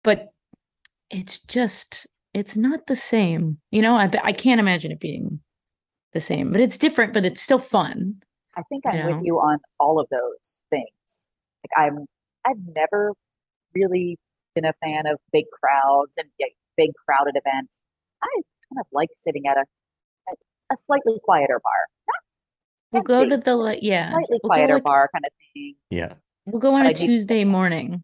but 0.07 0.29
it's 1.09 1.39
just 1.39 2.07
it's 2.33 2.55
not 2.55 2.87
the 2.87 2.95
same. 2.95 3.57
You 3.71 3.81
know, 3.81 3.95
I 3.97 4.09
I 4.23 4.31
can't 4.31 4.61
imagine 4.61 4.89
it 4.93 5.01
being 5.01 5.41
the 6.13 6.21
same, 6.21 6.53
but 6.53 6.61
it's 6.61 6.77
different, 6.77 7.13
but 7.13 7.25
it's 7.25 7.41
still 7.41 7.59
fun. 7.59 8.21
I 8.55 8.61
think 8.69 8.85
I'm 8.87 8.97
know? 8.99 9.17
with 9.17 9.25
you 9.25 9.35
on 9.35 9.59
all 9.81 9.99
of 9.99 10.07
those 10.09 10.61
things. 10.69 11.27
Like 11.63 11.87
I'm, 11.89 12.05
I've 12.45 12.57
never 12.73 13.11
really 13.75 14.17
been 14.55 14.63
a 14.63 14.71
fan 14.81 15.05
of 15.07 15.19
big 15.33 15.43
crowds 15.51 16.13
and 16.17 16.29
yeah, 16.39 16.47
big 16.77 16.91
crowded 17.05 17.35
events. 17.35 17.81
I 18.23 18.27
kind 18.33 18.79
of 18.79 18.85
like 18.93 19.09
sitting 19.17 19.43
at 19.45 19.57
a 19.57 19.65
at 20.31 20.37
a 20.71 20.77
slightly 20.77 21.19
quieter 21.25 21.59
bar, 21.61 22.13
We'll 22.93 23.03
go 23.03 23.19
Fancy. 23.19 23.35
to 23.35 23.43
the 23.43 23.79
yeah, 23.81 24.11
slightly 24.11 24.39
we'll 24.41 24.49
quieter 24.51 24.75
like- 24.75 24.83
bar 24.85 25.09
kind 25.13 25.25
of 25.25 25.31
thing. 25.53 25.75
Yeah. 25.89 26.13
we'll 26.45 26.61
go 26.61 26.75
on 26.75 26.83
but 26.83 26.87
a 26.87 26.89
I 26.91 26.93
do- 26.93 27.05
Tuesday 27.07 27.43
morning. 27.43 28.03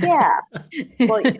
Yeah, 0.00 0.38
Well, 1.00 1.20
you 1.24 1.32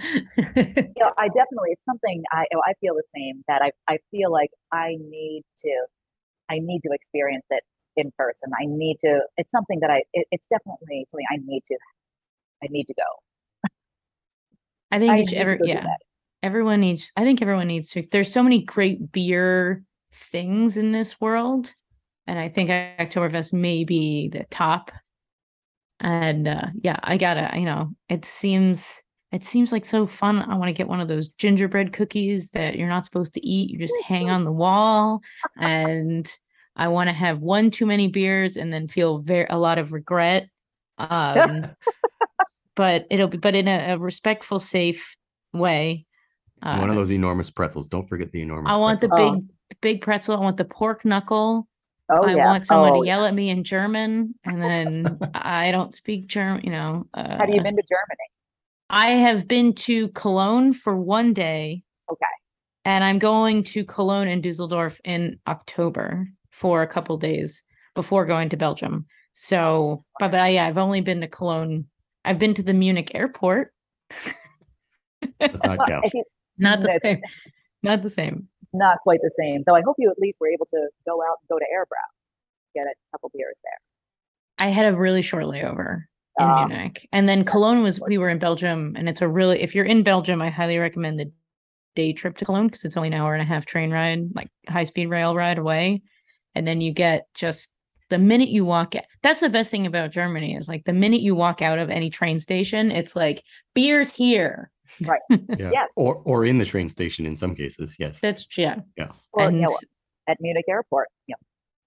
know, 0.97 1.13
I 1.19 1.29
definitely 1.29 1.71
it's 1.71 1.85
something 1.89 2.23
I 2.33 2.47
I 2.67 2.75
feel 2.81 2.95
the 2.95 3.05
same 3.15 3.43
that 3.49 3.63
I 3.63 3.73
I 3.89 3.99
feel 4.11 4.31
like 4.31 4.51
I 4.73 4.97
need 5.01 5.43
to 5.65 5.87
I 6.51 6.59
need 6.61 6.81
to 6.83 6.91
experience 6.93 7.47
it 7.51 7.63
in 7.97 8.13
person. 8.19 8.51
I 8.55 8.67
need 8.67 8.99
to. 9.01 9.21
It's 9.37 9.51
something 9.51 9.81
that 9.81 9.91
I. 9.91 10.03
It, 10.13 10.27
it's 10.31 10.47
definitely 10.47 11.07
something 11.11 11.27
I 11.33 11.39
need 11.45 11.63
to. 11.67 11.77
I 12.63 12.67
need 12.71 12.85
to 12.85 12.95
go. 12.95 13.69
I 14.91 14.99
think 14.99 15.11
I 15.11 15.19
each 15.19 15.33
every 15.33 15.59
yeah. 15.65 15.85
everyone 16.45 16.81
needs 16.81 17.11
i 17.17 17.25
think 17.25 17.41
everyone 17.41 17.67
needs 17.67 17.91
to 17.91 18.03
there's 18.13 18.33
so 18.33 18.43
many 18.43 18.63
great 18.63 19.11
beer 19.11 19.83
things 20.13 20.77
in 20.77 20.93
this 20.93 21.21
world 21.21 21.73
and 22.27 22.39
i 22.39 22.49
think 22.49 22.69
oktoberfest 22.71 23.53
may 23.53 23.83
be 23.83 24.29
the 24.29 24.45
top 24.51 24.93
and 26.05 26.47
uh 26.47 26.67
yeah 26.83 26.99
i 27.03 27.17
gotta 27.17 27.51
you 27.59 27.65
know 27.65 27.91
it 28.09 28.25
seems 28.25 29.03
it 29.33 29.43
seems 29.43 29.73
like 29.73 29.85
so 29.87 30.07
fun 30.07 30.43
i 30.43 30.55
want 30.55 30.69
to 30.69 30.73
get 30.73 30.87
one 30.87 31.01
of 31.01 31.09
those 31.09 31.31
gingerbread 31.31 31.93
cookies 31.93 32.51
that 32.51 32.77
you're 32.77 32.89
not 32.89 33.05
supposed 33.05 33.35
to 33.35 33.45
eat 33.45 33.71
you 33.71 33.79
just 33.79 33.95
hang 34.07 34.29
on 34.31 34.45
the 34.45 34.53
wall 34.53 35.21
and 35.59 36.37
i 36.77 36.87
want 36.89 37.09
to 37.09 37.13
have 37.15 37.41
one 37.41 37.71
too 37.71 37.87
many 37.87 38.07
beers 38.07 38.57
and 38.57 38.73
then 38.73 38.87
feel 38.87 39.19
very 39.19 39.47
a 39.49 39.59
lot 39.59 39.79
of 39.79 39.93
regret 39.93 40.47
um 40.99 41.67
but 42.77 43.07
it'll 43.11 43.29
be 43.29 43.39
but 43.39 43.55
in 43.55 43.67
a, 43.67 43.95
a 43.95 43.99
respectful 43.99 44.61
safe 44.61 45.17
way 45.53 46.05
And 46.63 46.81
one 46.81 46.91
Uh, 46.91 46.93
of 46.93 46.97
those 46.99 47.13
enormous 47.13 47.51
pretzels. 47.51 47.89
Don't 47.89 48.09
forget 48.09 48.31
the 48.33 48.43
enormous. 48.43 48.73
I 48.73 48.77
want 48.77 49.01
the 49.01 49.09
pretzel. 49.09 49.27
Oh. 49.27 49.33
big 49.37 49.45
big 49.81 50.01
pretzel. 50.03 50.37
I 50.37 50.41
want 50.41 50.57
the 50.57 50.65
pork 50.65 51.05
knuckle. 51.05 51.67
Oh 52.11 52.25
I 52.25 52.35
yeah. 52.35 52.47
want 52.47 52.67
someone 52.67 52.93
oh, 52.93 53.01
to 53.01 53.07
yell 53.07 53.25
at 53.25 53.35
me 53.35 53.49
in 53.51 53.65
German, 53.65 54.35
and 54.45 54.63
then 54.63 55.19
I 55.35 55.71
don't 55.71 55.95
speak 55.95 56.27
German. 56.27 56.63
You 56.65 56.73
know, 56.73 57.07
uh, 57.15 57.39
Have 57.39 57.49
you 57.49 57.63
been 57.63 57.77
to 57.77 57.83
Germany? 57.83 58.29
I 58.91 59.11
have 59.13 59.49
been 59.49 59.73
to 59.75 60.09
Cologne 60.11 60.73
for 60.73 60.97
one 60.97 61.33
day. 61.33 61.83
Okay. 62.11 62.27
And 62.85 63.03
I'm 63.03 63.19
going 63.19 63.63
to 63.65 63.85
Cologne 63.85 64.29
and 64.29 64.43
Dusseldorf 64.43 65.01
in 65.05 65.39
October 65.49 66.29
for 66.51 66.83
a 66.83 66.87
couple 66.87 67.17
days 67.17 67.63
before 67.95 68.27
going 68.27 68.51
to 68.51 68.59
Belgium. 68.59 69.07
So, 69.33 70.05
but, 70.21 70.31
but 70.31 70.39
I, 70.41 70.49
yeah, 70.51 70.67
I've 70.67 70.77
only 70.79 71.01
been 71.01 71.23
to 71.23 71.27
Cologne. 71.29 71.87
I've 72.27 72.39
been 72.39 72.53
to 72.55 72.63
the 72.63 72.75
Munich 72.75 73.13
airport. 73.15 73.73
Does 75.41 75.65
not 75.65 75.79
count. 75.89 76.11
You- 76.13 76.25
Not 76.59 76.81
the 76.81 76.87
That's- 76.89 77.01
same. 77.03 77.21
Not 77.83 78.03
the 78.03 78.11
same. 78.11 78.49
Not 78.75 78.99
quite 79.03 79.21
the 79.23 79.31
same. 79.31 79.63
Though 79.67 79.77
I 79.77 79.83
hope 79.85 79.97
you 79.99 80.11
at 80.11 80.19
least 80.19 80.39
were 80.41 80.49
able 80.49 80.67
to 80.67 80.89
go 81.07 81.23
out 81.23 81.37
and 81.41 81.49
go 81.49 81.59
to 81.59 81.65
Airbräu, 81.65 82.75
get 82.75 82.87
a 82.87 82.95
couple 83.13 83.31
beers 83.35 83.57
there. 83.63 83.79
I 84.67 84.71
had 84.71 84.93
a 84.93 84.97
really 84.97 85.23
short 85.23 85.45
layover 85.45 86.03
in 86.41 86.47
Ah. 86.47 86.67
Munich. 86.67 87.09
And 87.13 87.29
then 87.29 87.45
Cologne 87.45 87.83
was 87.83 88.01
we 88.01 88.19
were 88.19 88.29
in 88.29 88.39
Belgium 88.39 88.95
and 88.97 89.09
it's 89.09 89.23
a 89.23 89.29
really 89.29 89.63
if 89.63 89.75
you're 89.75 89.85
in 89.85 90.03
Belgium, 90.03 90.43
I 90.43 90.51
highly 90.51 90.79
recommend 90.79 91.19
the 91.21 91.31
day 91.95 92.13
trip 92.13 92.37
to 92.39 92.45
Cologne 92.45 92.67
because 92.67 92.85
it's 92.85 92.97
only 92.97 93.09
an 93.09 93.15
hour 93.15 93.33
and 93.35 93.43
a 93.43 93.47
half 93.47 93.65
train 93.67 93.93
ride, 93.93 94.35
like 94.35 94.49
high 94.69 94.83
speed 94.85 95.07
rail 95.07 95.35
ride 95.37 95.59
away. 95.59 96.03
And 96.57 96.67
then 96.67 96.81
you 96.81 96.93
get 96.93 97.27
just 97.35 97.71
the 98.11 98.19
minute 98.19 98.49
you 98.49 98.65
walk 98.65 98.95
out, 98.97 99.05
that's 99.23 99.41
the 99.41 99.49
best 99.49 99.71
thing 99.71 99.87
about 99.87 100.11
Germany 100.11 100.55
is 100.57 100.69
like 100.69 100.85
the 100.85 100.93
minute 100.93 101.21
you 101.21 101.35
walk 101.35 101.63
out 101.63 101.79
of 101.79 101.89
any 101.91 102.11
train 102.11 102.39
station, 102.39 102.91
it's 102.91 103.15
like 103.17 103.43
beers 103.75 104.13
here. 104.13 104.71
Yeah. 105.59 105.71
Yes. 105.73 105.91
Or 105.97 106.17
or 106.25 106.45
in 106.45 106.59
the 106.59 106.65
train 106.65 106.89
station 106.89 107.27
in 107.27 107.37
some 107.37 107.55
cases. 107.55 107.97
Yes. 107.99 108.21
That's 108.21 108.47
yeah. 108.57 108.81
Well, 109.33 109.49
and 109.49 109.57
you 109.57 109.63
know, 109.63 109.77
at 110.29 110.39
Munich 110.41 110.65
Airport, 110.69 111.09
Yeah. 111.27 111.37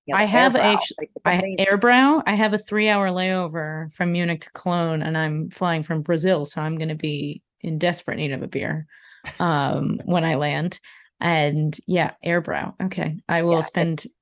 you 0.05 0.13
know, 0.15 0.21
I 0.21 0.25
have 0.25 0.53
Airbräu, 0.53 0.75
actu- 0.75 0.93
like, 0.99 1.11
I. 1.25 1.55
Airbräu. 1.59 2.23
I 2.25 2.35
have 2.35 2.53
a 2.53 2.57
three 2.57 2.89
hour 2.89 3.09
layover 3.09 3.93
from 3.93 4.11
Munich 4.11 4.41
to 4.41 4.51
Cologne, 4.51 5.01
and 5.01 5.17
I'm 5.17 5.49
flying 5.49 5.83
from 5.83 6.01
Brazil, 6.01 6.45
so 6.45 6.61
I'm 6.61 6.77
going 6.77 6.89
to 6.89 6.95
be 6.95 7.41
in 7.61 7.77
desperate 7.79 8.17
need 8.17 8.31
of 8.31 8.41
a 8.43 8.47
beer 8.47 8.85
um, 9.39 9.99
when 10.05 10.23
I 10.23 10.35
land. 10.35 10.79
And 11.19 11.75
yeah, 11.87 12.11
Airbräu. 12.25 12.73
Okay, 12.85 13.17
I 13.27 13.41
will 13.41 13.53
Yeah, 13.55 13.61
spend 13.61 13.93
it's- 13.99 14.13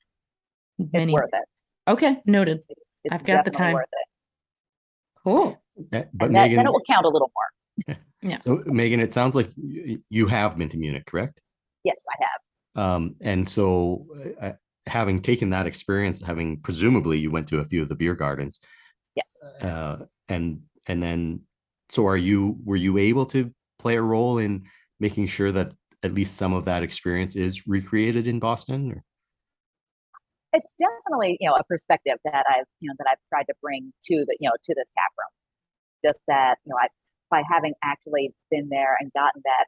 it's 0.80 0.94
many. 0.94 1.14
worth 1.14 1.30
it. 1.34 1.44
Okay, 1.88 2.18
noted. 2.26 2.60
It's, 2.70 2.82
it's 3.06 3.14
I've 3.14 3.24
got 3.26 3.46
the 3.46 3.52
time. 3.52 3.74
Worth 3.74 3.86
it. 3.92 4.08
Cool. 5.24 5.62
Eh, 5.92 6.04
But 6.14 6.28
And 6.28 6.36
that, 6.36 6.50
then 6.50 6.66
it 6.66 6.72
will 6.72 6.82
count 6.90 7.06
a 7.06 7.10
little 7.10 7.32
more. 7.36 7.98
So 8.40 8.64
Megan, 8.66 9.00
it 9.00 9.14
sounds 9.14 9.36
like 9.36 9.50
you 9.56 10.28
have 10.28 10.58
been 10.58 10.70
to 10.70 10.78
Munich, 10.78 11.06
correct? 11.06 11.40
Yes, 11.84 12.04
I 12.10 12.24
have. 12.24 12.84
Um, 12.84 13.16
and 13.22 13.48
so 13.50 14.08
uh, 14.42 14.54
having 14.88 15.20
taken 15.20 15.50
that 15.52 15.66
experience, 15.66 16.22
having 16.22 16.60
presumably 16.62 17.18
you 17.20 17.32
went 17.32 17.48
to 17.50 17.60
a 17.60 17.66
few 17.66 17.82
of 17.82 17.90
the 17.90 17.96
beer 17.96 18.16
gardens, 18.16 18.60
Yes. 19.16 19.28
uh, 19.62 20.06
and 20.28 20.62
and 20.88 21.02
then 21.02 21.42
so 21.90 22.06
are 22.08 22.18
you 22.18 22.58
were 22.66 22.76
you 22.76 22.98
able 22.98 23.26
to 23.28 23.54
play 23.80 23.96
a 23.96 24.02
role 24.02 24.40
in 24.40 24.64
making 25.00 25.28
sure 25.28 25.52
that 25.52 25.72
at 26.04 26.14
least 26.14 26.36
some 26.36 26.54
of 26.54 26.66
that 26.66 26.84
experience 26.84 27.36
is 27.36 27.68
recreated 27.68 28.28
in 28.28 28.40
Boston? 28.40 28.92
Or? 28.92 29.04
It's 30.54 30.72
definitely, 30.80 31.38
you 31.40 31.50
know, 31.50 31.56
a 31.56 31.64
perspective 31.64 32.18
that 32.24 32.46
I've, 32.50 32.66
you 32.80 32.90
know, 32.90 32.96
that 32.98 33.08
I've 33.12 33.20
tried 33.30 33.44
to 33.44 33.54
bring 33.62 33.92
to 34.06 34.26
the, 34.28 34.38
you 34.40 34.48
know, 34.48 34.56
to 34.64 34.76
this 34.76 34.90
tap 34.98 35.12
room. 35.18 36.12
Just 36.12 36.20
that, 36.28 36.58
you 36.66 36.72
know, 36.72 36.78
I 36.78 36.88
by 37.36 37.44
having 37.52 37.74
actually 37.84 38.32
been 38.52 38.70
there 38.70 38.96
and 39.00 39.12
gotten 39.14 39.42
that 39.44 39.66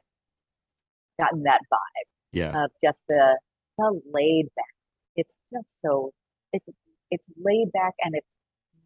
gotten 1.20 1.42
that 1.44 1.60
vibe 1.72 2.08
Yeah, 2.32 2.56
of 2.64 2.70
just 2.84 3.02
the 3.08 3.38
the 3.78 4.00
laid 4.12 4.46
back. 4.56 4.74
It's 5.16 5.36
just 5.52 5.80
so 5.80 6.12
it's 6.52 6.66
it's 7.10 7.26
laid 7.36 7.72
back 7.72 7.94
and 8.04 8.14
it's 8.14 8.34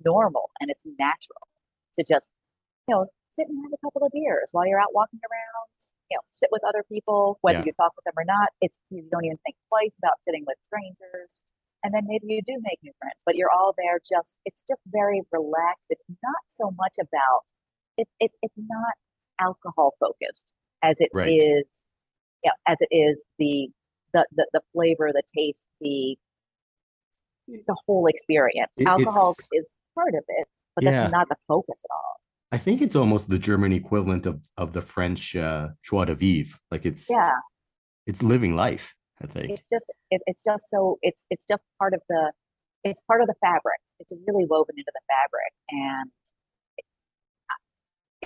normal 0.04 0.50
and 0.60 0.70
it's 0.70 0.82
natural 0.98 1.46
to 1.94 2.04
just 2.04 2.30
you 2.88 2.94
know 2.94 3.06
sit 3.30 3.48
and 3.48 3.58
have 3.64 3.72
a 3.72 3.80
couple 3.86 4.02
of 4.06 4.12
beers 4.12 4.48
while 4.52 4.66
you're 4.66 4.80
out 4.80 4.94
walking 4.94 5.20
around. 5.30 5.68
You 6.10 6.16
know, 6.18 6.24
sit 6.30 6.50
with 6.52 6.62
other 6.68 6.84
people, 6.90 7.38
whether 7.42 7.58
Yeah. 7.58 7.64
you 7.64 7.72
talk 7.74 7.92
with 7.96 8.04
them 8.04 8.14
or 8.18 8.24
not. 8.24 8.50
It's 8.60 8.78
you 8.90 9.06
don't 9.10 9.24
even 9.24 9.38
think 9.44 9.56
twice 9.68 9.94
about 9.98 10.18
sitting 10.26 10.44
with 10.46 10.58
strangers. 10.62 11.44
And 11.84 11.92
then 11.94 12.04
maybe 12.06 12.26
you 12.34 12.42
do 12.46 12.56
make 12.62 12.78
new 12.82 12.92
friends, 13.00 13.22
but 13.26 13.34
you're 13.36 13.50
all 13.50 13.74
there 13.78 13.98
just 14.08 14.38
it's 14.44 14.62
just 14.68 14.82
very 14.86 15.22
relaxed. 15.32 15.86
It's 15.90 16.04
not 16.22 16.42
so 16.48 16.70
much 16.78 16.96
about 17.00 17.44
it, 17.96 18.08
it 18.20 18.30
it's 18.42 18.54
not 18.56 18.94
alcohol 19.40 19.94
focused 20.00 20.52
as 20.82 20.96
it 20.98 21.10
is 21.14 21.14
Right. 21.14 21.64
yeah, 22.44 22.50
as 22.66 22.76
it 22.80 22.88
is 22.94 23.22
the 23.38 23.68
the 24.12 24.26
the, 24.32 24.46
the 24.52 24.60
flavor, 24.72 25.10
the 25.12 25.22
taste, 25.36 25.66
the 25.80 26.16
the 27.48 27.76
whole 27.86 28.06
experience. 28.06 28.70
It- 28.76 28.86
Alcohol 28.86 29.34
is 29.52 29.72
part 29.94 30.14
of 30.14 30.24
it, 30.28 30.46
but 30.74 30.84
Yeah. 30.84 30.92
that's 31.02 31.12
not 31.12 31.28
the 31.28 31.36
focus 31.48 31.80
at 31.84 31.90
all. 31.94 32.16
I 32.50 32.58
think 32.58 32.82
it's 32.82 32.96
almost 32.96 33.28
the 33.30 33.38
German 33.38 33.72
equivalent 33.72 34.26
of 34.26 34.40
of 34.56 34.72
the 34.72 34.82
French 34.82 35.34
uh, 35.36 35.68
joie 35.82 36.04
de 36.04 36.14
vivre. 36.14 36.58
Like 36.70 36.84
it's 36.86 37.08
Yeah, 37.10 37.34
it's 38.06 38.22
living 38.22 38.54
life. 38.56 38.94
I 39.22 39.26
think. 39.26 39.50
it's 39.50 39.68
just 39.68 39.86
it, 40.10 40.20
it's 40.26 40.42
just 40.42 40.64
so 40.70 40.98
it's 41.02 41.26
it's 41.30 41.44
just 41.44 41.62
part 41.78 41.94
of 41.94 42.02
the 42.08 42.32
it's 42.84 43.00
part 43.08 43.20
of 43.22 43.28
the 43.28 43.34
fabric. 43.40 43.80
It's 44.00 44.12
really 44.26 44.44
woven 44.46 44.74
into 44.76 44.90
the 44.92 45.00
fabric, 45.08 45.52
and 45.70 46.10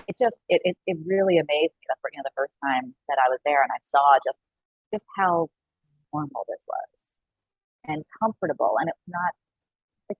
it 0.07 0.15
just 0.17 0.37
it, 0.49 0.61
it 0.63 0.77
it 0.87 0.97
really 1.05 1.37
amazed 1.37 1.73
me 1.75 1.85
the 1.87 1.95
fir- 2.01 2.09
you 2.13 2.17
know 2.19 2.23
the 2.25 2.35
first 2.35 2.55
time 2.63 2.95
that 3.09 3.17
I 3.23 3.29
was 3.29 3.39
there 3.45 3.61
and 3.61 3.71
I 3.71 3.79
saw 3.83 4.17
just 4.25 4.39
just 4.93 5.03
how 5.17 5.47
normal 6.13 6.45
this 6.47 6.63
was 6.67 7.19
and 7.87 8.03
comfortable, 8.21 8.75
and 8.79 8.89
it's 8.89 9.07
not. 9.07 9.31
It, 10.09 10.17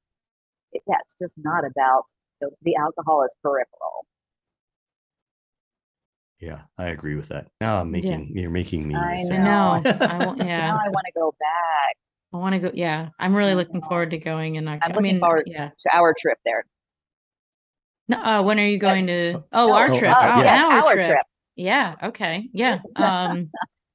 it, 0.73 0.81
yeah, 0.87 0.95
it's 1.03 1.15
just 1.19 1.33
not 1.37 1.63
about 1.65 2.03
you 2.41 2.47
know, 2.47 2.51
the 2.61 2.75
alcohol 2.75 3.23
is 3.23 3.35
peripheral. 3.41 4.05
Yeah, 6.39 6.61
I 6.77 6.85
agree 6.89 7.15
with 7.15 7.29
that. 7.29 7.47
Now 7.59 7.81
I'm 7.81 7.87
Yeah. 7.95 8.01
making 8.01 8.31
you're 8.37 8.51
making 8.51 8.87
me. 8.87 8.95
I 8.95 9.13
I 9.15 9.17
sad. 9.19 9.43
know. 9.43 10.05
I 10.05 10.25
won't, 10.25 10.37
yeah. 10.39 10.67
Now 10.67 10.75
I 10.77 10.89
want 10.89 11.05
to 11.07 11.11
go 11.19 11.33
back 11.39 11.95
I 12.33 12.37
want 12.37 12.53
to 12.53 12.59
go. 12.59 12.71
Yeah. 12.73 13.09
I'm 13.19 13.33
really 13.33 13.55
looking 13.55 13.81
forward 13.81 14.11
to 14.11 14.17
going. 14.17 14.57
And 14.57 14.69
I, 14.69 14.77
I'm 14.81 14.97
I 14.97 14.99
mean, 14.99 15.19
forward- 15.19 15.43
yeah. 15.47 15.69
to 15.79 15.89
our 15.95 16.13
trip 16.19 16.37
there. 16.45 16.65
No, 18.09 18.17
uh, 18.23 18.41
when 18.43 18.59
are 18.59 18.65
you 18.67 18.77
going 18.79 19.07
Yes. 19.07 19.35
to? 19.35 19.43
Oh, 19.51 19.73
our 19.73 19.85
Oh, 19.91 19.99
trip. 19.99 20.11
uh, 20.11 20.33
Oh, 20.37 20.41
yes. 20.41 20.63
our, 20.63 20.71
our 20.71 20.93
trip. 20.93 21.07
trip. 21.07 21.25
Yeah. 21.55 21.95
Okay. 22.03 22.49
Yeah. 22.53 22.79
Um, 22.95 23.49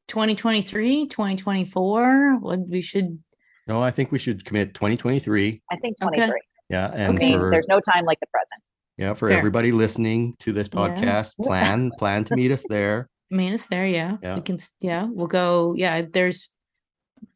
2023, 0.09 1.07
2024. 1.09 2.39
What 2.41 2.61
we 2.69 2.81
should. 2.81 3.19
No, 3.67 3.83
I 3.83 3.91
think 3.91 4.13
we 4.13 4.19
should 4.19 4.45
commit 4.45 4.75
2023. 4.75 5.63
I 5.71 5.77
think 5.77 5.97
Okay. 6.03 6.17
23. 6.17 6.41
Yeah, 6.69 6.87
I 6.89 6.97
and 6.97 7.19
mean, 7.19 7.39
for 7.39 7.51
there's 7.51 7.69
no 7.69 7.81
time 7.81 8.05
like 8.05 8.19
the 8.21 8.27
present. 8.27 8.63
yeah 8.99 9.15
for 9.15 9.29
Fair. 9.29 9.39
everybody 9.39 9.73
listening 9.73 10.35
to 10.41 10.53
this 10.53 10.69
Yeah. 10.73 10.81
podcast, 10.81 11.35
plan 11.43 11.91
plan 11.99 12.25
to 12.25 12.37
meet 12.37 12.51
us 12.51 12.65
there. 12.69 13.09
Meet 13.31 13.55
us 13.55 13.67
there. 13.69 13.87
Yeah. 13.87 14.17
Yeah. 14.23 14.35
We 14.37 14.43
can. 14.43 14.59
Yeah. 14.81 15.07
We'll 15.11 15.27
go. 15.27 15.75
Yeah. 15.77 16.03
There's. 16.13 16.51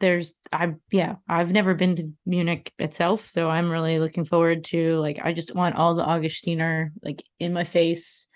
There's. 0.00 0.34
I. 0.52 0.74
Yeah. 0.90 1.16
I've 1.28 1.52
never 1.52 1.74
been 1.74 1.96
to 1.96 2.10
Munich 2.24 2.72
itself, 2.78 3.26
so 3.26 3.48
I'm 3.48 3.70
really 3.70 3.98
looking 3.98 4.24
forward 4.24 4.64
to. 4.64 4.98
Like, 4.98 5.20
I 5.22 5.32
just 5.32 5.54
want 5.54 5.76
all 5.76 5.94
the 5.94 6.04
Augustiner 6.04 6.90
like 7.02 7.22
in 7.38 7.52
my 7.52 7.64
face. 7.64 8.26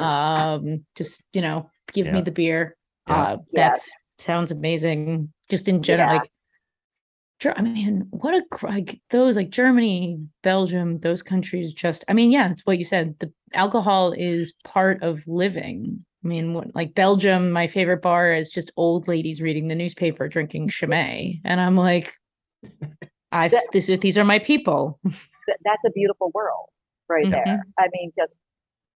Um. 0.00 0.84
Just 0.94 1.22
you 1.32 1.42
know, 1.42 1.70
give 1.92 2.06
me 2.12 2.22
the 2.22 2.30
beer. 2.30 2.76
Yeah. 3.08 3.22
Uh. 3.22 3.36
Yeah. 3.52 3.76
Sounds 4.18 4.50
amazing. 4.50 5.32
Just 5.48 5.68
in 5.68 5.82
general, 5.82 6.12
Yeah. 6.12 6.18
like. 6.20 6.30
I 7.54 7.60
mean, 7.60 8.06
what 8.10 8.32
a 8.32 8.66
like 8.66 8.98
those 9.10 9.36
like 9.36 9.50
Germany, 9.50 10.18
Belgium, 10.42 11.00
those 11.00 11.20
countries 11.20 11.74
just. 11.74 12.02
I 12.08 12.14
mean, 12.14 12.30
yeah, 12.30 12.50
it's 12.50 12.64
what 12.64 12.78
you 12.78 12.84
said. 12.84 13.14
The 13.18 13.30
alcohol 13.52 14.12
is 14.12 14.54
part 14.64 15.02
of 15.02 15.22
living. 15.28 16.04
I 16.26 16.28
mean, 16.28 16.54
what, 16.54 16.74
like 16.74 16.92
Belgium, 16.96 17.52
my 17.52 17.68
favorite 17.68 18.02
bar 18.02 18.32
is 18.32 18.50
just 18.50 18.72
old 18.76 19.06
ladies 19.06 19.40
reading 19.40 19.68
the 19.68 19.76
newspaper, 19.76 20.26
drinking 20.26 20.68
Chimay, 20.70 21.40
and 21.44 21.60
I'm 21.60 21.76
like, 21.76 22.14
I 23.30 23.46
That- 23.46 23.62
this 23.72 23.86
these 24.00 24.18
are 24.18 24.24
my 24.24 24.40
people. 24.40 24.98
That's 25.04 25.84
a 25.86 25.90
beautiful 25.90 26.32
world 26.34 26.70
right 27.08 27.30
there. 27.30 27.44
Mhm. 27.46 27.60
I 27.78 27.86
mean, 27.92 28.10
just 28.18 28.40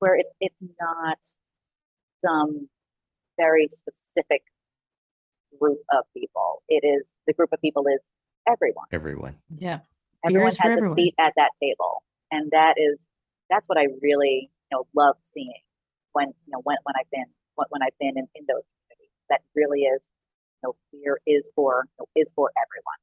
where 0.00 0.16
it, 0.16 0.26
it's 0.40 0.60
not 0.80 1.18
some 2.24 2.68
very 3.38 3.68
specific 3.70 4.42
group 5.60 5.78
of 5.92 6.04
people. 6.16 6.62
It 6.68 6.84
is 6.84 7.14
the 7.28 7.32
group 7.32 7.50
of 7.52 7.60
people 7.60 7.84
is 7.86 8.00
everyone. 8.48 8.86
Everyone. 8.90 9.36
Yeah, 9.56 9.78
Everyone 10.26 10.48
is 10.48 10.56
for 10.56 10.64
has 10.68 10.78
everyone. 10.78 10.92
a 10.98 11.00
seat 11.00 11.14
at 11.20 11.32
that 11.36 11.50
table, 11.62 12.02
and 12.32 12.50
that 12.50 12.74
is 12.76 13.06
that's 13.48 13.68
what 13.68 13.78
I 13.78 13.86
really 14.02 14.50
you 14.72 14.76
know 14.76 14.86
love 14.96 15.14
seeing 15.26 15.52
when 16.12 16.28
you 16.28 16.52
know 16.52 16.60
when 16.62 16.76
when 16.84 16.94
I've 16.98 17.10
been 17.10 17.26
when, 17.54 17.66
when 17.70 17.82
I've 17.82 17.98
been 17.98 18.16
in, 18.18 18.28
in 18.34 18.44
those 18.48 18.64
communities. 18.88 19.14
That 19.28 19.42
really 19.54 19.82
is 19.82 20.08
you 20.62 20.68
know 20.68 20.76
beer 20.92 21.20
is 21.26 21.48
for 21.54 21.86
you 21.98 22.04
know, 22.04 22.06
is 22.20 22.32
for 22.34 22.50
everyone. 22.56 23.00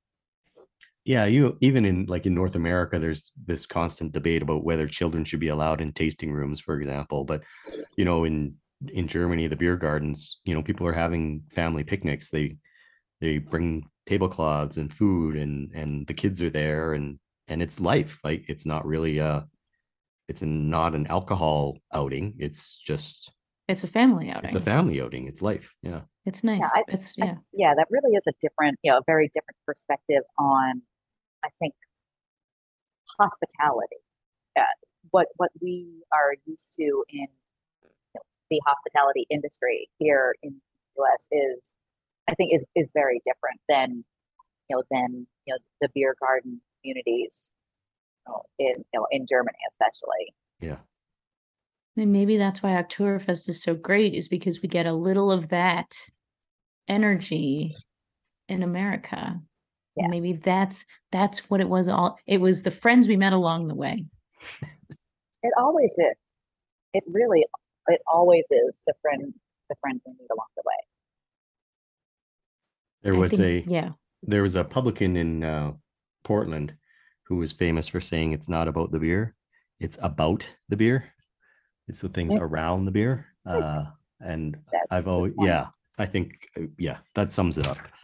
Yeah, 1.06 1.24
you 1.26 1.58
even 1.62 1.86
in 1.86 2.06
like 2.08 2.26
in 2.26 2.36
North 2.36 2.56
America, 2.56 3.00
there's 3.00 3.32
this 3.46 3.66
constant 3.66 4.12
debate 4.12 4.42
about 4.42 4.66
whether 4.66 4.88
children 4.88 5.24
should 5.24 5.40
be 5.40 5.48
allowed 5.48 5.80
in 5.80 5.94
tasting 5.94 6.34
rooms, 6.34 6.60
for 6.60 6.78
example. 6.78 7.24
But 7.24 7.44
you 7.96 8.04
know, 8.04 8.26
in 8.26 8.56
in 8.90 9.08
Germany, 9.08 9.48
the 9.48 9.56
beer 9.56 9.78
gardens, 9.78 10.40
you 10.44 10.54
know, 10.54 10.62
people 10.62 10.86
are 10.86 10.94
having 10.94 11.44
family 11.50 11.86
picnics. 11.86 12.30
They 12.30 12.58
they 13.22 13.38
bring 13.38 13.90
tablecloths 14.06 14.76
and 14.76 14.92
food, 14.92 15.38
and 15.38 15.72
and 15.74 16.06
the 16.08 16.14
kids 16.14 16.42
are 16.42 16.50
there, 16.50 16.92
and 16.92 17.20
and 17.48 17.62
it's 17.62 17.80
life. 17.80 18.20
Like 18.26 18.44
it's 18.50 18.66
not 18.66 18.86
really 18.86 19.22
uh 19.22 19.42
it's 20.28 20.42
not 20.42 20.94
an 20.96 21.08
alcohol 21.08 21.78
outing. 21.94 22.36
It's 22.38 22.80
just 22.80 23.32
it's 23.68 23.84
a 23.84 23.88
family 23.88 24.30
outing. 24.30 24.46
it's 24.46 24.56
a 24.56 24.60
family 24.62 25.02
outing. 25.02 25.28
It's 25.28 25.42
life. 25.42 25.74
Yeah. 25.82 26.02
It's 26.26 26.44
nice. 26.44 26.64
I- 26.64 26.84
it's 26.88 27.16
I- 27.22 27.26
yeah. 27.26 27.36
yeah, 27.54 27.74
that 27.76 27.88
really 27.90 28.16
is 28.16 28.26
a 28.28 28.34
different, 28.42 28.78
you 28.84 28.92
know, 28.92 28.98
a 29.00 29.04
very 29.06 29.28
different 29.34 29.58
perspective 29.66 30.24
on, 30.40 30.82
I 31.44 31.50
think, 31.60 31.74
hospitality. 33.20 33.98
Yeah. 34.56 34.66
what 35.12 35.28
what 35.38 35.52
we 35.62 36.04
are 36.14 36.34
used 36.46 36.74
to 36.78 37.04
in 37.10 37.28
you 37.84 37.90
know, 38.16 38.22
the 38.50 38.62
hospitality 38.66 39.26
industry 39.30 39.88
here 40.00 40.36
in 40.44 40.52
the 40.52 41.02
U.S. 41.04 41.28
is, 41.32 41.74
I 42.28 42.34
think, 42.36 42.54
is 42.54 42.66
is 42.76 42.92
very 42.94 43.22
different 43.26 43.60
than, 43.70 44.04
you 44.70 44.76
know, 44.76 44.84
than 44.92 45.28
you 45.46 45.54
know 45.54 45.60
the 45.82 45.90
beer 45.94 46.16
garden 46.20 46.62
communities, 46.82 47.52
you 47.52 47.57
know, 47.57 47.57
in 48.60 48.74
you 48.78 49.00
know 49.00 49.08
in 49.12 49.26
Germany 49.28 49.58
especially. 49.70 50.34
Yeah. 50.60 50.78
I 51.96 52.02
mean, 52.02 52.12
maybe 52.12 52.38
that's 52.38 52.62
why 52.62 52.72
Oktoberfest 52.72 53.50
is 53.50 53.64
so 53.64 53.74
great, 53.74 54.14
is 54.14 54.28
because 54.28 54.62
we 54.62 54.70
get 54.70 54.86
a 54.86 54.94
little 54.94 55.32
of 55.32 55.50
that 55.50 55.96
energy 56.88 57.74
in 58.48 58.62
America. 58.62 59.40
Yeah. 59.96 60.08
Maybe 60.08 60.34
that's 60.34 60.86
that's 61.12 61.50
what 61.50 61.60
it 61.60 61.70
was 61.70 61.88
all 61.88 62.18
it 62.28 62.40
was 62.40 62.62
the 62.62 62.72
friends 62.72 63.08
we 63.08 63.18
met 63.18 63.34
along 63.34 63.68
the 63.68 63.76
way. 63.76 64.06
It 65.44 65.54
always 65.58 65.92
is. 65.92 66.16
It 66.94 67.04
really, 67.08 67.46
it 67.88 68.02
always 68.12 68.46
is 68.50 68.80
the 68.86 68.94
friend, 69.02 69.34
the 69.70 69.76
friends 69.82 70.02
we 70.06 70.14
meet 70.14 70.28
along 70.32 70.48
the 70.56 70.64
way. 70.66 70.74
There 73.04 73.16
was 73.16 73.32
think- 73.32 73.68
a 73.68 73.70
yeah. 73.70 73.90
there 74.24 74.42
was 74.42 74.56
a 74.56 74.64
publican 74.64 75.16
in 75.16 75.44
uh, 75.44 75.74
Portland 76.24 76.76
who 77.28 77.38
was 77.38 77.52
famous 77.52 77.88
for 77.88 78.02
saying 78.02 78.32
it's 78.32 78.50
not 78.50 78.68
about 78.68 78.92
the 78.92 79.00
beer, 79.00 79.36
it's 79.80 79.98
about 80.02 80.50
the 80.70 80.78
beer. 80.78 81.06
It's 81.88 82.02
the 82.02 82.10
things 82.10 82.36
around 82.40 82.86
the 82.86 82.92
beer. 82.92 83.26
Uh, 83.48 83.86
and 84.20 84.58
That's 84.74 84.88
I've 84.92 85.08
always, 85.08 85.32
yeah, 85.40 85.68
I 85.98 86.06
think, 86.06 86.50
uh, 86.58 86.64
yeah, 86.78 86.98
that 87.16 87.32
sums 87.32 87.58
it 87.58 87.66
up. 87.66 87.78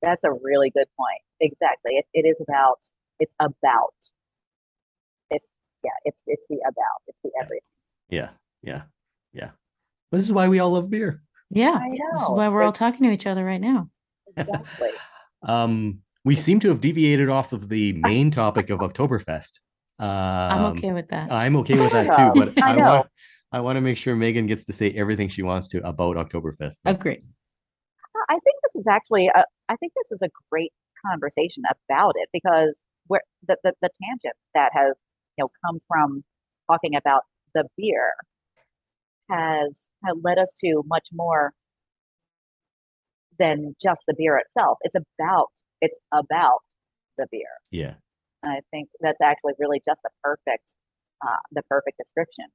That's 0.00 0.22
a 0.22 0.30
really 0.30 0.70
good 0.70 0.86
point. 0.96 1.20
Exactly. 1.40 1.94
It, 1.96 2.06
it 2.14 2.24
is 2.24 2.40
about, 2.40 2.78
it's 3.18 3.34
about. 3.40 3.94
It's, 5.30 5.44
yeah, 5.82 5.90
it's, 6.04 6.22
it's 6.28 6.46
the 6.48 6.58
about, 6.58 7.02
it's 7.08 7.18
the 7.24 7.32
everything. 7.40 7.66
yeah, 8.10 8.28
yeah. 8.62 8.82
Yeah. 9.32 9.50
This 10.12 10.22
is 10.22 10.30
why 10.30 10.46
we 10.46 10.60
all 10.60 10.70
love 10.70 10.88
beer. 10.88 11.22
Yeah. 11.50 11.80
I 11.82 11.88
This 11.90 12.22
is 12.22 12.28
why 12.28 12.48
we're 12.48 12.62
all 12.62 12.72
talking 12.72 13.08
to 13.08 13.12
each 13.12 13.26
other 13.26 13.44
right 13.44 13.60
now. 13.60 13.88
Exactly. 14.36 14.90
Um, 15.44 16.02
we 16.24 16.36
seem 16.36 16.60
to 16.60 16.68
have 16.68 16.80
deviated 16.80 17.28
off 17.28 17.52
of 17.52 17.68
the 17.68 17.92
main 17.94 18.30
topic 18.30 18.70
of 18.70 18.80
Oktoberfest. 18.80 19.58
Um, 19.98 20.08
I'm 20.08 20.64
okay 20.76 20.92
with 20.92 21.08
that. 21.08 21.30
I'm 21.30 21.56
okay 21.56 21.78
with 21.78 21.92
that 21.92 22.16
too, 22.16 22.38
but 22.38 22.62
I 22.62 22.74
I, 22.74 22.76
want 22.76 23.06
I 23.52 23.60
want 23.60 23.76
to 23.76 23.80
make 23.80 23.96
sure 23.96 24.14
Megan 24.14 24.46
gets 24.46 24.64
to 24.66 24.72
say 24.72 24.90
everything 24.92 25.28
she 25.28 25.42
wants 25.42 25.68
to 25.68 25.86
about 25.86 26.16
Oktoberfest. 26.16 26.78
though. 26.84 26.90
Agreed. 26.90 27.22
Uh, 28.14 28.24
I 28.28 28.34
think 28.34 28.56
this 28.62 28.76
is 28.76 28.86
actually 28.86 29.28
a, 29.28 29.44
I 29.68 29.76
think 29.76 29.92
this 29.96 30.12
is 30.12 30.22
a 30.22 30.30
great 30.50 30.72
conversation 31.06 31.64
about 31.88 32.14
it 32.16 32.28
because 32.32 32.80
where 33.06 33.22
the, 33.46 33.56
the, 33.64 33.74
the 33.82 33.90
tangent 34.02 34.34
that 34.54 34.70
has 34.74 34.94
you 35.36 35.44
know 35.44 35.50
come 35.64 35.80
from 35.88 36.24
talking 36.70 36.94
about 36.94 37.22
the 37.54 37.64
beer 37.76 38.14
has, 39.30 39.88
has 40.04 40.16
led 40.22 40.38
us 40.38 40.54
to 40.64 40.82
much 40.86 41.08
more 41.12 41.52
than 43.38 43.74
just 43.82 44.02
the 44.06 44.14
beer 44.16 44.36
itself. 44.36 44.78
It's 44.82 44.94
about 44.94 45.50
it's 45.82 45.98
about 46.12 46.60
the 47.18 47.26
beer. 47.30 47.48
Yeah. 47.70 47.94
And 48.42 48.52
I 48.52 48.60
think 48.70 48.88
that's 49.00 49.20
actually 49.22 49.52
really 49.58 49.82
just 49.84 50.00
the 50.02 50.10
perfect 50.22 50.74
uh, 51.24 51.36
the 51.52 51.62
perfect 51.68 51.98
description. 51.98 52.46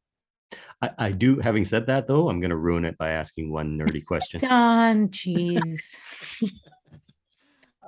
I, 0.82 0.89
I 0.97 1.11
do. 1.11 1.39
Having 1.39 1.65
said 1.65 1.88
that, 1.88 2.07
though, 2.07 2.30
I'm 2.30 2.39
going 2.39 2.49
to 2.49 2.57
ruin 2.57 2.86
it 2.86 2.97
by 2.97 3.09
asking 3.09 3.51
one 3.51 3.78
nerdy 3.78 4.03
question. 4.03 4.39
Don, 4.41 5.09
jeez. 5.09 6.01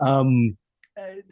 Um, 0.02 0.58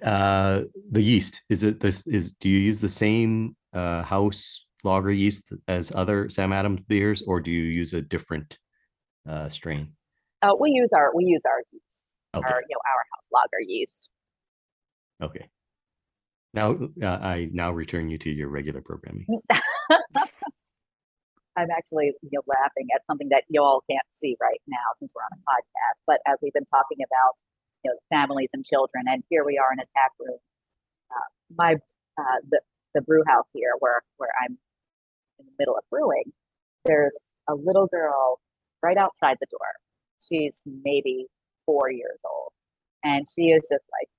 uh, 0.04 0.64
the 0.92 1.02
yeast 1.02 1.42
is 1.50 1.64
it 1.64 1.80
this 1.80 2.06
is? 2.06 2.34
Do 2.34 2.50
you 2.50 2.60
use 2.60 2.82
the 2.82 2.90
same 2.90 3.56
uh 3.72 4.02
house 4.02 4.66
lager 4.84 5.10
yeast 5.10 5.54
as 5.70 5.90
other 5.96 6.28
Sam 6.28 6.52
Adams 6.52 6.82
beers, 6.86 7.22
or 7.26 7.40
do 7.40 7.50
you 7.50 7.64
use 7.64 7.94
a 7.94 8.02
different 8.02 8.60
uh 9.26 9.48
strain? 9.48 9.94
Uh, 10.42 10.54
we 10.60 10.72
use 10.72 10.92
our 10.94 11.16
we 11.16 11.24
use 11.24 11.44
our 11.46 11.64
yeast, 11.72 11.77
Okay. 12.40 12.54
our 12.54 12.62
you 12.62 12.76
know 12.76 12.82
our 12.86 13.04
house 13.12 13.26
lager 13.32 13.62
yeast. 13.66 14.10
Okay. 15.22 15.50
Now 16.54 16.78
uh, 17.02 17.20
I 17.22 17.50
now 17.52 17.72
return 17.72 18.10
you 18.10 18.18
to 18.20 18.30
your 18.30 18.50
regular 18.50 18.82
programming. 18.82 19.26
I'm 21.58 21.72
actually 21.72 22.14
you 22.22 22.30
know, 22.34 22.44
laughing 22.46 22.88
at 22.96 23.02
something 23.08 23.30
that 23.30 23.44
you 23.50 23.62
all 23.62 23.84
can't 23.90 24.06
see 24.14 24.38
right 24.40 24.62
now 24.68 24.78
since 25.00 25.12
we're 25.16 25.24
on 25.24 25.34
a 25.34 25.42
podcast. 25.42 26.02
But 26.06 26.22
as 26.28 26.38
we've 26.42 26.54
been 26.54 26.66
talking 26.66 27.00
about, 27.00 27.34
you 27.84 27.92
know, 27.92 27.98
families 28.16 28.50
and 28.54 28.64
children, 28.64 29.06
and 29.08 29.24
here 29.30 29.44
we 29.44 29.58
are 29.58 29.74
in 29.74 29.80
a 29.80 29.86
tap 29.96 30.12
room. 30.20 30.38
Uh, 31.10 31.30
my 31.58 31.74
uh, 32.20 32.40
the 32.50 32.62
the 32.94 33.02
brew 33.02 33.24
house 33.28 33.48
here, 33.54 33.74
where 33.80 34.04
where 34.18 34.30
I'm 34.44 34.58
in 35.40 35.46
the 35.46 35.52
middle 35.58 35.76
of 35.76 35.84
brewing, 35.90 36.32
there's 36.86 37.18
a 37.48 37.56
little 37.56 37.88
girl 37.88 38.40
right 38.84 38.98
outside 38.98 39.38
the 39.40 39.48
door. 39.50 39.74
She's 40.22 40.62
maybe 40.66 41.26
four 41.68 41.92
years 41.92 42.22
old, 42.26 42.54
and 43.06 43.28
she 43.30 43.50
is 43.54 43.62
just 43.72 43.86
like. 43.94 44.10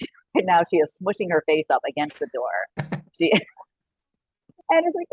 And 0.34 0.46
now 0.46 0.62
she 0.70 0.78
is 0.78 0.98
smushing 0.98 1.28
her 1.30 1.44
face 1.46 1.66
up 1.68 1.82
against 1.86 2.18
the 2.18 2.28
door. 2.32 2.88
She 3.14 3.30
and 4.70 4.86
it's 4.86 4.96
like 4.96 5.08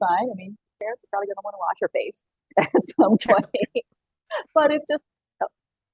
fine. 0.00 0.28
I 0.30 0.34
mean, 0.34 0.58
parents 0.82 1.04
are 1.04 1.10
probably 1.10 1.28
going 1.28 1.38
to 1.38 1.44
want 1.44 1.54
to 1.54 1.62
wash 1.62 1.78
her 1.80 1.90
face 1.94 2.24
at 2.58 2.86
some 2.96 3.18
point. 3.18 3.46
but 4.54 4.72
it's 4.72 4.86
just, 4.90 5.04
uh, 5.40 5.46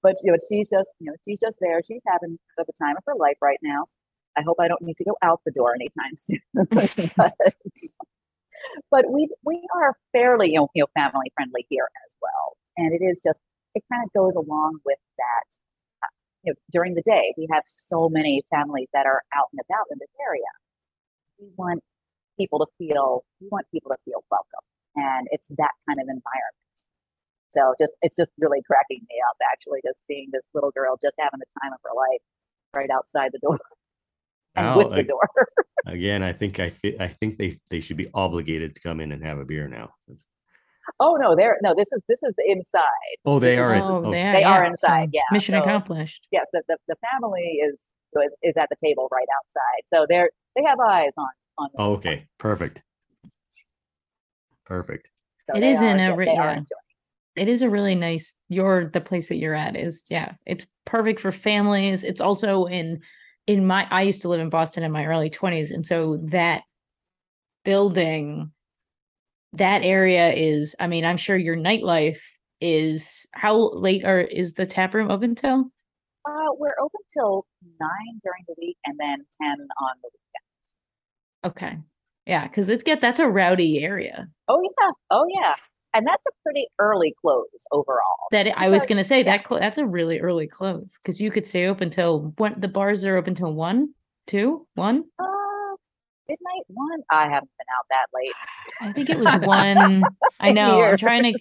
but 0.03 0.15
you 0.25 0.33
know, 0.33 0.39
she's 0.49 0.71
just, 0.71 0.93
you 1.01 1.11
know, 1.11 1.17
she's 1.27 1.39
just 1.39 1.59
there. 1.61 1.83
She's 1.87 2.03
having 2.09 2.39
the 2.57 2.65
time 2.81 2.97
of 2.97 3.03
her 3.07 3.15
life 3.15 3.37
right 3.43 3.59
now. 3.63 3.85
I 4.39 4.43
hope 4.43 4.57
I 4.61 4.69
don't 4.69 4.83
need 4.83 4.97
to 4.99 5.05
go 5.05 5.17
out 5.23 5.41
the 5.45 5.53
door 5.53 5.75
anytime 5.75 6.17
soon. 6.17 6.41
but, 7.17 7.57
but 8.91 9.05
we 9.11 9.29
we 9.45 9.63
are 9.75 9.95
fairly 10.13 10.53
you 10.53 10.67
know 10.75 10.87
family 10.95 11.33
friendly 11.35 11.67
here 11.69 11.89
as 12.07 12.17
well, 12.21 12.57
and 12.77 12.93
it 12.93 13.05
is 13.05 13.21
just 13.25 13.41
it 13.77 13.83
kind 13.93 14.03
of 14.07 14.11
goes 14.21 14.35
along 14.37 14.73
with 14.89 14.99
that. 15.23 15.49
uh, 16.05 16.13
You 16.45 16.49
know, 16.53 16.57
during 16.77 16.93
the 16.99 17.03
day, 17.15 17.27
we 17.41 17.47
have 17.55 17.65
so 17.67 18.09
many 18.09 18.35
families 18.55 18.89
that 18.97 19.07
are 19.07 19.23
out 19.39 19.49
and 19.53 19.61
about 19.67 19.87
in 19.93 19.99
this 20.03 20.15
area. 20.29 20.51
We 21.41 21.49
want 21.57 21.81
people 22.39 22.59
to 22.65 22.69
feel 22.79 23.25
we 23.41 23.49
want 23.51 23.67
people 23.73 23.91
to 23.91 23.99
feel 24.05 24.23
welcome 24.31 24.65
and 24.97 25.27
it's 25.31 25.49
that 25.63 25.73
kind 25.89 25.99
of 26.01 26.07
environment 26.09 26.77
so 27.51 27.75
just 27.81 27.93
it's 28.03 28.17
just 28.17 28.31
really 28.39 28.61
cracking 28.67 29.01
me 29.09 29.17
up 29.31 29.37
actually 29.53 29.81
just 29.87 30.05
seeing 30.07 30.29
this 30.33 30.47
little 30.55 30.71
girl 30.73 30.99
just 31.03 31.15
having 31.19 31.41
the 31.41 31.47
time 31.63 31.73
of 31.73 31.79
her 31.83 31.95
life 31.97 32.21
right 32.75 32.91
outside 32.91 33.31
the 33.33 33.39
door 33.39 33.59
and 34.57 34.67
Now, 34.67 34.77
with 34.77 34.91
the 34.97 35.03
door 35.05 35.29
again, 35.87 36.23
I 36.23 36.33
think 36.35 36.61
I 36.61 36.71
fi- 36.71 36.97
I 37.01 37.09
think 37.09 37.39
they 37.39 37.59
they 37.71 37.81
should 37.81 37.97
be 37.97 38.09
obligated 38.13 38.75
to 38.75 38.81
come 38.83 39.01
in 39.01 39.13
and 39.13 39.25
have 39.25 39.39
a 39.39 39.45
beer 39.47 39.67
now. 39.69 39.95
That's- 40.07 40.25
oh 41.01 41.17
no 41.21 41.35
there 41.37 41.57
no 41.63 41.75
this 41.75 41.91
is 41.93 42.03
this 42.09 42.23
is 42.23 42.35
the 42.37 42.45
inside 42.51 42.83
Oh, 43.25 43.39
they 43.39 43.59
are. 43.59 43.75
in- 43.75 43.83
Oh, 43.83 44.03
oh, 44.05 44.11
they 44.11 44.23
are. 44.23 44.33
They 44.33 44.45
are 44.45 44.63
yeah, 44.65 44.71
inside, 44.71 45.11
yeah, 45.13 45.23
Mission 45.33 45.55
so- 45.55 45.61
accomplished. 45.63 46.27
yes 46.33 46.47
the, 46.53 46.63
the, 46.69 46.77
the 46.89 46.97
family 47.11 47.61
is 47.63 47.89
is 48.15 48.33
is 48.43 48.57
at 48.57 48.69
the 48.71 48.77
table 48.83 49.09
right 49.13 49.27
outside 49.39 49.83
so 49.87 50.07
they're 50.09 50.31
they 50.55 50.63
have 50.65 50.79
eyes 50.81 51.13
on 51.19 51.29
on. 51.59 51.69
Oh, 51.79 51.93
okay, 51.95 52.27
perfect. 52.39 52.83
Perfect. 54.65 55.11
so 55.49 55.57
It 55.57 55.61
they 55.61 55.71
is 55.71 55.79
in 55.83 56.01
are- 56.01 56.05
a 56.05 56.09
yeah, 56.09 56.15
re- 56.15 56.27
yeah. 56.27 56.61
It 57.37 57.49
is 57.49 57.61
a 57.63 57.69
really 57.69 57.95
nice. 57.95 58.35
You're 58.49 58.87
the 58.87 59.01
place 59.01 59.29
that 59.29 59.37
you're 59.37 59.55
at 59.55 59.77
is 59.77 60.05
yeah. 60.09 60.33
It's 60.47 60.67
perfect 60.87 61.21
for 61.21 61.31
families. 61.31 62.03
It's 62.03 62.21
also 62.21 62.65
in 62.65 63.01
in 63.47 63.67
my. 63.67 63.87
I 63.91 64.03
used 64.03 64.23
to 64.23 64.29
live 64.31 64.41
in 64.41 64.49
Boston 64.49 64.83
in 64.83 64.91
my 64.91 65.05
early 65.05 65.29
twenties, 65.29 65.71
and 65.71 65.85
so 65.87 66.17
that 66.25 66.63
building, 67.65 68.53
that 69.55 69.83
area 69.83 70.33
is. 70.33 70.75
I 70.79 70.87
mean, 70.87 71.05
I'm 71.05 71.17
sure 71.17 71.37
your 71.37 71.57
nightlife 71.57 72.21
is. 72.61 73.27
How 73.33 73.71
late 73.73 74.05
are 74.05 74.21
is 74.21 74.55
the 74.55 74.67
tap 74.67 74.95
room 74.95 75.11
open 75.11 75.35
till? 75.35 75.71
uh, 76.27 76.53
we're 76.59 76.75
open 76.81 77.01
till 77.13 77.47
nine 77.79 78.21
during 78.25 78.45
the 78.49 78.55
week 78.59 78.77
and 78.85 78.99
then 78.99 79.25
10 79.41 79.49
on 79.51 79.93
the 80.03 80.11
weekends 80.13 80.75
Okay, 81.45 81.79
yeah, 82.27 82.49
because 82.49 82.69
it's 82.69 82.83
get 82.83 83.01
that's 83.01 83.21
a 83.21 83.29
rowdy 83.29 83.85
area. 83.85 84.27
Oh 84.49 84.61
yeah, 84.61 84.91
oh 85.13 85.25
yeah, 85.29 85.55
and 85.95 86.05
that's 86.05 86.25
a 86.27 86.33
pretty 86.43 86.67
early 86.81 87.15
close 87.21 87.47
overall. 87.71 88.27
That 88.33 88.49
I 88.59 88.69
was 88.69 88.85
gonna 88.85 89.05
say 89.05 89.19
yeah. 89.19 89.25
that 89.37 89.45
clo- 89.45 89.61
that's 89.61 89.79
a 89.79 89.87
really 89.87 90.19
early 90.19 90.49
close 90.49 90.99
because 91.01 91.21
you 91.21 91.31
could 91.31 91.47
stay 91.47 91.67
open 91.67 91.91
till 91.91 92.35
when 92.39 92.59
the 92.59 92.67
bars 92.67 93.05
are 93.05 93.17
open 93.17 93.37
till 93.37 93.55
one, 93.55 93.95
two, 94.27 94.67
one. 94.75 95.05
Uh, 95.21 95.25
midnight 96.29 96.65
one. 96.69 97.01
I 97.11 97.25
haven't 97.29 97.51
been 97.59 97.67
out 97.77 97.87
that 97.91 98.07
late. 98.15 98.35
I 98.81 98.93
think 98.93 99.11
it 99.11 99.19
was 99.19 99.35
one. 99.47 100.05
I 100.41 100.53
know. 100.53 100.83
I'm 100.83 100.97
trying 100.97 101.23
to. 101.25 101.39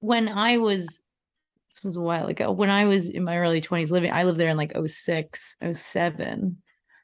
When 0.00 0.28
I 0.28 0.58
was, 0.58 0.86
this 0.86 1.82
was 1.82 1.96
a 1.96 2.00
while 2.00 2.26
ago. 2.26 2.52
When 2.52 2.70
I 2.70 2.84
was 2.84 3.08
in 3.08 3.24
my 3.24 3.36
early 3.38 3.60
20s 3.60 3.90
living, 3.90 4.12
I 4.12 4.22
lived 4.24 4.38
there 4.38 4.48
in 4.48 4.56
like 4.56 4.72
06, 4.86 5.56
07. 5.74 6.56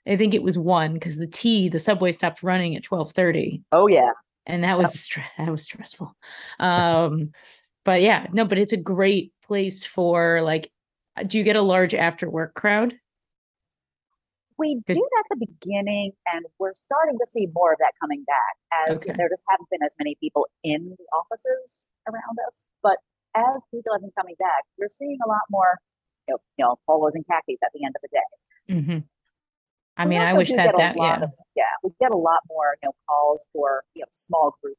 I 0.06 0.16
think 0.16 0.34
it 0.34 0.42
was 0.42 0.58
one 0.58 0.94
because 0.94 1.16
the 1.16 1.26
T, 1.26 1.68
the 1.68 1.78
subway 1.78 2.12
stopped 2.12 2.42
running 2.42 2.76
at 2.76 2.84
12:30, 2.84 3.62
Oh 3.72 3.86
yeah, 3.86 4.10
and 4.46 4.62
that 4.62 4.76
was 4.78 4.94
stre- 4.94 5.24
that 5.38 5.50
was 5.50 5.62
stressful. 5.64 6.14
Um, 6.60 7.32
but 7.84 8.02
yeah, 8.02 8.26
no, 8.32 8.44
but 8.44 8.58
it's 8.58 8.72
a 8.72 8.76
great 8.78 9.32
place 9.46 9.82
for 9.82 10.42
like. 10.42 10.70
uh, 11.16 11.22
Do 11.22 11.38
you 11.38 11.44
get 11.44 11.56
a 11.56 11.62
large 11.62 11.94
after 11.94 12.28
work 12.28 12.54
crowd? 12.54 12.94
We 14.58 14.80
did 14.86 14.96
at 15.18 15.26
the 15.30 15.46
beginning, 15.46 16.12
and 16.32 16.44
we're 16.58 16.74
starting 16.74 17.18
to 17.18 17.26
see 17.26 17.46
more 17.54 17.72
of 17.72 17.78
that 17.80 17.92
coming 18.00 18.24
back. 18.24 18.54
As 18.88 18.96
Okay. 18.96 19.12
there 19.16 19.28
just 19.28 19.44
haven't 19.50 19.68
been 19.70 19.82
as 19.82 19.94
many 19.98 20.16
people 20.20 20.46
in 20.62 20.96
the 20.98 21.04
offices 21.12 21.90
around 22.08 22.38
us, 22.48 22.70
but 22.82 22.98
as 23.34 23.62
people 23.72 23.92
have 23.92 24.00
been 24.02 24.12
coming 24.18 24.36
back, 24.38 24.62
you're 24.78 24.88
seeing 24.88 25.18
a 25.24 25.28
lot 25.28 25.42
more. 25.50 25.78
You 26.28 26.34
know, 26.34 26.38
you 26.56 26.64
know, 26.64 26.76
polos 26.86 27.14
and 27.14 27.24
khakis 27.26 27.58
at 27.62 27.70
the 27.74 27.84
end 27.84 27.94
of 27.96 28.02
the 28.02 28.08
day. 28.08 28.80
hmm 28.80 28.98
I 29.96 30.06
mean, 30.06 30.20
I 30.22 30.32
wish 30.34 30.48
that 30.50 30.74
that 30.76 30.96
yeah. 30.96 31.22
of- 31.22 31.30
yeah, 31.54 31.64
we 31.82 31.90
get 32.00 32.10
a 32.12 32.16
lot 32.16 32.40
more 32.48 32.76
you 32.82 32.88
know 32.88 32.94
calls 33.08 33.48
for 33.52 33.84
you 33.94 34.02
know 34.02 34.08
small 34.10 34.56
group 34.62 34.76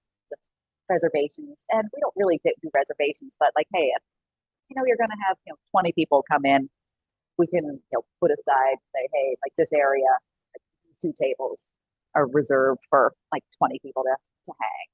reservations, 0.89 1.65
and 1.71 1.87
we 1.93 1.99
don't 2.01 2.13
really 2.15 2.39
do 2.43 2.69
reservations, 2.73 3.35
but 3.39 3.51
like, 3.55 3.67
hey, 3.73 3.91
if 3.95 4.01
you 4.69 4.75
know 4.75 4.83
you're 4.85 4.97
going 4.97 5.09
to 5.09 5.23
have 5.27 5.37
you 5.45 5.53
know 5.53 5.57
20 5.71 5.91
people 5.93 6.23
come 6.29 6.45
in, 6.45 6.69
we 7.37 7.47
can 7.47 7.63
you 7.63 7.79
know 7.93 8.05
put 8.21 8.31
aside 8.31 8.77
say, 8.95 9.07
hey, 9.13 9.35
like 9.45 9.53
this 9.57 9.71
area, 9.73 10.05
like, 10.53 10.61
these 10.85 10.97
two 11.01 11.13
tables 11.21 11.67
are 12.15 12.27
reserved 12.27 12.81
for 12.89 13.13
like 13.31 13.43
20 13.57 13.79
people 13.79 14.03
to 14.03 14.15
to 14.45 14.53
hang. 14.59 14.87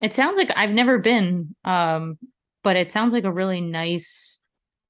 It 0.00 0.12
sounds 0.12 0.36
like 0.36 0.50
I've 0.54 0.70
never 0.70 0.98
been, 0.98 1.54
um, 1.64 2.18
but 2.62 2.76
it 2.76 2.92
sounds 2.92 3.14
like 3.14 3.24
a 3.24 3.32
really 3.32 3.60
nice 3.60 4.40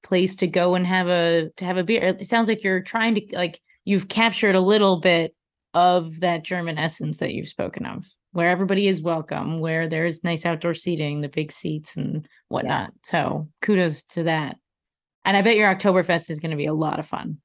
place 0.03 0.35
to 0.37 0.47
go 0.47 0.75
and 0.75 0.85
have 0.85 1.07
a 1.07 1.49
to 1.57 1.65
have 1.65 1.77
a 1.77 1.83
beer. 1.83 2.03
It 2.03 2.27
sounds 2.27 2.49
like 2.49 2.63
you're 2.63 2.81
trying 2.81 3.15
to 3.15 3.21
like 3.31 3.61
you've 3.85 4.07
captured 4.07 4.55
a 4.55 4.61
little 4.61 4.99
bit 4.99 5.33
of 5.73 6.21
that 6.21 6.43
German 6.43 6.77
essence 6.77 7.17
that 7.19 7.33
you've 7.33 7.47
spoken 7.47 7.85
of, 7.85 8.05
where 8.31 8.49
everybody 8.49 8.87
is 8.87 9.01
welcome, 9.01 9.59
where 9.59 9.87
there's 9.89 10.23
nice 10.23 10.45
outdoor 10.45 10.73
seating, 10.73 11.21
the 11.21 11.27
big 11.27 11.51
seats 11.51 11.97
and 11.97 12.27
whatnot. 12.47 12.93
So 13.03 13.49
kudos 13.61 14.03
to 14.03 14.23
that. 14.23 14.57
And 15.25 15.35
I 15.35 15.41
bet 15.41 15.55
your 15.55 15.73
Oktoberfest 15.73 16.29
is 16.29 16.39
going 16.39 16.51
to 16.51 16.57
be 16.57 16.67
a 16.67 16.73
lot 16.73 16.99
of 16.99 17.07
fun. 17.07 17.37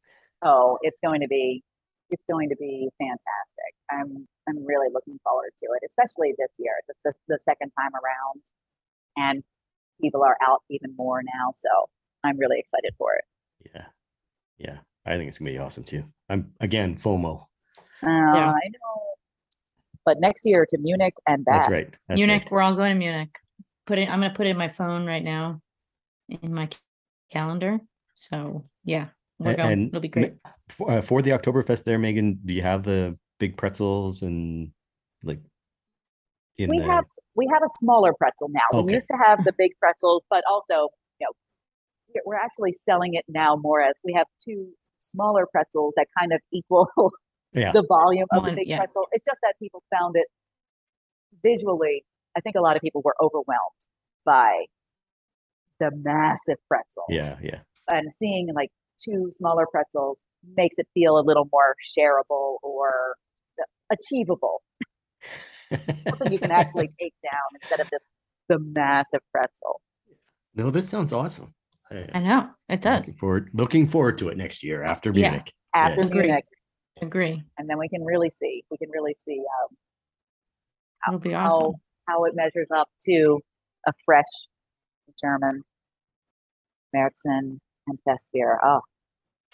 Oh, 0.43 0.79
it's 0.83 1.01
going 1.01 1.21
to 1.21 1.29
be 1.29 1.63
it's 2.11 2.23
going 2.31 2.49
to 2.49 2.57
be 2.57 2.89
fantastic. 2.99 3.75
I'm 3.91 4.27
I'm 4.49 4.65
really 4.67 4.89
looking 4.93 5.19
forward 5.25 5.51
to 5.61 5.67
it, 5.67 5.87
especially 5.89 6.35
this 6.39 6.51
year. 6.59 6.73
It's 6.89 6.99
the, 7.05 7.13
the 7.29 7.39
second 7.41 7.73
time 7.79 7.93
around, 7.95 8.43
and 9.17 9.43
people 10.01 10.23
are 10.23 10.37
out 10.43 10.63
even 10.71 10.95
more 10.97 11.23
now. 11.23 11.53
So 11.57 11.69
I'm 12.25 12.39
really 12.39 12.59
excited 12.59 12.95
for 12.99 13.15
it. 13.15 13.25
Yeah. 13.75 13.87
Yeah. 14.59 14.79
I 15.07 15.17
think 15.17 15.29
it's 15.29 15.39
gonna 15.39 15.51
be 15.51 15.59
awesome 15.59 15.85
too. 15.85 16.05
I'm 16.29 16.53
again 16.61 16.97
FOMO. 16.97 17.47
Uh, 18.03 18.07
I 18.07 18.53
know. 18.53 19.03
But 20.05 20.19
next 20.21 20.47
year 20.47 20.67
to 20.69 20.79
Munich 20.79 21.15
and 21.27 21.45
back. 21.45 21.63
That's 21.63 21.71
right. 21.71 21.95
That's 22.09 22.19
Munich, 22.19 22.43
right. 22.45 22.51
we're 22.51 22.63
all 22.63 22.75
going 22.75 22.93
to 22.95 22.99
Munich. 22.99 23.39
Put 23.87 23.99
it, 23.99 24.09
I'm 24.09 24.21
gonna 24.21 24.33
put 24.35 24.47
it 24.47 24.51
in 24.51 24.57
my 24.57 24.69
phone 24.69 25.07
right 25.07 25.23
now 25.23 25.61
in 26.29 26.55
my 26.55 26.69
calendar. 27.31 27.79
So 28.15 28.65
yeah, 28.85 29.09
we're 29.39 29.53
A- 29.53 29.57
going. 29.57 29.73
and 29.73 29.89
It'll 29.89 30.01
be 30.01 30.09
great. 30.09 30.35
For, 30.69 30.91
uh, 30.91 31.01
for 31.03 31.23
the 31.23 31.31
Oktoberfest 31.31 31.85
there, 31.85 31.99
Megan, 31.99 32.39
do 32.45 32.53
you 32.55 32.63
have 32.63 32.83
the 32.83 33.19
big 33.39 33.57
pretzels 33.57 34.23
and 34.23 34.71
like 35.23 35.41
in 36.59 36.71
we 36.71 36.79
there? 36.79 36.91
have 36.91 37.05
we 37.35 37.49
have 37.53 37.63
a 37.63 37.69
smaller 37.79 38.13
pretzel 38.19 38.49
now. 38.51 38.61
Okay. 38.79 38.87
We 38.87 38.93
used 38.95 39.07
to 39.09 39.17
have 39.17 39.45
the 39.45 39.53
big 39.57 39.73
pretzels, 39.81 40.25
but 40.31 40.45
also, 40.51 40.89
you 41.19 41.27
know, 41.27 41.33
we're- 42.09 42.23
we're 42.27 42.37
actually 42.37 42.73
selling 42.73 43.15
it 43.15 43.25
now 43.29 43.57
more 43.57 43.81
as 43.81 43.95
we 44.05 44.13
have 44.13 44.27
two 44.45 44.73
smaller 45.01 45.47
pretzels 45.51 45.95
that 45.97 46.07
kind 46.19 46.33
of 46.33 46.41
equal 46.53 46.89
yeah. 47.55 47.73
the 47.73 47.83
volume 47.89 48.27
of 48.33 48.43
One, 48.43 48.51
the 48.51 48.57
big 48.61 48.69
yeah. 48.69 48.79
pretzel. 48.79 49.07
It's 49.13 49.25
just 49.25 49.39
that 49.43 49.55
people 49.59 49.83
found 49.97 50.17
it 50.17 50.27
visually. 51.43 52.05
I 52.37 52.41
think 52.41 52.57
a 52.57 52.61
lot 52.61 52.77
of 52.77 52.83
people 52.83 53.03
were 53.05 53.15
overwhelmed 53.21 53.81
by 54.25 54.67
the 55.81 55.91
massive 56.05 56.57
pretzel. 56.69 57.05
yeah. 57.09 57.37
Yeah. 57.43 57.61
And 57.93 58.15
seeing 58.15 58.49
like 58.55 58.71
two 59.03 59.31
smaller 59.33 59.67
pretzels 59.71 60.23
makes 60.57 60.79
it 60.79 60.87
feel 60.95 61.19
a 61.19 61.25
little 61.25 61.49
more 61.53 61.75
shareable 61.85 62.57
or 62.63 63.17
achievable. 63.91 64.63
Something 66.09 66.33
you 66.33 66.39
can 66.39 66.51
actually 66.51 66.89
take 67.01 67.15
down 67.23 67.41
instead 67.61 67.81
of 67.81 67.89
this 67.91 68.03
the 68.49 68.59
massive 68.59 69.21
pretzel. 69.33 69.81
no, 70.55 70.71
this 70.71 70.89
sounds 70.89 71.13
awesome. 71.13 71.55
I- 71.91 72.09
I 72.15 72.21
know 72.21 72.51
it 72.69 72.83
does. 72.83 73.01
Looking 73.07 73.15
forward, 73.19 73.51
looking 73.53 73.87
forward 73.87 74.19
to 74.19 74.29
it 74.29 74.37
next 74.37 74.63
year 74.63 74.83
after 74.85 75.11
Yeah. 75.13 75.31
Munich. 75.31 75.53
After 75.75 76.03
Yes. 76.03 76.11
Munich, 76.11 76.45
Agree. 77.03 77.43
and 77.59 77.69
then 77.71 77.79
we 77.79 77.89
can 77.89 78.05
really 78.05 78.31
see 78.31 78.65
we 78.71 78.77
can 78.79 78.91
really 78.91 79.17
see 79.25 79.39
um, 79.63 79.77
It'll 81.09 81.21
be 81.21 81.33
how 81.33 81.75
how 82.09 82.25
it 82.25 82.35
measures 82.37 82.71
up 82.75 82.89
to 83.09 83.41
a 83.87 83.93
fresh 84.05 84.25
German 85.21 85.63
Märzen 86.95 87.59
and 87.87 87.99
Festbier. 88.07 88.59
Oh, 88.63 88.83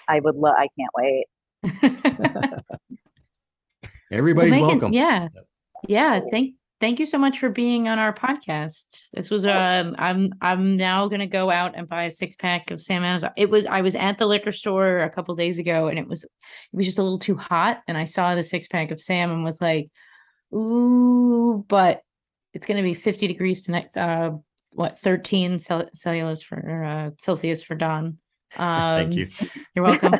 I 0.08 0.18
would 0.20 0.36
love. 0.36 0.54
I 0.58 0.68
can't 0.78 0.90
wait. 0.96 1.26
Everybody's 4.12 4.52
Megan, 4.52 4.66
welcome. 4.66 4.92
Yeah. 4.92 5.28
Yeah. 5.88 6.20
Thank 6.30 6.54
thank 6.80 6.98
you 6.98 7.06
so 7.06 7.18
much 7.18 7.38
for 7.38 7.48
being 7.48 7.88
on 7.88 7.98
our 7.98 8.12
podcast. 8.12 9.06
This 9.12 9.30
was 9.30 9.46
um 9.46 9.94
I'm 9.98 10.32
I'm 10.40 10.76
now 10.76 11.08
gonna 11.08 11.26
go 11.26 11.50
out 11.50 11.76
and 11.76 11.88
buy 11.88 12.04
a 12.04 12.10
six 12.10 12.36
pack 12.36 12.70
of 12.70 12.80
Sam 12.80 13.02
Adams. 13.02 13.24
It 13.36 13.50
was 13.50 13.66
I 13.66 13.80
was 13.80 13.94
at 13.94 14.18
the 14.18 14.26
liquor 14.26 14.52
store 14.52 15.00
a 15.00 15.10
couple 15.10 15.34
days 15.34 15.58
ago 15.58 15.88
and 15.88 15.98
it 15.98 16.06
was 16.06 16.24
it 16.24 16.30
was 16.72 16.86
just 16.86 16.98
a 16.98 17.02
little 17.02 17.18
too 17.18 17.36
hot. 17.36 17.82
And 17.88 17.98
I 17.98 18.04
saw 18.04 18.34
the 18.34 18.42
six 18.42 18.68
pack 18.68 18.90
of 18.90 19.00
Sam 19.00 19.30
and 19.30 19.44
was 19.44 19.60
like, 19.60 19.88
ooh, 20.54 21.64
but 21.68 22.02
it's 22.52 22.66
gonna 22.66 22.82
be 22.82 22.94
50 22.94 23.26
degrees 23.26 23.62
tonight. 23.62 23.96
Uh 23.96 24.32
what 24.76 24.98
13 24.98 25.58
cell- 25.58 25.88
cellulose 25.92 26.42
for 26.42 26.84
uh 26.84 27.10
Celsius 27.18 27.62
for 27.62 27.74
Don. 27.74 28.18
Um 28.56 29.10
Thank 29.10 29.16
you. 29.16 29.28
You're 29.74 29.84
welcome. 29.84 30.14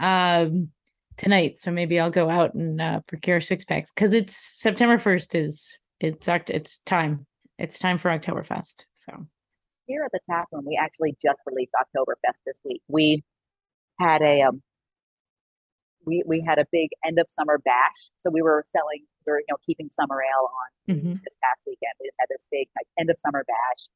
um 0.00 0.68
tonight 1.16 1.58
so 1.60 1.70
maybe 1.70 2.00
i'll 2.00 2.10
go 2.10 2.28
out 2.28 2.54
and 2.54 2.80
uh 2.80 2.98
procure 3.06 3.40
six 3.40 3.64
packs 3.64 3.92
because 3.92 4.12
it's 4.12 4.34
september 4.36 4.98
1st 4.98 5.44
is 5.44 5.78
it's 6.00 6.26
oct- 6.26 6.50
it's 6.50 6.78
time 6.78 7.24
it's 7.56 7.78
time 7.78 7.98
for 7.98 8.10
oktoberfest 8.10 8.82
so 8.94 9.12
Here 9.86 10.02
at 10.04 10.10
the 10.12 10.18
tap 10.28 10.48
room, 10.50 10.64
we 10.66 10.76
actually 10.76 11.16
just 11.22 11.38
released 11.46 11.74
Oktoberfest 11.80 12.38
this 12.44 12.58
week. 12.64 12.82
We 12.88 13.22
had 14.00 14.22
a 14.22 14.42
um, 14.42 14.60
we 16.06 16.22
we 16.26 16.40
had 16.40 16.58
a 16.58 16.66
big 16.70 16.90
end 17.04 17.18
of 17.18 17.26
summer 17.28 17.58
bash, 17.58 18.10
so 18.16 18.30
we 18.30 18.42
were 18.42 18.64
selling, 18.66 19.04
we 19.26 19.32
were 19.32 19.40
you 19.40 19.50
know 19.50 19.58
keeping 19.64 19.88
summer 19.90 20.20
ale 20.22 20.48
on 20.48 20.68
mhm. 20.96 21.20
this 21.24 21.36
past 21.42 21.60
weekend. 21.66 21.94
We 22.00 22.08
just 22.08 22.18
had 22.20 22.28
this 22.28 22.44
big 22.50 22.68
like 22.76 22.86
end 22.98 23.10
of 23.10 23.16
summer 23.18 23.44
bash, 23.46 23.88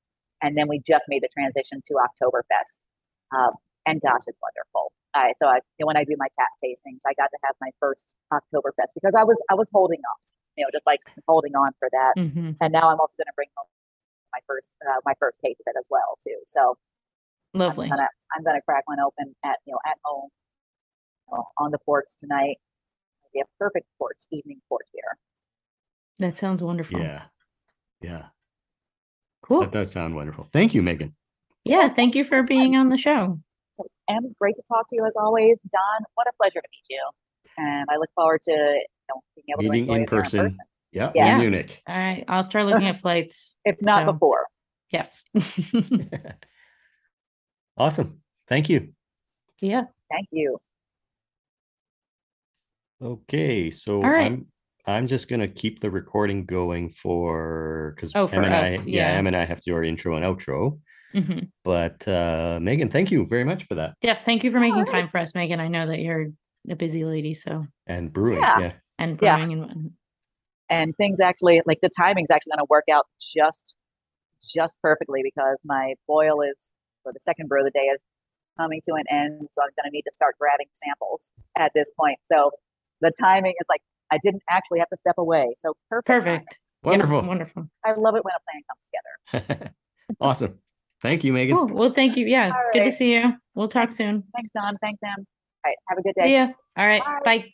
and 0.42 0.56
then 0.56 0.68
we 0.68 0.80
just 0.80 1.06
made 1.08 1.22
the 1.22 1.32
transition 1.32 1.82
to 1.86 1.92
Oktoberfest. 1.94 2.86
Um, 3.34 3.56
and 3.86 4.00
gosh, 4.00 4.24
it's 4.26 4.38
wonderful. 4.40 4.92
I 5.14 5.32
so 5.40 5.48
I 5.48 5.60
you 5.78 5.84
know, 5.84 5.88
when 5.88 5.96
I 5.96 6.04
do 6.04 6.16
my 6.18 6.28
tap 6.36 6.52
tastings, 6.62 7.00
I 7.06 7.14
got 7.14 7.30
to 7.32 7.38
have 7.44 7.56
my 7.60 7.70
first 7.80 8.14
Oktoberfest 8.32 8.92
because 8.94 9.14
I 9.16 9.24
was 9.24 9.40
I 9.50 9.54
was 9.54 9.70
holding 9.72 10.00
on, 10.00 10.18
you 10.56 10.64
know, 10.64 10.70
just 10.72 10.86
like 10.86 11.00
holding 11.26 11.54
on 11.54 11.72
for 11.78 11.88
that. 11.92 12.14
Mhm. 12.16 12.56
And 12.60 12.72
now 12.72 12.90
I'm 12.90 13.00
also 13.00 13.16
going 13.16 13.30
to 13.32 13.36
bring 13.36 13.48
home 13.56 13.68
my 14.32 14.40
first 14.46 14.76
uh, 14.84 15.00
my 15.04 15.14
first 15.18 15.40
taste 15.44 15.60
of 15.60 15.66
it 15.74 15.78
as 15.78 15.86
well 15.90 16.18
too. 16.22 16.36
So 16.46 16.76
lovely 17.54 17.86
I'm 17.86 17.96
gonna 17.96 18.08
I'm 18.36 18.44
gonna 18.44 18.62
crack 18.62 18.84
one 18.86 19.00
open 19.00 19.34
at 19.44 19.56
you 19.66 19.72
know 19.72 19.80
at 19.86 19.96
home, 20.04 20.28
on 21.58 21.70
the 21.70 21.78
porch 21.78 22.06
tonight. 22.18 22.56
We 23.34 23.38
have 23.40 23.48
perfect 23.58 23.86
porch 23.98 24.16
evening 24.30 24.60
porch 24.68 24.86
here. 24.92 25.16
that 26.18 26.36
sounds 26.36 26.62
wonderful 26.62 27.00
Yeah. 27.00 27.24
Yeah. 28.00 28.26
cool 29.42 29.60
That 29.60 29.72
does 29.72 29.90
sound 29.92 30.14
wonderful. 30.14 30.48
Thank 30.52 30.74
you, 30.74 30.82
Megan. 30.82 31.14
yeah 31.64 31.88
thank 31.88 32.14
you 32.14 32.24
for 32.24 32.42
being 32.42 32.76
on 32.76 32.88
the 32.88 32.96
show 32.96 33.38
And 34.08 34.24
it's 34.24 34.34
great 34.34 34.56
to 34.56 34.62
talk 34.68 34.88
to 34.88 34.96
you 34.96 35.04
as 35.06 35.14
always, 35.16 35.56
Don. 35.70 36.00
What 36.14 36.26
a 36.26 36.32
pleasure 36.40 36.60
to 36.60 36.68
meet 36.74 36.86
you. 36.88 37.04
And 37.58 37.86
I 37.90 37.96
look 37.96 38.10
forward 38.14 38.40
to 38.44 38.52
you 38.52 38.86
know, 39.08 39.20
being 39.36 39.44
able 39.50 39.62
Meeting 39.72 39.86
to 39.86 39.92
enjoy 39.92 39.96
in 39.96 40.02
it 40.02 40.10
here 40.10 40.22
person. 40.22 40.50
Yeah. 40.92 41.12
Yeah. 41.14 41.34
In 41.34 41.38
Munich. 41.40 41.82
all 41.86 41.96
right 41.96 42.24
i'll 42.28 42.42
start 42.42 42.64
looking 42.66 42.88
at 42.88 42.98
flights 43.04 43.54
if 43.64 43.76
not 43.82 44.06
before. 44.06 44.46
yes 44.90 45.24
awesome. 47.76 48.20
Thank 48.46 48.68
you. 48.70 48.92
yeah 49.60 49.84
Thank 50.10 50.28
you. 50.32 50.58
Okay, 53.00 53.70
so 53.70 54.02
All 54.02 54.10
right. 54.10 54.26
I'm 54.32 54.46
I'm 54.86 55.06
just 55.06 55.28
gonna 55.28 55.48
keep 55.48 55.80
the 55.80 55.90
recording 55.90 56.44
going 56.46 56.88
for 56.88 57.92
because 57.94 58.12
Oh, 58.14 58.26
for 58.26 58.36
Em 58.36 58.44
and 58.44 58.54
I 58.54 58.74
us, 58.74 58.86
yeah, 58.86 59.10
yeah. 59.12 59.18
Em 59.18 59.26
and 59.26 59.36
I 59.36 59.44
have 59.44 59.58
to 59.60 59.70
do 59.70 59.74
our 59.76 59.84
intro 59.84 60.16
and 60.16 60.24
outro. 60.24 60.78
Mhm. 61.14 61.50
But 61.64 62.06
uh 62.08 62.58
Megan, 62.60 62.88
thank 62.90 63.10
you 63.10 63.26
very 63.26 63.44
much 63.44 63.64
for 63.64 63.74
that. 63.76 63.94
yes 64.02 64.24
thank 64.24 64.42
you 64.44 64.50
for 64.50 64.60
making 64.60 64.78
Alright. 64.78 64.92
time 64.92 65.08
for 65.08 65.18
us 65.18 65.34
megan 65.34 65.58
i 65.60 65.66
know 65.68 65.86
that 65.86 66.00
you're 66.00 66.26
a 66.70 66.76
busy 66.76 67.04
lady 67.04 67.32
so 67.34 67.66
And 67.86 68.12
brewing. 68.12 68.40
Yeah. 68.42 68.58
Yeah. 68.60 68.72
and 68.98 69.18
Yeah. 69.22 69.36
brewing 69.36 69.52
and 69.52 69.60
whatnot. 69.62 69.92
And 70.70 70.94
things 70.96 71.18
actually 71.20 71.62
like 71.66 71.80
the 71.80 71.88
timing's 71.88 72.30
actually 72.30 72.50
gonna 72.50 72.66
work 72.68 72.84
out 72.90 73.06
just 73.20 73.74
just 74.42 74.78
perfectly 74.82 75.20
because 75.22 75.58
my 75.64 75.94
boil 76.06 76.42
is 76.42 76.72
for 77.02 77.12
the 77.12 77.20
second 77.20 77.48
brew 77.48 77.60
of 77.60 77.72
the 77.72 77.78
day 77.78 77.86
is 77.86 78.02
coming 78.58 78.80
to 78.88 78.94
an 78.94 79.04
end. 79.08 79.48
So 79.52 79.62
I'm 79.62 79.70
gonna 79.78 79.90
need 79.92 80.02
to 80.02 80.12
start 80.12 80.34
grabbing 80.38 80.66
samples 80.74 81.30
at 81.56 81.72
this 81.74 81.90
point. 81.98 82.18
So 82.24 82.50
the 83.00 83.12
timing 83.20 83.54
is 83.60 83.66
like 83.68 83.80
I 84.10 84.18
didn't 84.22 84.42
actually 84.48 84.78
have 84.80 84.88
to 84.88 84.96
step 84.96 85.14
away. 85.18 85.54
So 85.58 85.74
perfect. 85.90 86.06
timing. 86.06 86.40
perfect 86.40 86.58
Yeah, 86.84 86.90
Wonderful. 86.90 87.22
wonderful 87.22 87.68
I 87.84 87.92
love 87.92 88.14
it 88.14 88.24
when 88.24 88.32
a 88.34 88.42
plan 88.46 88.62
comes 89.32 89.52
together. 89.52 89.74
awesome. 90.20 90.58
Thank 91.00 91.22
you, 91.24 91.32
Megan. 91.32 91.56
Cool. 91.56 91.66
Well, 91.68 91.92
thank 91.92 92.16
you. 92.16 92.26
Yeah. 92.26 92.46
All 92.46 92.70
Good 92.72 92.84
to 92.84 92.90
see 92.92 93.14
you. 93.14 93.34
We'll 93.54 93.68
talk 93.68 93.92
soon. 93.92 94.24
Thanks, 94.34 94.50
Don. 94.56 94.76
Thanks, 94.78 95.00
Em. 95.04 95.10
All 95.18 95.24
right. 95.64 95.76
Have 95.88 95.98
a 95.98 96.02
good 96.02 96.14
day. 96.16 96.32
ya. 96.32 96.48
All 96.76 96.86
right. 96.86 97.02
Bye. 97.02 97.20
Bye. 97.24 97.44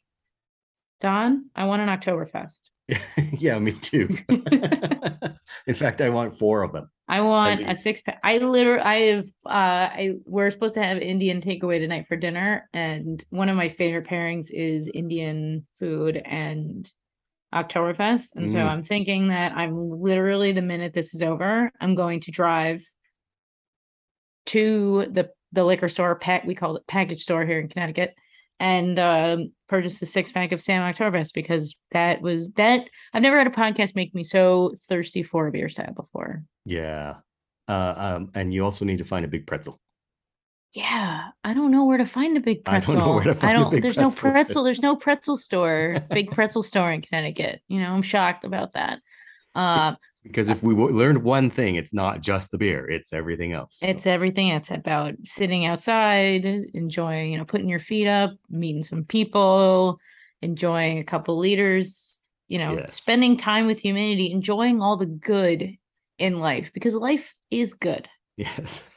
Don, 1.00 1.50
I 1.54 1.64
want 1.66 1.82
an 1.82 1.88
Oktoberfest. 1.88 2.60
yeah, 3.32 3.58
me 3.58 3.72
too. 3.72 4.18
In 5.66 5.74
fact, 5.74 6.00
I 6.00 6.10
want 6.10 6.36
four 6.38 6.62
of 6.62 6.72
them. 6.72 6.90
I 7.08 7.20
want 7.20 7.68
a 7.68 7.76
six 7.76 8.02
pack. 8.02 8.18
I 8.24 8.38
literally, 8.38 8.80
I 8.82 8.94
have, 9.14 9.26
uh, 9.46 9.48
I 9.48 10.12
we're 10.24 10.50
supposed 10.50 10.74
to 10.74 10.82
have 10.82 10.98
Indian 10.98 11.40
takeaway 11.40 11.78
tonight 11.78 12.06
for 12.06 12.16
dinner, 12.16 12.68
and 12.72 13.22
one 13.30 13.48
of 13.48 13.56
my 13.56 13.68
favorite 13.68 14.06
pairings 14.06 14.46
is 14.50 14.90
Indian 14.92 15.66
food 15.78 16.20
and 16.24 16.90
Oktoberfest. 17.54 18.30
And 18.34 18.50
so 18.50 18.58
Mm. 18.58 18.66
I'm 18.66 18.82
thinking 18.82 19.28
that 19.28 19.52
I'm 19.52 20.00
literally 20.00 20.52
the 20.52 20.62
minute 20.62 20.92
this 20.92 21.14
is 21.14 21.22
over, 21.22 21.70
I'm 21.80 21.94
going 21.94 22.20
to 22.20 22.30
drive 22.30 22.82
to 24.46 25.06
the 25.10 25.30
the 25.52 25.64
liquor 25.64 25.88
store, 25.88 26.16
pack 26.16 26.44
we 26.44 26.54
call 26.54 26.76
it 26.76 26.86
package 26.86 27.22
store 27.22 27.46
here 27.46 27.60
in 27.60 27.68
Connecticut, 27.68 28.14
and 28.60 28.98
um, 28.98 29.52
purchase 29.68 30.00
a 30.02 30.06
six 30.06 30.30
pack 30.32 30.52
of 30.52 30.62
Sam 30.62 30.82
Oktoberfest 30.82 31.34
because 31.34 31.76
that 31.90 32.20
was 32.22 32.50
that 32.52 32.88
I've 33.12 33.22
never 33.22 33.38
had 33.38 33.46
a 33.46 33.50
podcast 33.50 33.94
make 33.94 34.14
me 34.14 34.24
so 34.24 34.74
thirsty 34.88 35.22
for 35.22 35.46
a 35.46 35.50
beer 35.52 35.68
style 35.68 35.92
before. 35.94 36.44
Yeah. 36.64 37.16
Uh, 37.68 37.94
um, 37.96 38.30
and 38.34 38.52
you 38.52 38.64
also 38.64 38.84
need 38.84 38.98
to 38.98 39.04
find 39.04 39.24
a 39.24 39.28
big 39.28 39.46
pretzel. 39.46 39.80
Yeah, 40.74 41.28
I 41.44 41.54
don't 41.54 41.70
know 41.70 41.84
where 41.84 41.98
to 41.98 42.06
find 42.06 42.36
a 42.36 42.40
big 42.40 42.62
I 42.66 42.72
don't 42.72 42.82
pretzel. 42.82 42.98
know 43.06 43.14
where 43.14 43.24
to 43.24 43.34
find 43.34 43.56
a 43.56 43.60
don't- 43.60 43.70
big 43.70 43.82
there's 43.82 43.94
pretzel, 43.94 44.10
no 44.28 44.32
pretzel. 44.32 44.64
There's 44.64 44.82
no 44.82 44.96
pretzel 44.96 45.36
store, 45.36 46.04
big 46.10 46.30
pretzel 46.32 46.62
store 46.64 46.90
in 46.90 47.00
Connecticut. 47.00 47.62
You 47.68 47.80
know, 47.80 47.92
I'm 47.92 48.02
shocked 48.02 48.44
about 48.44 48.72
that. 48.72 49.00
Um, 49.54 49.96
Because 50.24 50.48
if 50.48 50.62
we 50.62 50.74
w- 50.74 50.96
learned 50.96 51.22
one 51.22 51.50
thing, 51.50 51.74
it's 51.76 51.92
not 51.94 52.20
just 52.22 52.50
the 52.50 52.58
beer; 52.58 52.88
it's 52.88 53.12
everything 53.12 53.52
else. 53.52 53.78
So, 53.80 53.86
it's 53.86 54.06
everything. 54.06 54.48
It's 54.48 54.70
about 54.70 55.14
sitting 55.24 55.66
outside, 55.66 56.44
enjoying, 56.74 57.32
you 57.32 57.38
know, 57.38 57.44
putting 57.44 57.68
your 57.68 57.78
feet 57.78 58.08
up, 58.08 58.30
meeting 58.50 58.82
some 58.82 59.04
people, 59.04 59.98
enjoying 60.42 60.98
a 60.98 61.04
couple 61.04 61.38
liters 61.38 62.20
you 62.48 62.58
know, 62.58 62.74
Yes. 62.76 62.92
spending 62.92 63.38
time 63.38 63.64
with 63.66 63.78
humanity, 63.78 64.30
enjoying 64.30 64.82
all 64.82 64.98
the 64.98 65.06
good 65.06 65.76
in 66.18 66.40
life 66.40 66.70
because 66.74 66.94
life 66.94 67.34
is 67.50 67.72
good. 67.72 68.06
Yes. 68.36 68.84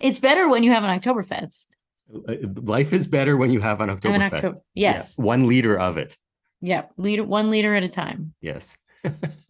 It's 0.00 0.18
better 0.18 0.48
when 0.48 0.62
you 0.64 0.72
have 0.72 0.82
an 0.84 0.98
Oktoberfest. 0.98 1.66
Uh, 2.28 2.34
life 2.62 2.92
is 2.92 3.06
better 3.06 3.36
when 3.36 3.52
you 3.52 3.60
have 3.60 3.80
an 3.80 3.88
Oktoberfest. 3.88 4.32
October- 4.32 4.58
Yeah, 4.74 4.92
Yes. 4.94 5.16
one 5.16 5.46
liter 5.46 5.78
of 5.78 5.96
it. 5.98 6.16
Yeah. 6.60 6.86
Liter 6.96 7.22
one 7.24 7.50
liter 7.50 7.74
at 7.76 7.82
a 7.84 7.88
time. 7.88 8.34
Yes. 8.40 8.76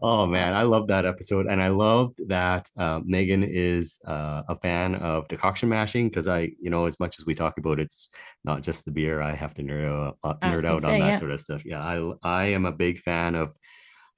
oh 0.00 0.26
man, 0.26 0.52
I 0.54 0.62
love 0.62 0.88
that 0.88 1.06
episode, 1.06 1.46
and 1.46 1.62
I 1.62 1.68
love 1.68 2.14
that 2.28 2.68
uh, 2.76 3.00
Megan 3.04 3.42
is 3.42 3.98
uh, 4.06 4.42
a 4.48 4.56
fan 4.56 4.94
of 4.96 5.26
decoction 5.28 5.68
mashing 5.68 6.08
because 6.08 6.28
I, 6.28 6.50
you 6.60 6.70
know, 6.70 6.86
as 6.86 7.00
much 7.00 7.18
as 7.18 7.26
we 7.26 7.34
talk 7.34 7.58
about 7.58 7.80
it's 7.80 8.10
not 8.44 8.62
just 8.62 8.84
the 8.84 8.90
beer. 8.90 9.22
I 9.22 9.32
have 9.32 9.54
to 9.54 9.62
nerd 9.62 9.86
out, 9.88 10.18
uh, 10.22 10.34
nerd 10.42 10.64
out 10.64 10.82
say, 10.82 10.94
on 10.94 11.00
that 11.00 11.08
yeah. 11.08 11.14
sort 11.16 11.30
of 11.30 11.40
stuff. 11.40 11.64
Yeah, 11.64 11.82
I 11.82 12.12
I 12.22 12.44
am 12.46 12.66
a 12.66 12.72
big 12.72 12.98
fan 12.98 13.34
of 13.34 13.56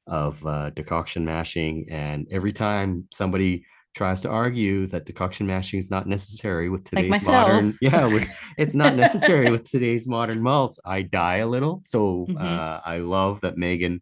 of 0.07 0.45
uh, 0.47 0.70
decoction 0.70 1.24
mashing, 1.24 1.87
and 1.91 2.26
every 2.31 2.53
time 2.53 3.07
somebody 3.12 3.64
tries 3.95 4.20
to 4.20 4.29
argue 4.29 4.87
that 4.87 5.07
decoction 5.07 5.47
mashing 5.47 5.79
is 5.81 5.91
not 5.91 6.07
necessary 6.07 6.68
with 6.68 6.93
Like 6.93 7.07
today's 7.07 7.26
modern 7.26 7.74
yeah 7.81 8.07
with 8.07 8.29
it's 8.57 8.74
not 8.74 8.95
necessary 9.05 9.51
with 9.51 9.68
today's 9.68 10.07
modern 10.07 10.41
malts 10.41 10.79
i 10.85 11.03
die 11.03 11.37
a 11.37 11.47
little 11.49 11.83
so 11.85 12.26
Mhm. 12.29 12.41
uh, 12.41 12.81
i 12.85 12.99
love 12.99 13.41
that 13.41 13.57
megan 13.57 14.01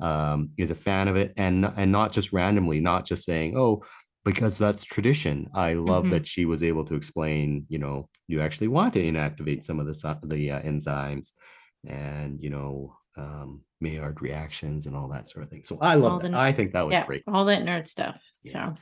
um, 0.00 0.50
is 0.56 0.70
a 0.70 0.74
fan 0.74 1.08
of 1.08 1.16
it 1.16 1.32
and 1.36 1.64
and 1.76 1.90
not 1.92 2.12
just 2.12 2.32
randomly 2.32 2.80
not 2.80 3.04
just 3.06 3.24
saying 3.24 3.56
oh 3.56 3.82
because 4.24 4.58
that's 4.58 4.84
tradition 4.84 5.48
i 5.54 5.72
love 5.74 6.04
Mhm. 6.04 6.10
that 6.10 6.26
she 6.26 6.44
was 6.44 6.62
able 6.62 6.84
to 6.84 6.94
explain 6.94 7.64
you 7.68 7.78
know 7.78 8.08
you 8.28 8.40
actually 8.42 8.68
want 8.68 8.92
to 8.94 9.02
inactivate 9.02 9.64
some 9.64 9.80
of 9.80 9.86
the 9.86 10.18
the 10.24 10.50
uh, 10.50 10.60
enzymes 10.60 11.32
and 11.86 12.42
you 12.42 12.50
know 12.50 12.94
um 13.16 13.62
maillard 13.80 14.20
reactions 14.20 14.86
and 14.86 14.96
all 14.96 15.08
that 15.08 15.28
sort 15.28 15.44
of 15.44 15.50
thing 15.50 15.62
so 15.64 15.78
i 15.80 15.94
love 15.94 16.22
the- 16.22 16.28
that 16.28 16.36
i 16.38 16.52
think 16.52 16.72
that 16.72 16.86
was 16.86 16.94
yeah. 16.94 17.06
great 17.06 17.22
All 17.26 17.44
that 17.46 17.62
nerd 17.62 17.86
stuff. 17.86 18.20
So 18.44 18.50
Yeah. 18.52 18.74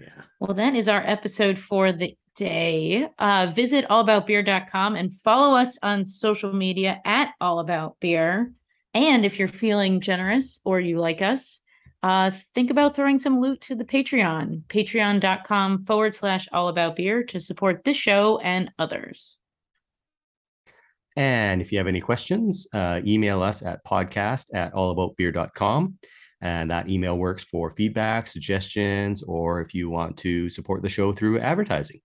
yeah 0.00 0.22
Well, 0.40 0.54
that 0.54 0.74
is 0.74 0.88
our 0.88 1.02
episode 1.06 1.58
for 1.58 1.92
the 1.92 2.16
day. 2.36 3.06
Uh, 3.18 3.46
visit 3.54 3.86
allaboutbeer.com 3.88 4.96
and 4.96 5.12
follow 5.12 5.54
us 5.56 5.78
on 5.82 6.04
social 6.04 6.52
media 6.52 7.00
at 7.04 7.30
allaboutbeer. 7.40 8.52
And 8.94 9.24
if 9.24 9.38
you're 9.38 9.48
feeling 9.48 10.00
generous 10.00 10.60
or 10.64 10.80
you 10.80 10.98
like 10.98 11.20
us, 11.20 11.60
uh, 12.04 12.30
think 12.54 12.70
about 12.70 12.94
throwing 12.94 13.18
some 13.18 13.40
loot 13.40 13.60
to 13.62 13.74
the 13.74 13.84
Patreon, 13.84 14.62
patreon.com 14.64 15.84
forward 15.84 16.14
slash 16.14 16.46
all 16.52 16.68
about 16.68 16.96
beer 16.96 17.24
to 17.24 17.40
support 17.40 17.82
this 17.84 17.96
show 17.96 18.38
and 18.38 18.70
others. 18.78 19.36
And 21.16 21.60
if 21.62 21.72
you 21.72 21.78
have 21.78 21.86
any 21.86 22.00
questions, 22.00 22.66
uh, 22.74 23.00
email 23.06 23.42
us 23.42 23.62
at 23.62 23.84
podcast 23.84 24.48
at 24.54 24.74
allaboutbeer.com. 24.74 25.94
And 26.40 26.70
that 26.70 26.90
email 26.90 27.16
works 27.16 27.42
for 27.42 27.70
feedback, 27.70 28.28
suggestions, 28.28 29.22
or 29.22 29.62
if 29.62 29.72
you 29.72 29.88
want 29.88 30.18
to 30.18 30.50
support 30.50 30.82
the 30.82 30.88
show 30.88 31.12
through 31.12 31.40
advertising. 31.40 32.00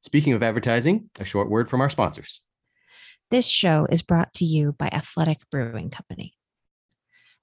Speaking 0.00 0.32
of 0.32 0.42
advertising, 0.42 1.10
a 1.18 1.24
short 1.24 1.50
word 1.50 1.68
from 1.68 1.82
our 1.82 1.90
sponsors. 1.90 2.40
This 3.28 3.48
show 3.48 3.88
is 3.90 4.02
brought 4.02 4.32
to 4.34 4.44
you 4.44 4.72
by 4.78 4.86
Athletic 4.86 5.38
Brewing 5.50 5.90
Company. 5.90 6.34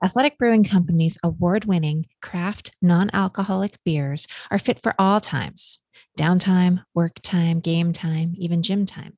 Athletic 0.02 0.38
Brewing 0.38 0.64
Company's 0.64 1.18
award 1.22 1.66
winning 1.66 2.06
craft 2.22 2.72
non 2.82 3.10
alcoholic 3.12 3.78
beers 3.84 4.26
are 4.50 4.60
fit 4.60 4.82
for 4.82 4.96
all 4.98 5.20
times 5.20 5.80
downtime, 6.18 6.84
work 6.94 7.20
time, 7.22 7.60
game 7.60 7.92
time, 7.92 8.34
even 8.38 8.64
gym 8.64 8.86
time. 8.86 9.18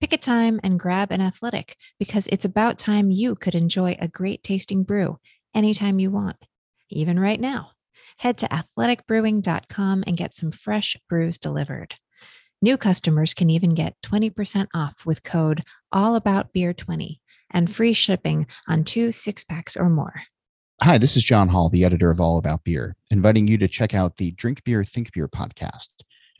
Pick 0.00 0.14
a 0.14 0.16
time 0.16 0.58
and 0.62 0.80
grab 0.80 1.12
an 1.12 1.20
athletic 1.20 1.76
because 1.98 2.28
it's 2.28 2.46
about 2.46 2.78
time 2.78 3.10
you 3.10 3.34
could 3.34 3.54
enjoy 3.54 3.94
a 4.00 4.08
great 4.08 4.42
tasting 4.42 4.84
brew 4.84 5.18
anytime 5.54 5.98
you 5.98 6.10
want, 6.10 6.36
even 6.88 7.20
right 7.20 7.40
now. 7.40 7.72
Head 8.16 8.38
to 8.38 8.48
athleticbrewing.com 8.48 10.04
and 10.06 10.16
get 10.16 10.32
some 10.32 10.50
fresh 10.50 10.96
brews 11.10 11.36
delivered. 11.36 11.94
New 12.66 12.76
customers 12.76 13.32
can 13.32 13.48
even 13.48 13.74
get 13.74 13.94
20% 14.02 14.66
off 14.74 15.06
with 15.06 15.22
code 15.22 15.62
allaboutbeer20 15.94 17.20
and 17.52 17.72
free 17.72 17.92
shipping 17.92 18.44
on 18.66 18.82
two 18.82 19.12
six 19.12 19.44
packs 19.44 19.76
or 19.76 19.88
more. 19.88 20.22
Hi, 20.82 20.98
this 20.98 21.16
is 21.16 21.22
John 21.22 21.46
Holl, 21.46 21.68
the 21.68 21.84
editor 21.84 22.10
of 22.10 22.20
All 22.20 22.38
About 22.38 22.64
Beer, 22.64 22.96
inviting 23.12 23.46
you 23.46 23.56
to 23.58 23.68
check 23.68 23.94
out 23.94 24.16
the 24.16 24.32
Drink 24.32 24.64
Beer, 24.64 24.82
Think 24.82 25.12
Beer 25.12 25.28
podcast. 25.28 25.90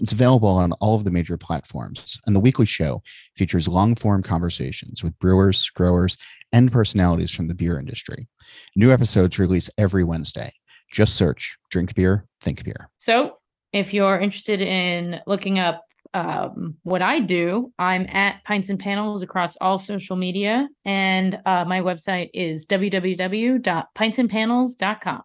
It's 0.00 0.12
available 0.12 0.48
on 0.48 0.72
all 0.80 0.96
of 0.96 1.04
the 1.04 1.12
major 1.12 1.36
platforms, 1.36 2.18
and 2.26 2.34
the 2.34 2.40
weekly 2.40 2.66
show 2.66 3.04
features 3.36 3.68
long 3.68 3.94
form 3.94 4.24
conversations 4.24 5.04
with 5.04 5.16
brewers, 5.20 5.70
growers, 5.70 6.16
and 6.52 6.72
personalities 6.72 7.30
from 7.30 7.46
the 7.46 7.54
beer 7.54 7.78
industry. 7.78 8.26
New 8.74 8.90
episodes 8.90 9.38
release 9.38 9.70
every 9.78 10.02
Wednesday. 10.02 10.52
Just 10.90 11.14
search 11.14 11.56
Drink 11.70 11.94
Beer, 11.94 12.26
Think 12.40 12.64
Beer. 12.64 12.90
So 12.98 13.36
if 13.72 13.94
you're 13.94 14.18
interested 14.18 14.60
in 14.60 15.20
looking 15.28 15.60
up 15.60 15.85
um, 16.14 16.76
what 16.82 17.02
I 17.02 17.20
do, 17.20 17.72
I'm 17.78 18.06
at 18.06 18.42
Pints 18.44 18.70
and 18.70 18.78
Panels 18.78 19.22
across 19.22 19.56
all 19.60 19.78
social 19.78 20.16
media, 20.16 20.68
and 20.84 21.38
uh, 21.46 21.64
my 21.64 21.80
website 21.80 22.30
is 22.34 22.66
www.pintsandpanels.com. 22.66 25.22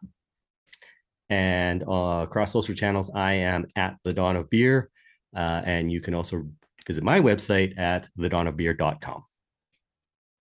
And 1.30 1.84
uh, 1.88 2.24
across 2.24 2.52
social 2.52 2.76
channels, 2.76 3.10
I 3.16 3.34
am 3.34 3.66
at 3.76 3.98
the 4.04 4.14
Don 4.14 4.36
of 4.36 4.50
Beer. 4.50 4.90
Uh, 5.36 5.62
and 5.64 5.92
you 5.92 6.02
can 6.02 6.14
also 6.14 6.46
visit 6.86 7.04
my 7.04 7.20
website 7.22 7.80
at 7.80 8.10
thedonofbeer.com. 8.20 9.24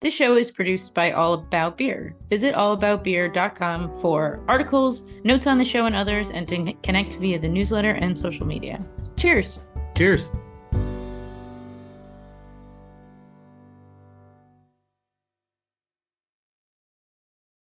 This 0.02 0.14
show 0.14 0.38
is 0.38 0.50
produced 0.50 0.96
by 0.96 1.12
All 1.12 1.34
About 1.34 1.78
Beer. 1.78 2.16
Visit 2.30 2.56
allaboutbeer.com 2.56 4.00
for 4.00 4.42
articles, 4.48 5.04
notes 5.26 5.46
on 5.46 5.58
the 5.58 5.66
show 5.66 5.88
and 5.88 5.96
others, 5.96 6.32
and 6.32 6.48
to 6.48 6.74
connect 6.84 7.16
via 7.16 7.38
the 7.38 7.50
newsletter 7.50 7.92
and 7.92 8.18
social 8.18 8.46
media. 8.46 8.82
Cheers. 9.18 9.60
Cheers. 10.00 10.30